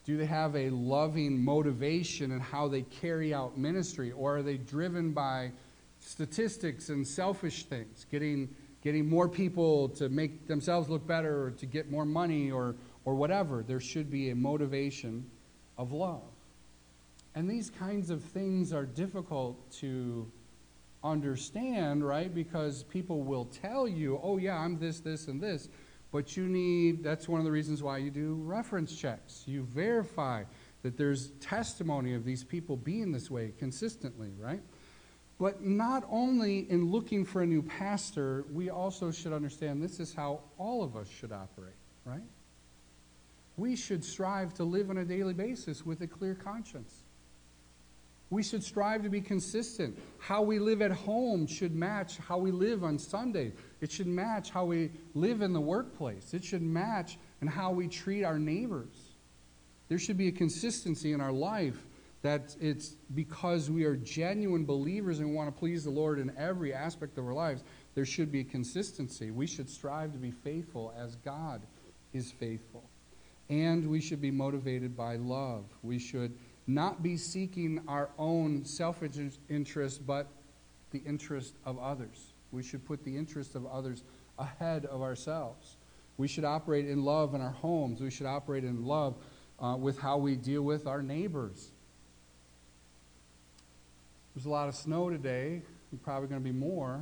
Do 0.06 0.16
they 0.18 0.26
have 0.26 0.56
a 0.56 0.70
loving 0.70 1.43
motivation 1.43 2.32
in 2.32 2.39
how 2.39 2.70
they 2.70 2.84
carry 2.84 3.34
out 3.34 3.58
ministry? 3.58 4.14
Or 4.14 4.38
are 4.38 4.41
they 4.41 4.56
driven 4.56 5.12
by 5.12 5.52
statistics 5.99 6.88
and 6.88 7.06
selfish 7.06 7.66
things, 7.66 8.06
getting, 8.10 8.47
getting 8.82 9.10
more 9.10 9.28
people 9.28 9.89
to 9.89 10.08
make 10.08 10.47
themselves 10.47 10.88
look 10.88 11.06
better 11.06 11.47
or 11.47 11.52
to 11.52 11.66
get 11.66 11.91
more 11.91 12.06
money 12.06 12.49
or, 12.49 12.76
or 13.04 13.14
whatever? 13.14 13.62
There 13.62 13.82
should 13.82 14.10
be 14.10 14.30
a 14.30 14.36
motivation 14.36 15.30
of 15.78 15.91
love. 15.91 16.24
And 17.36 17.49
these 17.49 17.70
kinds 17.70 18.10
of 18.10 18.24
things 18.24 18.72
are 18.72 18.86
difficult 18.86 19.70
to 19.80 20.32
understand, 21.04 22.06
right? 22.06 22.34
Because 22.34 22.84
people 22.84 23.24
will 23.24 23.45
tell 23.45 23.88
you, 23.88 24.20
oh, 24.22 24.38
yeah, 24.38 24.58
I'm 24.58 24.78
this, 24.80 24.99
this, 24.99 25.28
and 25.28 25.41
this. 25.41 25.70
But 26.12 26.36
you 26.36 26.47
need, 26.47 27.04
that's 27.04 27.30
one 27.30 27.39
of 27.39 27.45
the 27.45 27.52
reasons 27.52 27.82
why 27.82 27.97
you 27.97 28.12
do 28.12 28.36
reference 28.43 28.95
checks. 28.95 29.43
You 29.45 29.64
verify 29.64 30.43
that 30.84 30.97
there's 30.97 31.30
testimony 31.39 32.14
of 32.14 32.26
these 32.26 32.43
people 32.43 32.76
being 32.76 33.12
this 33.12 33.32
way 33.32 33.54
consistently, 33.58 34.34
right? 34.38 34.62
But 35.39 35.64
not 35.64 36.06
only 36.10 36.70
in 36.70 36.91
looking 36.91 37.26
for 37.26 37.41
a 37.41 37.47
new 37.47 37.64
pastor, 37.64 38.45
we 38.52 38.70
also 38.70 39.10
should 39.10 39.34
understand 39.34 39.82
this 39.82 39.99
is 39.99 40.14
how 40.14 40.41
all 40.58 40.84
of 40.84 40.95
us 40.95 41.08
should 41.10 41.32
operate, 41.32 41.74
right? 42.06 42.22
We 43.58 43.76
should 43.76 44.04
strive 44.04 44.54
to 44.56 44.64
live 44.64 44.89
on 44.89 44.97
a 44.97 45.06
daily 45.06 45.34
basis 45.34 45.86
with 45.86 46.02
a 46.02 46.08
clear 46.08 46.36
conscience. 46.36 47.01
We 48.32 48.43
should 48.43 48.63
strive 48.63 49.03
to 49.03 49.09
be 49.09 49.19
consistent. 49.19 49.99
How 50.17 50.41
we 50.41 50.57
live 50.57 50.82
at 50.82 50.91
home 50.91 51.45
should 51.45 51.75
match 51.75 52.17
how 52.17 52.38
we 52.38 52.49
live 52.49 52.82
on 52.82 52.97
Sunday. 52.97 53.51
It 53.82 53.91
should 53.91 54.07
match 54.07 54.51
how 54.51 54.65
we 54.65 54.89
live 55.13 55.41
in 55.41 55.51
the 55.51 55.59
workplace. 55.59 56.34
It 56.34 56.43
should 56.43 56.61
match 56.61 57.19
and 57.41 57.49
how 57.49 57.71
we 57.71 57.89
treat 57.89 58.23
our 58.23 58.39
neighbors. 58.39 58.95
There 59.89 59.99
should 59.99 60.17
be 60.17 60.29
a 60.29 60.32
consistency 60.32 61.11
in 61.11 61.19
our 61.19 61.34
life 61.34 61.86
that 62.21 62.55
it's 62.61 62.95
because 63.13 63.69
we 63.69 63.84
are 63.84 63.97
genuine 63.97 64.63
believers 64.63 65.19
and 65.19 65.29
we 65.29 65.36
want 65.36 65.53
to 65.53 65.59
please 65.59 65.84
the 65.84 65.89
Lord 65.89 66.17
in 66.17 66.32
every 66.38 66.73
aspect 66.73 67.17
of 67.17 67.25
our 67.25 67.34
lives. 67.34 67.65
There 67.95 68.05
should 68.05 68.32
be 68.32 68.39
a 68.39 68.45
consistency. 68.45 69.32
We 69.32 69.45
should 69.45 69.69
strive 69.69 70.13
to 70.13 70.17
be 70.17 70.32
faithful 70.32 70.93
as 70.97 71.17
God 71.17 71.63
is 72.13 72.32
faithful. 72.32 72.89
And 73.49 73.89
we 73.89 73.99
should 73.99 74.21
be 74.21 74.32
motivated 74.32 74.95
by 74.95 75.17
love. 75.17 75.65
We 75.84 75.99
should 75.99 76.38
not 76.68 77.03
be 77.03 77.18
seeking 77.18 77.82
our 77.88 78.09
own 78.18 78.66
selfish 78.66 79.18
interest, 79.49 80.05
but 80.05 80.28
the 80.91 80.99
interest 81.05 81.55
of 81.66 81.80
others. 81.80 82.34
We 82.51 82.64
should 82.64 82.86
put 82.86 83.03
the 83.03 83.18
interest 83.18 83.55
of 83.55 83.66
others 83.66 84.03
ahead 84.38 84.86
of 84.86 85.01
ourselves. 85.01 85.78
We 86.18 86.28
should 86.28 86.43
operate 86.43 86.88
in 86.88 87.03
love 87.03 87.34
in 87.34 87.41
our 87.41 87.51
homes. 87.51 88.01
We 88.01 88.12
should 88.12 88.28
operate 88.28 88.64
in 88.64 88.86
love 88.86 89.16
uh, 89.59 89.76
with 89.80 89.99
how 89.99 90.18
we 90.18 90.36
deal 90.36 90.62
with 90.62 90.88
our 90.88 91.01
neighbors. 91.01 91.72
There's 94.36 94.45
a 94.45 94.49
lot 94.49 94.70
of 94.70 94.76
snow 94.76 95.09
today, 95.09 95.62
and 95.91 96.01
probably 96.03 96.30
going 96.30 96.41
to 96.41 96.45
be 96.45 96.57
more. 96.57 97.01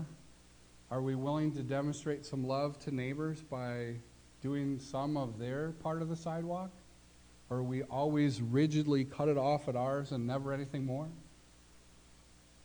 Are 0.91 1.01
we 1.01 1.15
willing 1.15 1.51
to 1.53 1.61
demonstrate 1.61 2.25
some 2.25 2.47
love 2.47 2.79
to 2.79 2.91
neighbors 2.91 3.41
by 3.41 3.95
doing 4.41 4.79
some 4.79 5.17
of 5.17 5.37
their 5.37 5.71
part 5.83 6.01
of 6.01 6.09
the 6.09 6.15
sidewalk? 6.15 6.71
Or 7.49 7.63
we 7.63 7.83
always 7.83 8.41
rigidly 8.41 9.05
cut 9.05 9.27
it 9.27 9.37
off 9.37 9.67
at 9.67 9.75
ours 9.75 10.11
and 10.11 10.27
never 10.27 10.53
anything 10.53 10.85
more? 10.85 11.07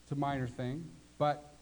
It's 0.03 0.13
a 0.13 0.17
minor 0.17 0.47
thing. 0.47 0.85
But 1.17 1.55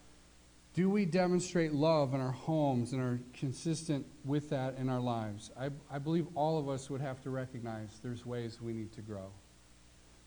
do 0.73 0.89
we 0.89 1.05
demonstrate 1.05 1.71
love 1.71 2.13
in 2.13 2.19
our 2.19 2.31
homes 2.31 2.93
and 2.93 3.01
are 3.01 3.19
consistent 3.33 4.05
with 4.25 4.49
that 4.49 4.77
in 4.77 4.89
our 4.89 4.99
lives? 4.99 5.51
I, 5.57 5.69
I 5.89 5.99
believe 5.99 6.27
all 6.35 6.57
of 6.57 6.67
us 6.67 6.89
would 6.89 7.01
have 7.01 7.21
to 7.23 7.29
recognize 7.29 7.99
there's 8.01 8.25
ways 8.25 8.59
we 8.61 8.73
need 8.73 8.91
to 8.93 9.01
grow. 9.01 9.29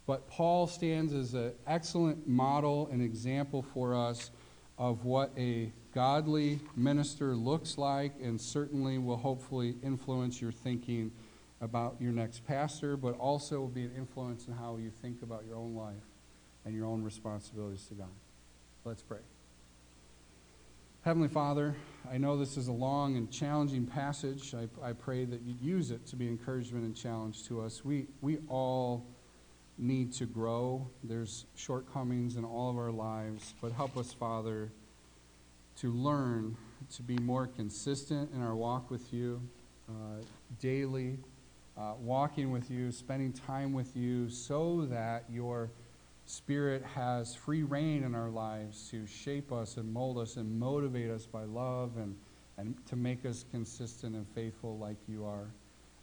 But 0.07 0.29
Paul 0.29 0.69
stands 0.69 1.13
as 1.13 1.35
an 1.35 1.53
excellent 1.67 2.29
model 2.29 2.89
and 2.93 3.03
example 3.03 3.63
for 3.63 3.95
us 3.95 4.31
of 4.79 5.05
what 5.05 5.33
a 5.37 5.73
godly 5.93 6.61
minister 6.77 7.35
looks 7.35 7.77
like 7.77 8.13
and 8.23 8.41
certainly 8.41 8.99
will 8.99 9.17
hopefully 9.17 9.75
influence 9.83 10.41
your 10.41 10.53
thinking 10.53 11.11
about 11.61 11.97
your 12.01 12.13
next 12.13 12.47
pastor, 12.47 12.97
but 12.97 13.17
also 13.19 13.61
will 13.61 13.69
be 13.69 13.85
an 13.85 13.93
influence 13.97 14.47
in 14.47 14.55
how 14.55 14.77
you 14.77 14.91
think 15.03 15.23
about 15.23 15.45
your 15.47 15.57
own 15.57 15.75
life 15.75 15.95
and 16.65 16.75
your 16.75 16.87
own 16.87 17.03
responsibilities 17.03 17.85
to 17.87 17.95
God. 17.95 18.09
Let's 18.85 19.03
pray. 19.03 19.21
Heavenly 21.03 21.29
Father, 21.29 21.77
I 22.11 22.19
know 22.19 22.37
this 22.37 22.57
is 22.57 22.67
a 22.67 22.73
long 22.73 23.17
and 23.17 23.31
challenging 23.31 23.87
passage. 23.87 24.55
I, 24.55 24.69
I 24.85 24.93
pray 24.93 25.25
that 25.25 25.41
you 25.43 25.55
use 25.63 25.93
it 25.93 26.05
to 26.09 26.17
be 26.17 26.27
encouragement 26.27 26.85
and 26.85 26.97
challenge 26.97 27.47
to 27.47 27.63
us. 27.63 27.85
We, 27.85 28.09
we 28.21 28.39
all 28.49 29.07
need 29.79 30.13
to 30.15 30.27
grow. 30.27 30.91
There's 31.05 31.47
shortcomings 31.55 32.37
in 32.37 32.45
all 32.45 32.71
of 32.71 32.77
our 32.77 32.91
lives, 32.91 33.55
but 33.61 33.73
help 33.73 33.97
us, 33.97 34.13
Father, 34.13 34.73
to 35.77 35.93
learn 35.93 36.57
to 36.97 37.03
be 37.03 37.19
more 37.19 37.47
consistent 37.47 38.33
in 38.35 38.43
our 38.43 38.55
walk 38.55 38.91
with 38.91 39.13
you 39.13 39.41
uh, 39.89 40.23
daily 40.61 41.19
uh, 41.79 41.95
walking 42.01 42.51
with 42.51 42.71
you, 42.71 42.91
spending 42.91 43.33
time 43.33 43.73
with 43.73 43.97
you, 43.97 44.29
so 44.29 44.87
that 44.91 45.25
your 45.31 45.71
Spirit 46.29 46.83
has 46.83 47.37
free 47.37 47.63
rein 47.63 48.03
in 48.03 48.13
our 48.15 48.31
lives 48.31 48.89
to 48.91 49.07
shape 49.07 49.53
us 49.53 49.77
and 49.77 49.93
mold 49.93 50.19
us 50.19 50.37
and 50.37 50.59
motivate 50.59 51.09
us 51.09 51.25
by 51.25 51.45
love 51.45 51.93
and, 51.99 52.17
and 52.59 52.75
to 52.87 52.97
make 52.97 53.25
us 53.25 53.45
consistent 53.53 54.17
and 54.17 54.27
faithful 54.35 54.77
like 54.77 54.97
you 55.07 55.25
are. 55.25 55.47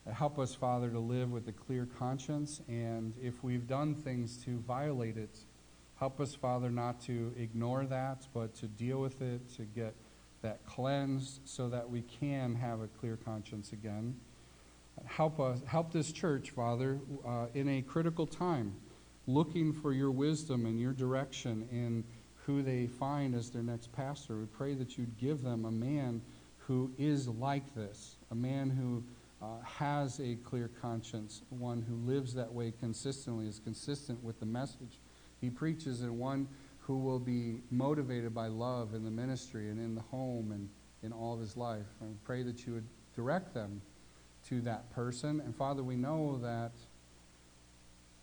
Uh, 0.07 0.13
help 0.13 0.39
us, 0.39 0.55
Father, 0.55 0.89
to 0.89 0.99
live 0.99 1.29
with 1.29 1.47
a 1.49 1.51
clear 1.51 1.89
conscience, 1.99 2.61
and 2.69 3.13
if 3.21 3.43
we've 3.43 3.67
done 3.67 3.95
things 3.95 4.37
to 4.45 4.59
violate 4.59 5.17
it, 5.17 5.39
help 5.99 6.21
us, 6.21 6.33
Father, 6.33 6.71
not 6.71 7.01
to 7.01 7.33
ignore 7.37 7.85
that, 7.85 8.25
but 8.33 8.55
to 8.55 8.67
deal 8.67 9.01
with 9.01 9.21
it, 9.21 9.49
to 9.57 9.63
get 9.63 9.93
that 10.41 10.65
cleansed 10.65 11.41
so 11.43 11.67
that 11.67 11.89
we 11.89 12.01
can 12.01 12.55
have 12.55 12.79
a 12.79 12.87
clear 12.87 13.17
conscience 13.25 13.73
again. 13.73 14.15
Help 15.05 15.39
us, 15.39 15.61
help 15.65 15.91
this 15.91 16.11
church, 16.11 16.51
Father, 16.51 16.99
uh, 17.25 17.47
in 17.53 17.67
a 17.67 17.81
critical 17.81 18.25
time, 18.25 18.75
looking 19.27 19.73
for 19.73 19.93
your 19.93 20.11
wisdom 20.11 20.65
and 20.65 20.79
your 20.79 20.93
direction 20.93 21.67
in 21.71 22.03
who 22.45 22.61
they 22.61 22.87
find 22.87 23.35
as 23.35 23.49
their 23.49 23.63
next 23.63 23.91
pastor. 23.91 24.37
We 24.37 24.45
pray 24.45 24.73
that 24.75 24.97
you'd 24.97 25.17
give 25.17 25.41
them 25.41 25.65
a 25.65 25.71
man 25.71 26.21
who 26.57 26.91
is 26.97 27.27
like 27.27 27.73
this, 27.75 28.17
a 28.31 28.35
man 28.35 28.69
who 28.69 29.03
uh, 29.41 29.61
has 29.63 30.19
a 30.19 30.35
clear 30.35 30.69
conscience, 30.81 31.41
one 31.49 31.81
who 31.81 31.95
lives 31.95 32.33
that 32.33 32.51
way 32.51 32.71
consistently, 32.79 33.47
is 33.47 33.59
consistent 33.59 34.23
with 34.23 34.39
the 34.39 34.45
message 34.45 34.99
he 35.41 35.49
preaches, 35.49 36.01
and 36.01 36.17
one 36.17 36.47
who 36.79 36.97
will 36.97 37.19
be 37.19 37.61
motivated 37.69 38.33
by 38.33 38.47
love 38.47 38.93
in 38.93 39.03
the 39.03 39.11
ministry 39.11 39.69
and 39.69 39.79
in 39.79 39.95
the 39.95 40.01
home 40.01 40.51
and 40.53 40.69
in 41.01 41.11
all 41.11 41.33
of 41.33 41.39
his 41.39 41.57
life. 41.57 41.85
I 42.01 42.05
pray 42.23 42.43
that 42.43 42.65
you 42.65 42.73
would 42.73 42.87
direct 43.13 43.53
them 43.53 43.81
to 44.53 44.61
that 44.65 44.91
person. 44.93 45.41
And 45.41 45.55
Father, 45.55 45.83
we 45.83 45.95
know 45.95 46.39
that 46.41 46.71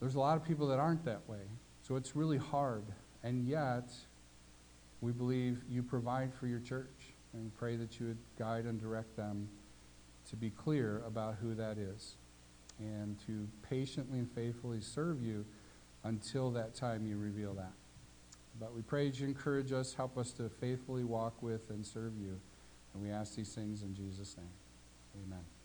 there's 0.00 0.14
a 0.14 0.20
lot 0.20 0.36
of 0.36 0.44
people 0.44 0.68
that 0.68 0.78
aren't 0.78 1.04
that 1.04 1.28
way. 1.28 1.42
So 1.82 1.96
it's 1.96 2.14
really 2.16 2.38
hard. 2.38 2.84
And 3.22 3.46
yet, 3.46 3.90
we 5.00 5.12
believe 5.12 5.62
you 5.68 5.82
provide 5.82 6.32
for 6.34 6.46
your 6.46 6.60
church. 6.60 6.88
And 7.32 7.54
pray 7.56 7.76
that 7.76 8.00
you 8.00 8.06
would 8.06 8.18
guide 8.38 8.64
and 8.64 8.80
direct 8.80 9.16
them 9.16 9.48
to 10.30 10.36
be 10.36 10.50
clear 10.50 11.02
about 11.06 11.36
who 11.40 11.54
that 11.54 11.78
is 11.78 12.16
and 12.80 13.16
to 13.26 13.46
patiently 13.68 14.18
and 14.18 14.30
faithfully 14.32 14.80
serve 14.80 15.22
you 15.22 15.44
until 16.02 16.50
that 16.50 16.74
time 16.74 17.06
you 17.06 17.16
reveal 17.18 17.54
that. 17.54 17.72
But 18.58 18.74
we 18.74 18.82
pray 18.82 19.06
you 19.06 19.26
encourage 19.26 19.72
us, 19.72 19.94
help 19.94 20.18
us 20.18 20.32
to 20.32 20.48
faithfully 20.48 21.04
walk 21.04 21.40
with 21.40 21.70
and 21.70 21.86
serve 21.86 22.12
you. 22.20 22.40
And 22.94 23.02
we 23.02 23.10
ask 23.10 23.36
these 23.36 23.54
things 23.54 23.82
in 23.82 23.94
Jesus' 23.94 24.36
name. 24.36 24.46
Amen. 25.24 25.59